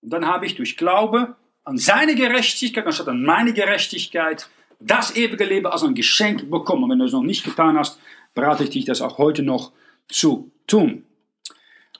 Und 0.00 0.12
dann 0.12 0.26
habe 0.26 0.46
ich 0.46 0.56
durch 0.56 0.76
Glaube 0.76 1.36
an 1.64 1.76
seine 1.76 2.14
Gerechtigkeit, 2.14 2.86
anstatt 2.86 3.08
an 3.08 3.22
meine 3.22 3.52
Gerechtigkeit, 3.52 4.48
das 4.80 5.14
ewige 5.14 5.44
Leben 5.44 5.66
als 5.66 5.82
ein 5.82 5.94
Geschenk 5.94 6.50
bekommen. 6.50 6.90
Wenn 6.90 6.98
du 6.98 7.04
es 7.04 7.12
noch 7.12 7.22
nicht 7.22 7.44
getan 7.44 7.78
hast, 7.78 8.00
berate 8.34 8.64
ich 8.64 8.70
dich, 8.70 8.86
das 8.86 9.02
auch 9.02 9.18
heute 9.18 9.42
noch 9.42 9.72
zu 10.08 10.50
tun. 10.66 11.04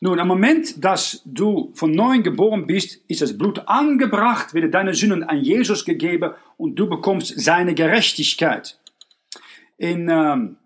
Nun, 0.02 0.18
am 0.18 0.28
Moment, 0.28 0.82
dass 0.82 1.20
du 1.26 1.72
von 1.74 1.92
neuem 1.92 2.22
geboren 2.22 2.66
bist, 2.66 3.00
ist 3.06 3.20
das 3.20 3.36
Blut 3.36 3.62
angebracht, 3.66 4.54
wird 4.54 4.72
deine 4.72 4.94
Sünden 4.94 5.24
an 5.24 5.42
Jesus 5.42 5.84
gegeben 5.84 6.32
und 6.56 6.76
du 6.76 6.88
bekommst 6.88 7.38
seine 7.38 7.74
Gerechtigkeit. 7.74 8.78
In, 9.76 10.08
ähm, 10.08 10.56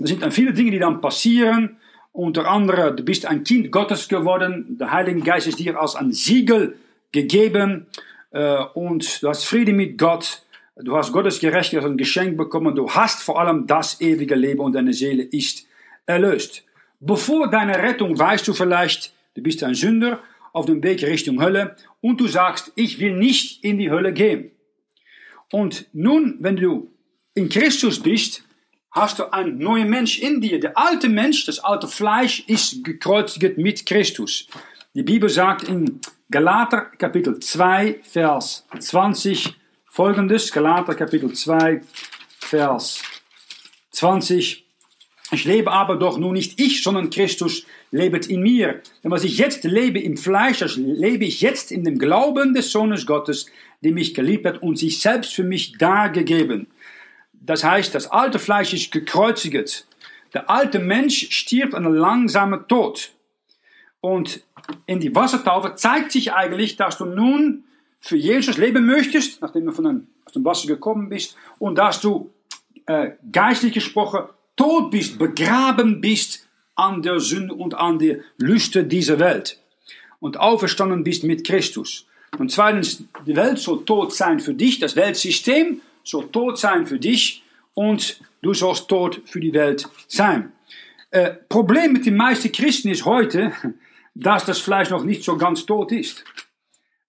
er 0.00 0.06
sind 0.06 0.22
dann 0.22 0.32
viele 0.32 0.52
Dinge, 0.52 0.72
die 0.72 0.80
dann 0.80 1.00
passieren. 1.00 1.76
Unter 2.10 2.48
anderem, 2.48 2.96
du 2.96 3.04
bist 3.04 3.24
ein 3.24 3.44
Kind 3.44 3.70
Gottes 3.70 4.08
geworden. 4.08 4.76
Der 4.80 4.90
Heilige 4.90 5.20
Geist 5.20 5.46
ist 5.46 5.60
dir 5.60 5.80
als 5.80 5.94
ein 5.94 6.10
Siegel 6.10 6.76
gegeben 7.12 7.86
äh, 8.32 8.64
und 8.74 9.22
du 9.22 9.28
hast 9.28 9.44
Friede 9.44 9.72
mit 9.72 9.96
Gott. 9.96 10.42
Du 10.74 10.96
hast 10.96 11.12
Gottes 11.12 11.38
Gerechtigkeit 11.38 11.84
als 11.84 11.92
ein 11.92 11.98
Geschenk 11.98 12.36
bekommen. 12.36 12.74
Du 12.74 12.90
hast 12.90 13.22
vor 13.22 13.38
allem 13.38 13.68
das 13.68 14.00
ewige 14.00 14.34
Leben 14.34 14.60
und 14.60 14.72
deine 14.72 14.92
Seele 14.92 15.22
ist 15.22 15.68
erlöst. 16.10 16.64
Bevor 17.00 17.48
deine 17.48 17.78
Rettung 17.82 18.18
weißt 18.18 18.46
du 18.46 18.52
vielleicht, 18.52 19.12
du 19.34 19.42
bist 19.42 19.62
ein 19.64 19.74
Sünder 19.74 20.20
auf 20.52 20.66
dem 20.66 20.82
Weg 20.82 21.02
Richtung 21.02 21.40
Hölle 21.42 21.76
und 22.00 22.20
du 22.20 22.26
sagst, 22.26 22.72
ich 22.74 22.98
will 23.00 23.16
nicht 23.16 23.64
in 23.64 23.78
die 23.78 23.90
Hölle 23.90 24.12
gehen. 24.12 24.50
Und 25.52 25.86
nun, 25.92 26.36
wenn 26.40 26.56
du 26.56 26.90
in 27.34 27.48
Christus 27.48 28.00
bist, 28.00 28.42
hast 28.90 29.18
du 29.18 29.32
einen 29.32 29.58
neuen 29.58 29.88
Mensch 29.88 30.18
in 30.18 30.40
dir. 30.40 30.60
Der 30.60 30.76
alte 30.76 31.08
Mensch, 31.08 31.46
das 31.46 31.58
alte 31.60 31.88
Fleisch, 31.88 32.44
ist 32.46 32.84
gekreuzigt 32.84 33.58
mit 33.58 33.86
Christus. 33.86 34.48
Die 34.94 35.02
Bibel 35.02 35.28
sagt 35.28 35.68
in 35.68 36.00
Galater 36.30 36.82
Kapitel 36.82 37.38
2, 37.38 38.00
Vers 38.02 38.66
20 38.78 39.54
folgendes. 39.86 40.52
Galater 40.52 40.94
Kapitel 40.94 41.32
2, 41.32 41.80
Vers 42.38 43.02
20. 43.92 44.69
Ich 45.32 45.44
lebe 45.44 45.70
aber 45.70 45.96
doch 45.96 46.18
nun 46.18 46.32
nicht 46.32 46.60
ich, 46.60 46.82
sondern 46.82 47.10
Christus 47.10 47.64
lebet 47.92 48.26
in 48.26 48.42
mir. 48.42 48.82
Denn 49.02 49.10
was 49.10 49.24
ich 49.24 49.38
jetzt 49.38 49.64
lebe 49.64 50.00
im 50.00 50.16
Fleisch, 50.16 50.58
das 50.58 50.76
lebe 50.76 51.24
ich 51.24 51.40
jetzt 51.40 51.70
in 51.70 51.84
dem 51.84 51.98
Glauben 51.98 52.52
des 52.52 52.72
Sohnes 52.72 53.06
Gottes, 53.06 53.46
der 53.82 53.92
mich 53.92 54.14
geliebt 54.14 54.46
hat 54.46 54.62
und 54.62 54.76
sich 54.76 55.00
selbst 55.00 55.32
für 55.32 55.44
mich 55.44 55.78
dargegeben. 55.78 56.66
Das 57.32 57.64
heißt, 57.64 57.94
das 57.94 58.10
alte 58.10 58.38
Fleisch 58.38 58.72
ist 58.74 58.90
gekreuzigt. 58.90 59.86
Der 60.34 60.50
alte 60.50 60.78
Mensch 60.78 61.28
stirbt 61.30 61.74
einen 61.74 61.94
langsamen 61.94 62.66
Tod. 62.68 63.12
Und 64.00 64.42
in 64.86 65.00
die 65.00 65.14
Wassertaufe 65.14 65.74
zeigt 65.76 66.12
sich 66.12 66.32
eigentlich, 66.32 66.76
dass 66.76 66.98
du 66.98 67.04
nun 67.04 67.64
für 68.00 68.16
Jesus 68.16 68.56
leben 68.56 68.86
möchtest, 68.86 69.40
nachdem 69.42 69.66
du 69.66 69.72
von 69.72 69.84
dem, 69.84 70.06
aus 70.24 70.32
dem 70.32 70.44
Wasser 70.44 70.66
gekommen 70.68 71.08
bist, 71.08 71.36
und 71.58 71.76
dass 71.76 72.00
du 72.00 72.30
äh, 72.86 73.12
geistlich 73.30 73.74
gesprochen 73.74 74.24
tot 74.56 74.90
bist, 74.90 75.18
begraben 75.18 76.00
bist 76.00 76.46
an 76.74 77.02
der 77.02 77.20
Sünde 77.20 77.54
und 77.54 77.74
an 77.74 77.98
der 77.98 78.20
Lüste 78.38 78.84
dieser 78.84 79.18
Welt 79.18 79.58
und 80.18 80.38
auferstanden 80.38 81.04
bist 81.04 81.24
mit 81.24 81.46
Christus. 81.46 82.06
Und 82.38 82.50
zweitens, 82.50 83.04
die 83.26 83.36
Welt 83.36 83.58
soll 83.58 83.84
tot 83.84 84.14
sein 84.14 84.40
für 84.40 84.54
dich, 84.54 84.78
das 84.78 84.96
Weltsystem 84.96 85.80
soll 86.04 86.30
tot 86.30 86.58
sein 86.58 86.86
für 86.86 86.98
dich 86.98 87.42
und 87.74 88.20
du 88.42 88.54
sollst 88.54 88.88
tot 88.88 89.20
für 89.24 89.40
die 89.40 89.52
Welt 89.52 89.88
sein. 90.08 90.52
Äh, 91.10 91.32
Problem 91.48 91.92
mit 91.92 92.06
den 92.06 92.16
meisten 92.16 92.52
Christen 92.52 92.88
ist 92.88 93.04
heute, 93.04 93.52
dass 94.14 94.44
das 94.44 94.58
Fleisch 94.58 94.90
noch 94.90 95.04
nicht 95.04 95.24
so 95.24 95.36
ganz 95.36 95.66
tot 95.66 95.92
ist. 95.92 96.24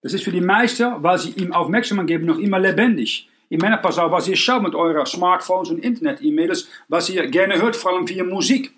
Das 0.02 0.12
ist 0.12 0.24
für 0.24 0.32
die 0.32 0.40
meisten, 0.40 1.02
weil 1.02 1.18
sie 1.18 1.30
ihm 1.30 1.52
Aufmerksamkeit 1.52 2.08
geben, 2.08 2.26
noch 2.26 2.38
immer 2.38 2.58
lebendig. 2.58 3.28
Ich 3.52 3.58
meine, 3.58 3.76
pass 3.76 3.98
auf, 3.98 4.10
was 4.10 4.28
ihr 4.28 4.36
schaut 4.36 4.62
mit 4.62 4.74
euren 4.74 5.04
Smartphones 5.04 5.68
und 5.68 5.84
Internet-E-Mails, 5.84 6.70
was 6.88 7.10
ihr 7.10 7.26
gerne 7.26 7.60
hört, 7.60 7.76
vor 7.76 7.92
allem 7.92 8.08
via 8.08 8.24
Musik. 8.24 8.72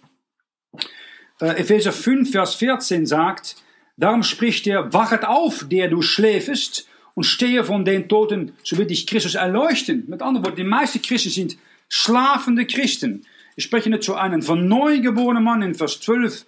Äh, 1.41 1.61
Epheser 1.61 1.93
5, 1.93 2.33
Vers 2.33 2.57
14 2.57 3.07
sagt, 3.07 3.55
darum 3.97 4.25
spricht 4.25 4.67
er, 4.67 4.93
wachet 4.93 5.25
auf, 5.25 5.65
der 5.71 5.87
du 5.87 6.03
schläfest, 6.03 6.89
und 7.15 7.23
stehe 7.23 7.63
von 7.63 7.85
den 7.85 8.09
Toten, 8.09 8.57
so 8.65 8.77
wird 8.77 8.91
dich 8.91 9.07
Christus 9.07 9.37
erleuchten. 9.37 10.07
Mit 10.09 10.23
anderen 10.23 10.45
Worten, 10.45 10.57
die 10.57 10.65
meisten 10.65 11.01
Christen 11.01 11.31
sind 11.31 11.57
schlafende 11.89 12.67
Christen. 12.67 13.25
Ich 13.55 13.63
spreche 13.63 13.91
nicht 13.91 14.03
zu 14.03 14.17
einem 14.17 14.43
von 14.43 14.67
neugeborenen 14.67 15.45
Mann 15.45 15.63
in 15.63 15.77
Vers 15.77 16.01
12, 16.01 16.45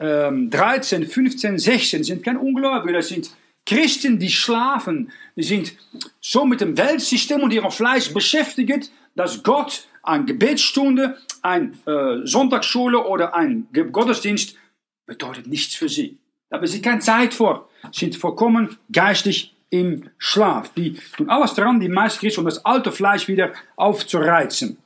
ähm, 0.00 0.48
13, 0.48 1.06
15, 1.06 1.58
16. 1.58 2.00
Das 2.00 2.06
sind 2.06 2.24
keine 2.24 2.40
Ungläubige, 2.40 2.94
das 2.94 3.08
sind 3.08 3.32
Christen, 3.66 4.18
die 4.18 4.30
schlafen. 4.30 5.12
Die 5.36 5.42
sind 5.42 5.74
so 6.20 6.44
mit 6.44 6.60
dem 6.60 6.78
Weltsystem 6.78 7.42
und 7.42 7.52
ihrem 7.52 7.70
Fleisch 7.70 8.12
beschäftigt, 8.12 8.90
dass 9.14 9.42
Gott 9.42 9.86
eine 10.02 10.24
Gebetsstunde, 10.24 11.18
eine 11.42 11.72
äh, 11.86 12.26
Sonntagsschule 12.26 13.04
oder 13.04 13.34
ein 13.34 13.66
Gottesdienst 13.72 14.56
bedeutet 15.04 15.46
nichts 15.46 15.74
für 15.74 15.88
sie. 15.88 16.18
Da 16.48 16.56
haben 16.56 16.66
sie 16.66 16.80
keine 16.80 17.00
Zeit 17.00 17.34
vor. 17.34 17.68
Sind 17.92 18.16
vollkommen 18.16 18.76
geistlich 18.92 19.54
im 19.70 20.10
Schlaf. 20.18 20.72
Die 20.74 20.94
tun 21.16 21.28
alles 21.28 21.54
daran, 21.54 21.80
die 21.80 21.88
meisten 21.88 22.20
Christen, 22.20 22.40
um 22.40 22.46
das 22.46 22.64
alte 22.64 22.92
Fleisch 22.92 23.26
wieder 23.26 23.52
aufzureizen. 23.74 24.78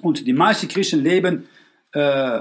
Und 0.00 0.26
die 0.26 0.32
meisten 0.32 0.68
Christen 0.68 1.02
leben 1.02 1.48
äh, 1.92 2.40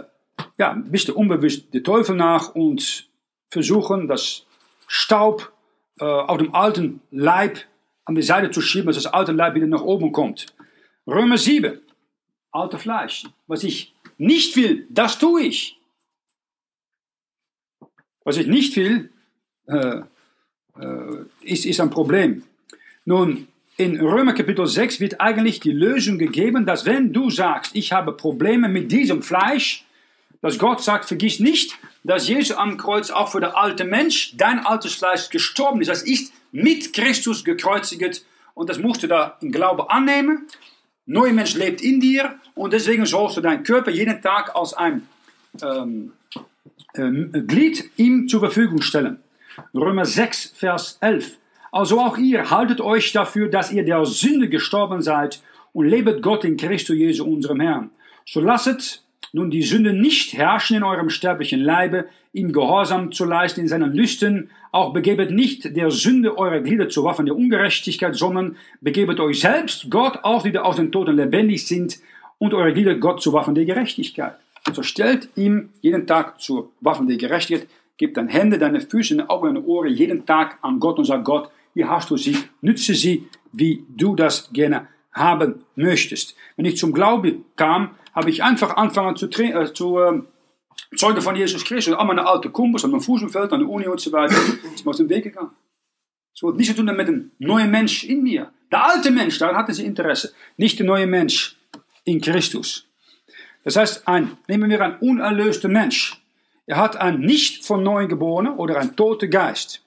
ja, 0.57 0.71
ein 0.71 0.91
bisschen 0.91 1.13
unbewusst 1.13 1.73
der 1.73 1.83
Teufel 1.83 2.15
nach 2.15 2.55
und 2.55 3.09
versuchen, 3.49 4.07
das 4.07 4.45
Staub 4.93 5.53
äh, 5.99 6.03
auf 6.03 6.37
dem 6.37 6.53
alten 6.53 6.99
Leib 7.11 7.59
an 8.03 8.15
die 8.15 8.21
Seite 8.21 8.51
zu 8.51 8.59
schieben, 8.59 8.87
dass 8.87 8.97
das 8.97 9.05
alte 9.05 9.31
Leib 9.31 9.55
wieder 9.55 9.65
nach 9.65 9.83
oben 9.83 10.11
kommt. 10.11 10.47
Römer 11.07 11.37
7, 11.37 11.79
alte 12.51 12.77
Fleisch. 12.77 13.23
Was 13.47 13.63
ich 13.63 13.95
nicht 14.17 14.57
will, 14.57 14.85
das 14.89 15.17
tue 15.17 15.43
ich. 15.43 15.79
Was 18.25 18.35
ich 18.35 18.47
nicht 18.47 18.75
will, 18.75 19.09
äh, 19.67 20.01
äh, 20.77 21.25
ist, 21.39 21.65
ist 21.65 21.79
ein 21.79 21.89
Problem. 21.89 22.43
Nun, 23.05 23.47
in 23.77 23.97
Römer 23.97 24.33
Kapitel 24.33 24.67
6 24.67 24.99
wird 24.99 25.21
eigentlich 25.21 25.61
die 25.61 25.71
Lösung 25.71 26.17
gegeben, 26.17 26.65
dass 26.65 26.85
wenn 26.85 27.13
du 27.13 27.29
sagst, 27.29 27.77
ich 27.77 27.93
habe 27.93 28.11
Probleme 28.11 28.67
mit 28.67 28.91
diesem 28.91 29.23
Fleisch, 29.23 29.85
dass 30.41 30.57
Gott 30.57 30.81
sagt, 30.81 31.05
vergiss 31.05 31.39
nicht, 31.39 31.77
dass 32.03 32.27
Jesus 32.27 32.57
am 32.57 32.77
Kreuz 32.77 33.11
auch 33.11 33.31
für 33.31 33.39
den 33.39 33.51
alten 33.51 33.89
Mensch, 33.89 34.35
dein 34.37 34.65
altes 34.65 34.95
Fleisch, 34.95 35.29
gestorben 35.29 35.81
ist. 35.81 35.87
Das 35.87 36.03
ist 36.03 36.33
mit 36.51 36.93
Christus 36.93 37.43
gekreuzigt 37.43 38.25
und 38.53 38.69
das 38.69 38.79
musst 38.79 39.03
du 39.03 39.07
da 39.07 39.37
im 39.41 39.51
Glauben 39.51 39.87
annehmen. 39.87 40.47
Neuer 41.05 41.33
Mensch 41.33 41.55
lebt 41.55 41.81
in 41.81 41.99
dir 41.99 42.35
und 42.55 42.73
deswegen 42.73 43.05
sollst 43.05 43.37
du 43.37 43.41
deinen 43.41 43.63
Körper 43.63 43.91
jeden 43.91 44.21
Tag 44.21 44.55
als 44.55 44.73
ein 44.73 45.07
ähm, 45.61 46.13
ähm, 46.95 47.31
Glied 47.47 47.89
ihm 47.97 48.27
zur 48.27 48.39
Verfügung 48.39 48.81
stellen. 48.81 49.19
Römer 49.73 50.05
6, 50.05 50.53
Vers 50.55 50.97
11. 51.01 51.37
Also 51.71 51.99
auch 51.99 52.17
ihr 52.17 52.49
haltet 52.49 52.81
euch 52.81 53.11
dafür, 53.13 53.49
dass 53.49 53.71
ihr 53.71 53.83
der 53.83 54.05
Sünde 54.05 54.49
gestorben 54.49 55.01
seid 55.01 55.41
und 55.73 55.87
lebet 55.87 56.21
Gott 56.21 56.43
in 56.43 56.57
Christus 56.57 56.97
Jesu, 56.97 57.25
unserem 57.25 57.61
Herrn. 57.61 57.91
So 58.25 58.41
lasset 58.41 59.01
nun 59.33 59.49
die 59.49 59.63
Sünde 59.63 59.93
nicht 59.93 60.33
herrschen 60.33 60.77
in 60.77 60.83
eurem 60.83 61.09
sterblichen 61.09 61.61
Leibe, 61.61 62.05
ihm 62.33 62.51
Gehorsam 62.51 63.11
zu 63.11 63.25
leisten 63.25 63.61
in 63.61 63.67
seinen 63.67 63.93
Lüsten, 63.93 64.49
auch 64.71 64.93
begebet 64.93 65.31
nicht 65.31 65.75
der 65.75 65.91
Sünde 65.91 66.37
eure 66.37 66.61
Glieder 66.61 66.89
zu 66.89 67.03
Waffen 67.03 67.25
der 67.25 67.35
Ungerechtigkeit, 67.35 68.15
sondern 68.15 68.57
begebet 68.79 69.19
euch 69.19 69.41
selbst 69.41 69.89
Gott, 69.89 70.19
auch 70.23 70.43
die 70.43 70.57
aus 70.57 70.77
den 70.77 70.91
Toten 70.91 71.15
lebendig 71.15 71.67
sind, 71.67 71.99
und 72.37 72.55
eure 72.55 72.73
Glieder 72.73 72.95
Gott 72.95 73.21
zu 73.21 73.33
Waffen 73.33 73.53
der 73.53 73.65
Gerechtigkeit. 73.65 74.33
So 74.73 74.81
stellt 74.81 75.29
ihm 75.35 75.69
jeden 75.81 76.07
Tag 76.07 76.41
zu 76.41 76.71
Waffen 76.81 77.07
der 77.07 77.17
Gerechtigkeit, 77.17 77.67
gib 77.97 78.15
deine 78.15 78.29
Hände, 78.29 78.57
deine 78.57 78.81
Füße, 78.81 79.15
deine 79.15 79.29
Augen, 79.29 79.53
deine 79.53 79.63
Ohren 79.65 79.93
jeden 79.93 80.25
Tag 80.25 80.57
an 80.63 80.79
Gott 80.79 80.97
und 80.97 81.05
sag 81.05 81.23
Gott, 81.23 81.51
hier 81.75 81.87
hast 81.87 82.09
du 82.09 82.17
sie, 82.17 82.35
nütze 82.61 82.95
sie, 82.95 83.27
wie 83.53 83.83
du 83.95 84.15
das 84.15 84.51
gerne 84.51 84.87
haben 85.13 85.63
möchtest. 85.75 86.35
Wenn 86.55 86.65
ich 86.65 86.77
zum 86.77 86.93
Glauben 86.93 87.45
kam, 87.55 87.91
habe 88.13 88.29
ich 88.29 88.43
einfach 88.43 88.75
angefangen 88.75 89.15
zu, 89.15 89.27
äh, 89.27 89.73
zu 89.73 89.99
äh, 89.99 90.21
Zeugen 90.95 91.21
von 91.21 91.35
Jesus 91.35 91.63
Christus. 91.63 91.95
All 91.95 92.05
meine 92.05 92.25
alte 92.27 92.49
Kumpels 92.49 92.83
an 92.83 92.91
meinem 92.91 93.01
Fußballfeld, 93.01 93.53
an 93.53 93.59
der 93.61 93.69
Uni 93.69 93.87
und 93.87 93.99
so 93.99 94.11
weiter, 94.11 94.35
sind 94.75 94.87
aus 94.87 94.97
dem 94.97 95.09
Weg 95.09 95.23
gegangen. 95.23 95.51
Es 96.33 96.41
hat 96.41 96.55
nichts 96.55 96.75
zu 96.75 96.83
tun 96.83 96.95
mit 96.95 97.07
einem 97.07 97.31
neuen 97.39 97.71
Mensch 97.71 98.03
in 98.03 98.23
mir. 98.23 98.51
Der 98.71 98.85
alte 98.85 99.11
Mensch, 99.11 99.37
daran 99.37 99.55
hatte 99.55 99.73
sie 99.73 99.85
Interesse. 99.85 100.33
Nicht 100.57 100.79
der 100.79 100.85
neue 100.85 101.07
Mensch 101.07 101.57
in 102.05 102.21
Christus. 102.21 102.87
Das 103.63 103.75
heißt, 103.75 104.07
ein, 104.07 104.37
nehmen 104.47 104.69
wir 104.69 104.81
einen 104.81 104.97
unerlösten 104.97 105.71
Mensch. 105.71 106.21
Er 106.65 106.77
hat 106.77 106.95
einen 106.95 107.19
nicht 107.19 107.65
von 107.65 107.83
neuem 107.83 108.07
geborenen 108.07 108.53
oder 108.53 108.77
einen 108.79 108.95
toten 108.95 109.29
Geist. 109.29 109.83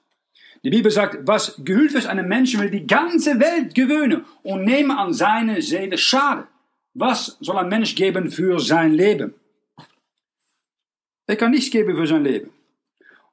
Die 0.63 0.69
Bibel 0.69 0.91
sagt, 0.91 1.27
was 1.27 1.61
gehüllt 1.63 1.93
ist 1.93 2.07
einem 2.07 2.27
Menschen, 2.27 2.59
will 2.59 2.71
die 2.71 2.87
ganze 2.87 3.39
Welt 3.39 3.75
gewöhnen 3.75 4.25
und 4.43 4.65
nehme 4.65 4.97
an 4.97 5.13
seine 5.13 5.61
Seele 5.61 5.97
Schade. 5.97 6.47
Was 6.97 7.37
soll 7.41 7.57
ein 7.57 7.67
Mensch 7.67 7.93
geben 7.93 8.31
für 8.31 8.57
sein 8.57 8.93
Leben? 8.93 9.33
Er 11.27 11.35
kann 11.35 11.51
nichts 11.51 11.69
geben 11.69 11.95
für 11.97 12.07
sein 12.07 12.23
Leben. 12.23 12.51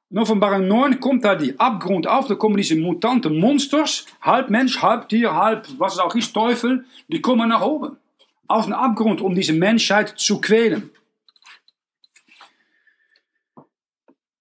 In 0.09 0.19
Offenbarung 0.19 0.67
9 0.67 0.99
kommt 0.99 1.23
da 1.23 1.33
die 1.33 1.57
Abgrund 1.57 2.05
auf, 2.05 2.27
da 2.27 2.35
kommen 2.35 2.57
diese 2.57 2.75
mutanten 2.75 3.39
Monsters, 3.39 4.05
halb 4.21 4.49
Mensch, 4.49 4.81
halb 4.81 5.07
Tier, 5.07 5.33
halb 5.33 5.65
was 5.77 5.93
es 5.93 5.99
auch 5.99 6.13
ist, 6.13 6.33
Teufel, 6.33 6.85
die 7.07 7.21
kommen 7.21 7.49
nach 7.49 7.61
oben. 7.61 7.95
Aus 8.47 8.65
dem 8.65 8.73
Abgrund, 8.73 9.21
um 9.21 9.33
diese 9.33 9.53
Menschheit 9.53 10.09
zu 10.17 10.41
quälen. 10.41 10.91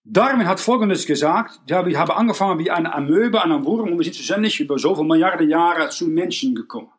Darwin 0.03 0.49
hat 0.49 0.59
Folgendes 0.59 1.07
gesagt, 1.07 1.61
wir 1.67 1.99
haben 1.99 2.11
angefangen 2.11 2.59
wie 2.59 2.73
eine 2.73 2.93
Amöbe, 2.93 3.41
ein 3.41 3.65
Wurm 3.65 3.93
und 3.93 3.99
wir 3.99 4.05
sind 4.05 4.17
schlussendlich 4.17 4.59
über 4.59 4.77
zoveel 4.77 5.07
Milliarden 5.07 5.49
Jahre 5.49 5.89
zu 5.91 6.09
Menschen 6.09 6.57
gekommen. 6.57 6.91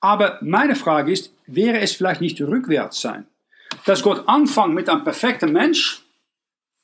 Aber 0.00 0.38
meine 0.40 0.74
Frage 0.74 1.12
ist, 1.12 1.32
wäre 1.46 1.80
es 1.80 1.92
vielleicht 1.92 2.20
nicht 2.20 2.40
rückwärts 2.40 3.00
sein? 3.00 3.26
Dass 3.84 4.02
Gott 4.02 4.26
anfängt 4.26 4.74
mit 4.74 4.88
einem 4.88 5.04
perfekten 5.04 5.52
Mensch, 5.52 6.02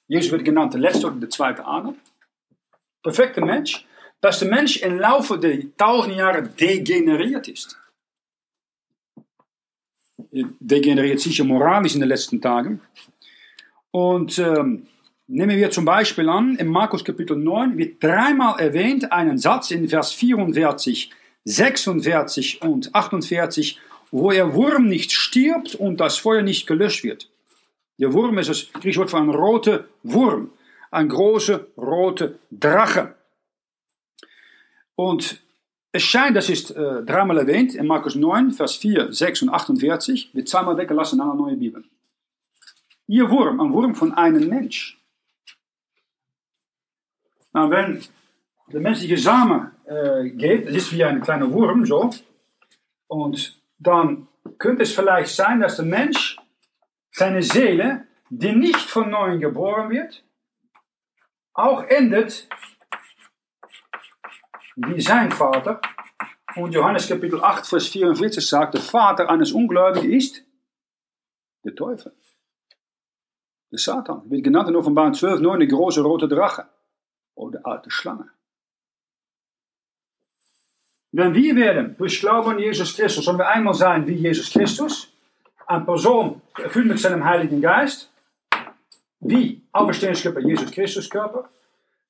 Jesus 0.07 0.31
wird 0.33 0.45
genannt 0.45 0.75
der 0.75 0.81
letzte 0.81 1.07
oder 1.07 1.17
der 1.17 1.31
zweite 1.31 1.67
Adam, 1.67 1.97
perfekte 3.03 3.41
Mensch, 3.41 3.85
dass 4.21 4.39
der 4.39 4.49
Mensch 4.49 4.79
im 4.79 4.99
Laufe 4.99 5.39
der 5.39 5.77
tausend 5.77 6.17
Jahre 6.17 6.43
degeneriert 6.43 7.49
ist. 7.49 7.79
Degeneriert 10.31 11.21
sicher 11.21 11.45
moralisch 11.45 11.95
in 11.95 12.01
den 12.01 12.09
letzten 12.09 12.41
Tagen. 12.41 12.81
Und 13.91 14.39
ähm, 14.39 14.87
Nehmen 15.29 15.57
wir 15.57 15.73
zum 15.73 15.85
Beispiel 15.85 16.29
an, 16.29 16.55
in 16.55 16.69
Markus 16.69 17.05
Kapitel 17.05 17.37
9 17.37 17.77
wird 17.77 18.01
dreimal 18.03 18.61
erwähnt 18.61 19.11
einen 19.11 19.39
Satz 19.39 19.73
in 19.73 19.89
Vers 19.89 20.13
44, 20.13 21.11
46 21.47 22.61
und 22.63 22.95
48, 22.95 23.81
wo 24.11 24.31
der 24.33 24.53
Wurm 24.55 24.89
nicht 24.89 25.13
stirbt 25.13 25.75
und 25.75 26.01
das 26.01 26.19
Feuer 26.19 26.43
nicht 26.43 26.67
gelöscht 26.67 27.05
wird. 27.05 27.31
Der 27.99 28.13
Wurm 28.13 28.37
ist 28.39 28.51
das 28.51 28.73
griechische 28.73 29.01
Wort 29.01 29.11
für 29.11 29.19
ein 29.19 29.31
roter 29.31 29.87
Wurm, 30.03 30.51
ein 30.91 31.09
großer 31.09 31.67
roter 31.79 32.35
Drache. 32.51 33.15
Und 34.97 35.41
es 35.93 36.03
scheint, 36.03 36.37
das 36.37 36.51
ist 36.51 36.73
äh, 36.73 37.05
dreimal 37.05 37.39
erwähnt, 37.39 37.75
in 37.75 37.87
Markus 37.87 38.17
9, 38.17 38.51
Vers 38.53 38.77
4, 38.77 39.13
6 39.13 39.43
und 39.43 39.49
48, 39.51 40.35
wird 40.35 40.49
zweimal 40.49 40.77
weggelassen 40.77 41.21
in 41.21 41.23
einer 41.23 41.35
neuen 41.35 41.59
Bibel. 41.59 41.85
Ihr 43.07 43.31
Wurm, 43.31 43.61
ein 43.61 43.73
Wurm 43.73 43.95
von 43.95 44.13
einem 44.13 44.49
Mensch. 44.49 45.01
Na, 47.53 47.71
wenn 47.71 48.03
der 48.73 48.81
menschliche 48.81 49.17
Samen 49.17 49.71
äh, 49.87 50.31
geht, 50.31 50.67
das 50.67 50.75
ist 50.75 50.93
wie 50.93 51.05
ein 51.05 51.21
kleiner 51.21 51.51
Wurm, 51.53 51.87
so, 51.87 52.11
und 53.07 53.61
dann 53.79 54.29
könnte 54.59 54.83
es 54.83 54.95
vielleicht 54.95 55.35
sein, 55.35 55.61
dass 55.61 55.77
der 55.77 55.85
Mensch 55.85 56.39
seine 57.11 57.43
Seele, 57.43 58.07
die 58.31 58.53
nicht 58.53 58.91
von 58.91 59.11
neuem 59.11 59.41
geboren 59.41 59.91
wird, 59.91 60.25
auch 61.55 61.83
endet 61.85 62.49
wie 64.77 65.01
sein 65.01 65.31
Vater. 65.31 65.81
Und 66.57 66.73
Johannes 66.73 67.09
Kapitel 67.09 67.43
8, 67.43 67.67
Vers 67.67 67.89
44 67.89 68.47
sagt, 68.47 68.75
der 68.75 68.81
Vater 68.81 69.29
eines 69.31 69.53
Ungläubigen 69.53 70.13
ist 70.13 70.43
der 71.65 71.75
Teufel. 71.75 72.13
Der 73.71 73.79
Satan. 73.79 74.23
Wird 74.31 74.45
genannt 74.45 74.69
in 74.69 74.77
Offenbarung 74.77 75.15
12, 75.15 75.41
9, 75.41 75.61
die 75.61 75.69
große 75.69 76.03
rote 76.03 76.29
Drache. 76.29 76.69
Oder 77.35 77.61
alte 77.65 77.91
Schlange. 77.91 78.31
Wenn 81.19 81.33
wir 81.33 81.57
werden 81.57 81.97
durch 81.97 82.21
Glauben 82.21 82.51
an 82.51 82.59
Jesus 82.59 82.95
Christus, 82.95 83.25
sollen 83.25 83.39
wir 83.39 83.49
einmal 83.49 83.73
sein 83.73 84.07
wie 84.07 84.17
Jesus 84.17 84.51
Christus, 84.51 85.09
eine 85.67 85.83
Person 85.83 86.43
erfüllt 86.63 86.89
mit 86.89 86.99
seinem 86.99 87.25
Heiligen 87.25 87.63
Geist, 87.63 88.11
wie 89.21 89.63
Auferstehungskörper 89.73 90.41
Jesus 90.41 90.71
Christus 90.71 91.09
Körper, 91.09 91.49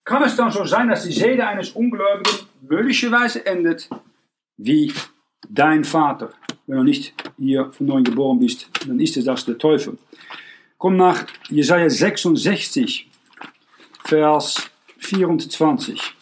kann 0.04 0.24
es 0.24 0.34
dann 0.34 0.50
so 0.50 0.64
sein, 0.64 0.88
dass 0.88 1.04
die 1.04 1.12
Seele 1.12 1.46
eines 1.46 1.70
Ungläubigen 1.70 2.48
möglicherweise 2.62 3.46
endet 3.46 3.88
wie 4.57 4.92
dein 5.48 5.84
Vater. 5.84 6.30
Wenn 6.66 6.78
du 6.78 6.82
nicht 6.82 7.14
hier 7.38 7.70
von 7.70 7.86
neuem 7.86 8.02
geboren 8.02 8.40
bist, 8.40 8.68
dann 8.88 8.98
ist 8.98 9.16
es 9.16 9.24
das 9.24 9.44
der 9.44 9.57
Teufel. 9.57 9.98
Komm 10.78 10.96
nach 10.96 11.24
Jesaja 11.48 11.88
66, 11.88 13.09
Vers 14.04 14.68
24. 14.98 16.15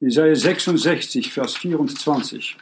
Jesaja 0.00 0.34
66, 0.34 1.32
Vers 1.32 1.56
24. 1.56 2.56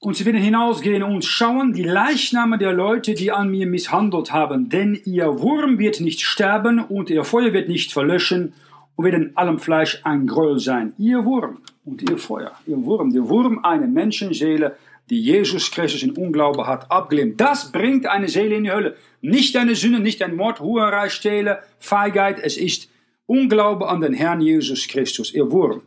Und 0.00 0.16
sie 0.16 0.24
werden 0.24 0.42
hinausgehen 0.42 1.04
und 1.04 1.24
schauen 1.24 1.72
die 1.72 1.84
Leichname 1.84 2.58
der 2.58 2.72
Leute, 2.72 3.14
die 3.14 3.30
an 3.30 3.50
mir 3.50 3.68
misshandelt 3.68 4.32
haben. 4.32 4.68
Denn 4.68 5.00
ihr 5.04 5.40
Wurm 5.40 5.78
wird 5.78 6.00
nicht 6.00 6.22
sterben 6.22 6.80
und 6.80 7.08
ihr 7.08 7.22
Feuer 7.22 7.52
wird 7.52 7.68
nicht 7.68 7.92
verlöschen 7.92 8.52
und 8.96 9.04
wird 9.04 9.14
in 9.14 9.36
allem 9.36 9.60
Fleisch 9.60 10.00
ein 10.02 10.26
Gräuel 10.26 10.58
sein. 10.58 10.92
Ihr 10.98 11.24
Wurm 11.24 11.58
und 11.84 12.02
ihr 12.10 12.18
Feuer, 12.18 12.50
ihr 12.66 12.84
Wurm, 12.84 13.12
der 13.12 13.28
Wurm 13.28 13.64
einer 13.64 13.86
Menschenseele, 13.86 14.76
die 15.08 15.20
Jesus 15.20 15.70
Christus 15.70 16.02
in 16.02 16.12
Unglaube 16.12 16.66
hat 16.66 16.90
abgelehnt. 16.90 17.40
Das 17.40 17.70
bringt 17.70 18.06
eine 18.06 18.28
Seele 18.28 18.56
in 18.56 18.64
die 18.64 18.72
Hölle. 18.72 18.96
Nicht 19.20 19.56
eine 19.56 19.76
Sünde, 19.76 20.00
nicht 20.00 20.20
ein 20.22 20.34
Mord, 20.34 20.58
Huerei, 20.58 21.10
Stehlen, 21.10 21.58
Feigheit. 21.78 22.40
Es 22.40 22.56
ist 22.56 22.88
Unglaube 23.26 23.88
an 23.88 24.00
den 24.00 24.14
Herrn 24.14 24.40
Jesus 24.40 24.86
Christus, 24.88 25.32
ihr 25.32 25.50
Wurm. 25.50 25.82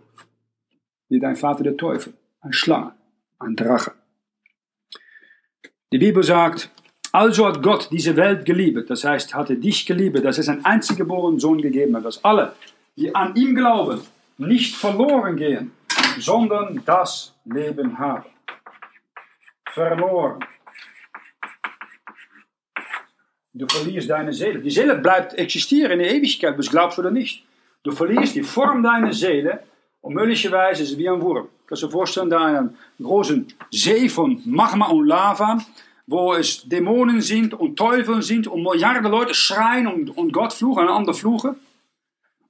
Wie 1.09 1.19
dein 1.19 1.35
Vater 1.35 1.63
der 1.63 1.77
Teufel, 1.77 2.13
ein 2.41 2.53
Schlange, 2.53 2.93
ein 3.39 3.55
Drache. 3.55 3.93
Die 5.91 5.99
Bibel 5.99 6.23
sagt, 6.23 6.69
also 7.11 7.45
hat 7.45 7.61
Gott 7.63 7.89
diese 7.91 8.15
Welt 8.15 8.45
geliebt, 8.45 8.89
das 8.89 9.03
heißt, 9.03 9.33
hatte 9.33 9.55
dich 9.55 9.85
geliebt, 9.85 10.23
dass 10.25 10.37
es 10.37 10.49
einen 10.49 10.65
einzig 10.65 10.97
geborenen 10.97 11.39
Sohn 11.39 11.61
gegeben 11.61 11.95
hat, 11.95 12.05
dass 12.05 12.23
alle, 12.23 12.53
die 12.97 13.13
an 13.13 13.35
ihm 13.35 13.55
glauben, 13.55 14.01
nicht 14.37 14.75
verloren 14.75 15.37
gehen, 15.37 15.71
sondern 16.17 16.81
das 16.85 17.33
Leben 17.45 17.97
haben. 17.97 18.25
Verloren. 19.73 20.43
Du 23.57 23.67
verlierst 23.67 24.09
deine 24.09 24.33
Seele. 24.33 24.59
Die 24.59 24.69
Seele 24.69 24.97
bleibt 24.97 25.33
existieren 25.35 25.93
in 25.93 25.99
der 25.99 26.13
Ewigkeit, 26.13 26.57
das 26.57 26.69
glaubst 26.69 26.97
du 26.97 27.01
oder 27.01 27.11
nicht. 27.11 27.43
Du 27.83 27.91
verlierst 27.91 28.35
die 28.35 28.43
Form 28.43 28.83
deiner 28.83 29.13
Seele 29.13 29.63
und 30.01 30.13
möglicherweise 30.13 30.83
ist 30.83 30.97
wie 30.97 31.09
ein 31.09 31.21
Wurm. 31.21 31.47
Kannst 31.65 31.83
du 31.83 31.87
dir 31.87 31.91
vorstellen, 31.91 32.29
da 32.29 32.45
einen 32.45 32.77
großen 33.01 33.47
See 33.71 34.09
von 34.09 34.41
Magma 34.45 34.87
und 34.87 35.07
Lava 35.07 35.59
wo 36.07 36.33
es 36.33 36.67
Dämonen 36.67 37.21
sind 37.21 37.53
und 37.53 37.77
Teufel 37.77 38.21
sind 38.21 38.47
und 38.47 38.61
Milliarden 38.61 39.11
Leute 39.11 39.33
schreien 39.33 39.87
und, 39.87 40.15
und 40.15 40.31
Gott 40.31 40.53
fluchen, 40.53 40.83
einander 40.83 41.13
fluchen. 41.13 41.55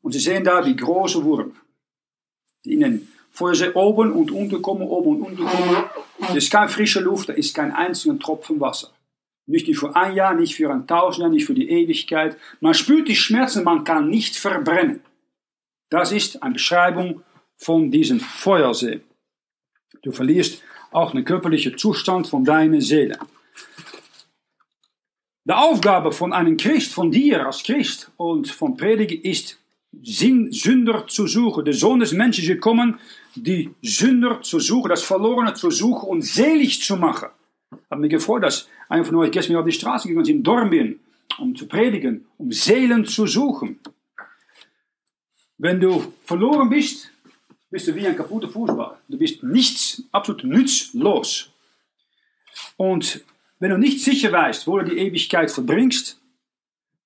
Und 0.02 0.12
sie 0.12 0.20
sehen 0.20 0.44
da 0.44 0.62
die 0.62 0.76
große 0.76 1.24
Wurm, 1.24 1.54
die 2.64 2.74
ihnen 2.74 3.08
vorher 3.32 3.56
sie 3.56 3.74
oben 3.74 4.12
und 4.12 4.32
unten 4.32 4.62
kommen, 4.62 4.84
oben 4.84 5.16
und 5.16 5.22
unten 5.22 5.46
kommen. 5.46 5.84
Es 6.30 6.36
ist 6.36 6.52
keine 6.52 6.70
frische 6.70 7.00
Luft, 7.00 7.30
da 7.30 7.34
ist 7.34 7.56
kein 7.56 7.72
einziger 7.72 8.18
Tropfen 8.20 8.60
Wasser. 8.60 8.90
Nicht 9.48 9.74
für 9.78 9.96
ein 9.96 10.16
Jahr, 10.16 10.34
nicht 10.34 10.56
für 10.56 10.72
ein 10.72 10.88
tausend 10.88 11.22
Jahr, 11.22 11.30
nicht 11.30 11.46
für 11.46 11.54
die 11.54 11.70
Ewigkeit. 11.70 12.38
Man 12.62 12.74
spürt 12.74 13.08
die 13.08 13.16
Schmerzen, 13.16 13.64
man 13.64 13.84
kann 13.84 14.10
nicht 14.10 14.36
verbrennen. 14.36 15.02
Das 15.90 16.12
ist 16.12 16.42
eine 16.42 16.54
Beschreibung 16.54 17.22
von 17.58 17.92
diesem 17.92 18.20
Feuersee. 18.20 19.02
Du 20.02 20.12
verlierst 20.12 20.64
auch 20.92 21.12
den 21.12 21.26
körperlichen 21.26 21.78
Zustand 21.78 22.28
von 22.28 22.44
deiner 22.44 22.82
Seele. 22.82 23.20
Die 25.48 25.54
Aufgabe 25.54 26.12
von 26.12 26.34
einem 26.34 26.58
Christ, 26.58 26.92
von 26.92 27.12
dir 27.12 27.46
als 27.46 27.62
Christ 27.62 28.12
und 28.18 28.50
von 28.50 28.76
Prediger 28.76 29.24
ist, 29.24 29.60
Sünder 30.04 31.06
zu 31.08 31.28
suchen. 31.28 31.66
Der 31.66 31.74
Sohn 31.74 32.00
des 32.00 32.14
Menschen 32.14 32.44
ist 32.44 32.50
gekommen, 32.50 33.00
die 33.36 33.70
Sünder 33.82 34.42
zu 34.42 34.60
suchen, 34.60 34.90
das 34.90 35.04
Verlorene 35.04 35.54
zu 35.54 35.70
suchen 35.70 36.10
und 36.10 36.22
selig 36.24 36.82
zu 36.82 36.98
machen. 36.98 37.30
Habe 37.90 38.02
mich 38.02 38.12
gefreut, 38.12 38.44
dass 38.44 38.68
einer 38.90 39.06
von 39.06 39.16
euch 39.16 39.32
gestern 39.32 39.56
auf 39.58 39.66
die 39.66 39.72
Straße 39.72 40.08
gegangen 40.08 40.26
ist, 40.26 40.32
in 40.32 40.44
Dornbirn, 40.44 41.00
um 41.40 41.56
zu 41.56 41.68
predigen, 41.68 42.26
um 42.38 42.52
Seelen 42.52 43.06
zu 43.06 43.28
suchen. 43.28 43.80
Wenn 45.58 45.80
du 45.80 46.14
verloren 46.24 46.70
bist, 46.70 47.12
bist 47.70 47.88
du 47.88 47.96
wie 47.96 48.08
ein 48.08 48.16
kaputter 48.16 48.48
Fußball. 48.48 48.98
Du 49.08 49.18
bist 49.18 49.44
nichts, 49.44 50.04
absolut 50.12 50.44
nutzlos. 50.44 51.50
Und 52.78 53.24
wenn 53.60 53.72
du 53.72 53.78
nicht 53.78 54.02
sicher 54.04 54.32
weißt, 54.32 54.68
wo 54.68 54.80
du 54.80 54.86
die 54.86 54.98
Ewigkeit 54.98 55.50
verbringst, 55.50 56.20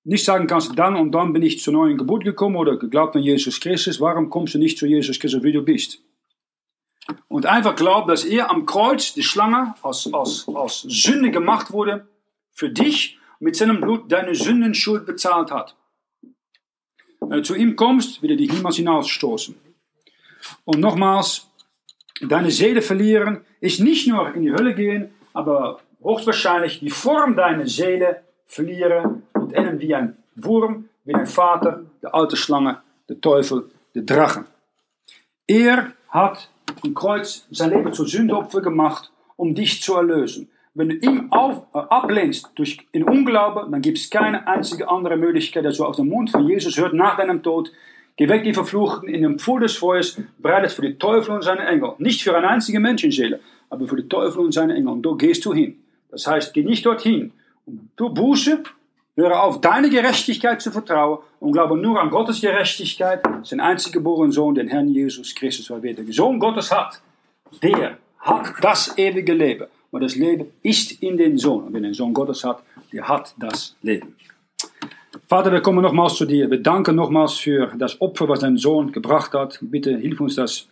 nicht 0.04 0.24
sagen 0.24 0.46
kannst, 0.46 0.78
dann 0.78 0.96
und 0.96 1.12
dann 1.12 1.32
bin 1.32 1.42
ich 1.42 1.60
zur 1.60 1.72
neuen 1.72 1.98
Geburt 1.98 2.24
gekommen 2.24 2.56
oder 2.56 2.76
geglaubt 2.76 3.16
an 3.16 3.22
Jesus 3.22 3.60
Christus, 3.60 4.00
warum 4.00 4.30
kommst 4.30 4.54
du 4.54 4.58
nicht 4.58 4.78
zu 4.78 4.86
Jesus 4.86 5.18
Christus, 5.18 5.42
wie 5.42 5.52
du 5.52 5.62
bist? 5.62 6.00
Und 7.28 7.46
einfach 7.46 7.76
glaub, 7.76 8.08
dass 8.08 8.24
er 8.24 8.50
am 8.50 8.66
Kreuz, 8.66 9.14
die 9.14 9.22
Schlange, 9.22 9.74
als, 9.82 10.12
als, 10.12 10.46
als 10.54 10.82
Sünde 10.82 11.30
gemacht 11.30 11.72
wurde, 11.72 12.06
für 12.52 12.70
dich 12.70 13.18
mit 13.38 13.56
seinem 13.56 13.80
Blut 13.80 14.10
deine 14.12 14.34
Sündenschuld 14.34 15.06
bezahlt 15.06 15.50
hat. 15.50 15.76
Wenn 17.20 17.38
du 17.38 17.42
zu 17.42 17.54
ihm 17.54 17.76
kommst, 17.76 18.22
wird 18.22 18.32
er 18.32 18.36
dich 18.36 18.52
niemals 18.52 18.76
hinausstoßen. 18.76 19.56
Und 20.64 20.80
nochmals, 20.80 21.48
deine 22.20 22.50
Seele 22.50 22.82
verlieren 22.82 23.44
ist 23.60 23.80
nicht 23.80 24.08
nur 24.08 24.34
in 24.34 24.42
die 24.42 24.52
Hölle 24.52 24.74
gehen, 24.74 25.14
aber 25.32 25.80
hoogstwahrscheinlich 26.02 26.80
die 26.80 26.90
Form 26.90 27.36
deiner 27.36 27.66
Seele 27.66 28.22
verlieren 28.46 29.22
und 29.34 29.52
enden 29.52 29.80
wie 29.80 29.94
ein 29.94 30.16
Wurm, 30.34 30.88
wie 31.04 31.14
ein 31.14 31.26
Vater, 31.26 31.82
de 32.02 32.10
alte 32.10 32.36
Schlange, 32.36 32.82
der 33.08 33.20
Teufel, 33.20 33.70
der 33.94 34.02
Drachen. 34.02 34.46
Er 35.46 35.92
hat 36.08 36.50
am 36.84 36.94
Kreuz 36.94 37.46
sein 37.50 37.70
Leben 37.70 37.92
zur 37.92 38.06
Sündeopfer 38.06 38.60
gemacht, 38.60 39.10
um 39.36 39.54
dich 39.54 39.82
zu 39.82 39.94
erlösen. 39.94 40.48
Wenn 40.74 40.88
du 40.88 40.94
ihm 40.96 41.32
auf, 41.32 41.66
äh, 41.74 41.78
ablehnst 41.78 42.50
durch 42.54 42.78
in 42.92 43.02
Unglaube, 43.02 43.66
dann 43.70 43.82
gibt 43.82 43.98
es 43.98 44.08
keine 44.08 44.46
einzige 44.46 44.88
andere 44.88 45.16
Möglichkeit, 45.16 45.64
dass 45.64 45.78
du 45.78 45.84
aus 45.84 45.96
dem 45.96 46.08
Mund 46.08 46.30
von 46.30 46.46
Jesus 46.46 46.76
hört 46.78 46.94
nach 46.94 47.16
deinem 47.16 47.42
Tod. 47.42 47.72
Geh 48.16 48.28
weg, 48.28 48.44
die 48.44 48.54
Verfluchten, 48.54 49.08
in 49.08 49.22
dem 49.22 49.38
Pfuhl 49.38 49.60
des 49.60 49.76
Feuers, 49.76 50.20
bereitet 50.38 50.72
für 50.72 50.82
die 50.82 50.96
Teufel 50.96 51.34
und 51.34 51.42
seine 51.42 51.66
Engel. 51.66 51.94
Nicht 51.98 52.22
für 52.22 52.36
eine 52.36 52.48
einzige 52.48 52.78
Menschenseele, 52.78 53.40
aber 53.68 53.88
für 53.88 53.96
die 53.96 54.08
Teufel 54.08 54.44
und 54.44 54.52
seine 54.52 54.74
Engel. 54.74 54.92
Und 54.92 55.02
da 55.04 55.12
gehst 55.12 55.44
du 55.44 55.52
hin. 55.52 55.76
Das 56.10 56.26
heißt, 56.26 56.54
geh 56.54 56.62
nicht 56.62 56.86
dorthin. 56.86 57.32
Du 57.96 58.10
Buße, 58.10 58.62
höre 59.20 59.42
auf, 59.42 59.60
deine 59.60 59.90
Gerechtigkeit 59.90 60.60
zu 60.60 60.70
vertrauen 60.70 61.18
und 61.38 61.52
glaube 61.52 61.76
nur 61.76 62.00
an 62.00 62.10
Gottes 62.10 62.40
Gerechtigkeit, 62.40 63.22
sein 63.42 63.60
einzig 63.60 63.92
geborenen 63.92 64.32
Sohn, 64.32 64.54
den 64.54 64.68
Herrn 64.68 64.88
Jesus 64.88 65.34
Christus, 65.34 65.70
weil 65.70 65.82
wer 65.82 65.94
den 65.94 66.10
Sohn 66.12 66.38
Gottes 66.38 66.70
hat, 66.70 67.00
der 67.62 67.98
hat 68.18 68.52
das 68.60 68.96
ewige 68.98 69.32
Leben. 69.32 69.66
aber 69.90 70.00
das 70.00 70.14
Leben 70.14 70.46
ist 70.62 71.02
in 71.02 71.16
den 71.16 71.36
Sohn. 71.38 71.64
Und 71.64 71.74
wenn 71.74 71.84
ein 71.84 71.94
Sohn 71.94 72.14
Gottes 72.14 72.44
hat, 72.44 72.62
der 72.92 73.08
hat 73.08 73.34
das 73.38 73.76
Leben. 73.82 74.14
Vater, 75.26 75.52
wir 75.52 75.60
kommen 75.60 75.82
nochmals 75.82 76.14
zu 76.14 76.26
dir. 76.26 76.50
Wir 76.50 76.62
danken 76.62 76.96
nochmals 76.96 77.34
für 77.34 77.72
das 77.78 78.00
Opfer, 78.00 78.28
was 78.28 78.40
dein 78.40 78.56
Sohn 78.56 78.92
gebracht 78.92 79.32
hat. 79.32 79.58
Bitte 79.60 79.96
hilf 79.96 80.20
uns 80.20 80.36
das 80.36 80.68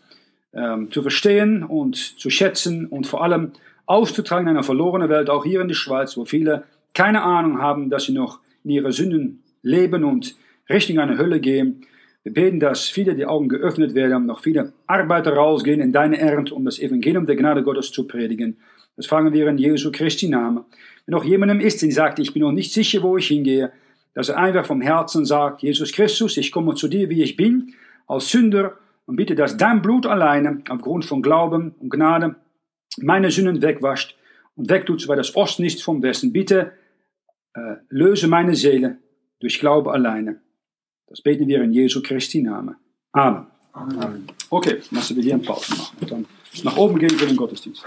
ähm, 0.52 0.90
zu 0.90 1.02
verstehen 1.02 1.64
und 1.64 1.96
zu 1.96 2.30
schätzen 2.30 2.86
und 2.86 3.06
vor 3.06 3.22
allem 3.22 3.52
auszutragen 3.86 4.46
in 4.46 4.56
einer 4.56 4.64
verlorenen 4.64 5.08
Welt, 5.08 5.30
auch 5.30 5.44
hier 5.44 5.60
in 5.60 5.68
der 5.68 5.74
Schweiz, 5.74 6.16
wo 6.16 6.24
viele 6.24 6.64
keine 6.94 7.22
Ahnung 7.22 7.60
haben, 7.60 7.90
dass 7.90 8.04
sie 8.04 8.12
noch 8.12 8.40
in 8.64 8.70
ihre 8.70 8.92
Sünden 8.92 9.42
leben 9.62 10.04
und 10.04 10.36
Richtung 10.68 10.98
eine 10.98 11.18
Hölle 11.18 11.40
gehen. 11.40 11.86
Wir 12.22 12.32
beten, 12.32 12.60
dass 12.60 12.88
viele 12.88 13.14
die 13.14 13.26
Augen 13.26 13.48
geöffnet 13.48 13.94
werden, 13.94 14.26
noch 14.26 14.42
viele 14.42 14.72
Arbeiter 14.86 15.32
rausgehen 15.32 15.80
in 15.80 15.92
deine 15.92 16.18
Ernte, 16.18 16.54
um 16.54 16.64
das 16.64 16.78
Evangelium 16.78 17.26
der 17.26 17.36
Gnade 17.36 17.62
Gottes 17.62 17.92
zu 17.92 18.06
predigen. 18.06 18.58
Das 18.96 19.06
fangen 19.06 19.32
wir 19.32 19.46
in 19.46 19.58
Jesu 19.58 19.92
Christi 19.92 20.28
Namen. 20.28 20.64
Wenn 21.06 21.12
noch 21.12 21.24
jemandem 21.24 21.60
ist, 21.60 21.80
der 21.82 21.90
sagt, 21.92 22.18
ich 22.18 22.32
bin 22.32 22.42
noch 22.42 22.52
nicht 22.52 22.72
sicher, 22.72 23.02
wo 23.02 23.16
ich 23.16 23.28
hingehe, 23.28 23.72
dass 24.12 24.28
er 24.28 24.36
einfach 24.36 24.66
vom 24.66 24.80
Herzen 24.80 25.24
sagt, 25.24 25.62
Jesus 25.62 25.92
Christus, 25.92 26.36
ich 26.36 26.50
komme 26.50 26.74
zu 26.74 26.88
dir, 26.88 27.08
wie 27.08 27.22
ich 27.22 27.36
bin, 27.36 27.74
als 28.08 28.30
Sünder 28.30 28.76
und 29.06 29.16
bitte, 29.16 29.34
dass 29.34 29.56
dein 29.56 29.80
Blut 29.80 30.04
alleine, 30.04 30.62
aufgrund 30.68 31.04
von 31.04 31.22
Glauben 31.22 31.74
und 31.78 31.90
Gnade, 31.90 32.34
meine 32.98 33.30
Sünden 33.30 33.62
wegwascht 33.62 34.17
und 34.58 34.68
wegtut, 34.68 35.06
weil 35.08 35.16
das 35.16 35.34
Osten 35.36 35.64
ist 35.64 35.82
vom 35.82 36.02
Westen. 36.02 36.32
Bitte 36.32 36.72
äh, 37.54 37.76
löse 37.88 38.26
meine 38.26 38.56
Seele 38.56 38.98
durch 39.40 39.60
Glaube 39.60 39.92
alleine. 39.92 40.40
Das 41.06 41.22
beten 41.22 41.46
wir 41.46 41.62
in 41.62 41.72
Jesu 41.72 42.02
Christi 42.02 42.42
Namen. 42.42 42.76
Amen. 43.12 43.46
Amen. 43.72 44.26
Okay, 44.50 44.82
lassen 44.90 45.16
wir 45.16 45.22
hier 45.22 45.34
eine 45.34 45.44
Pause 45.44 45.74
machen 45.76 46.06
dann 46.08 46.26
nach 46.64 46.76
oben 46.76 46.98
gehen 46.98 47.10
wir 47.12 47.22
in 47.22 47.28
den 47.28 47.36
Gottesdienst. 47.36 47.84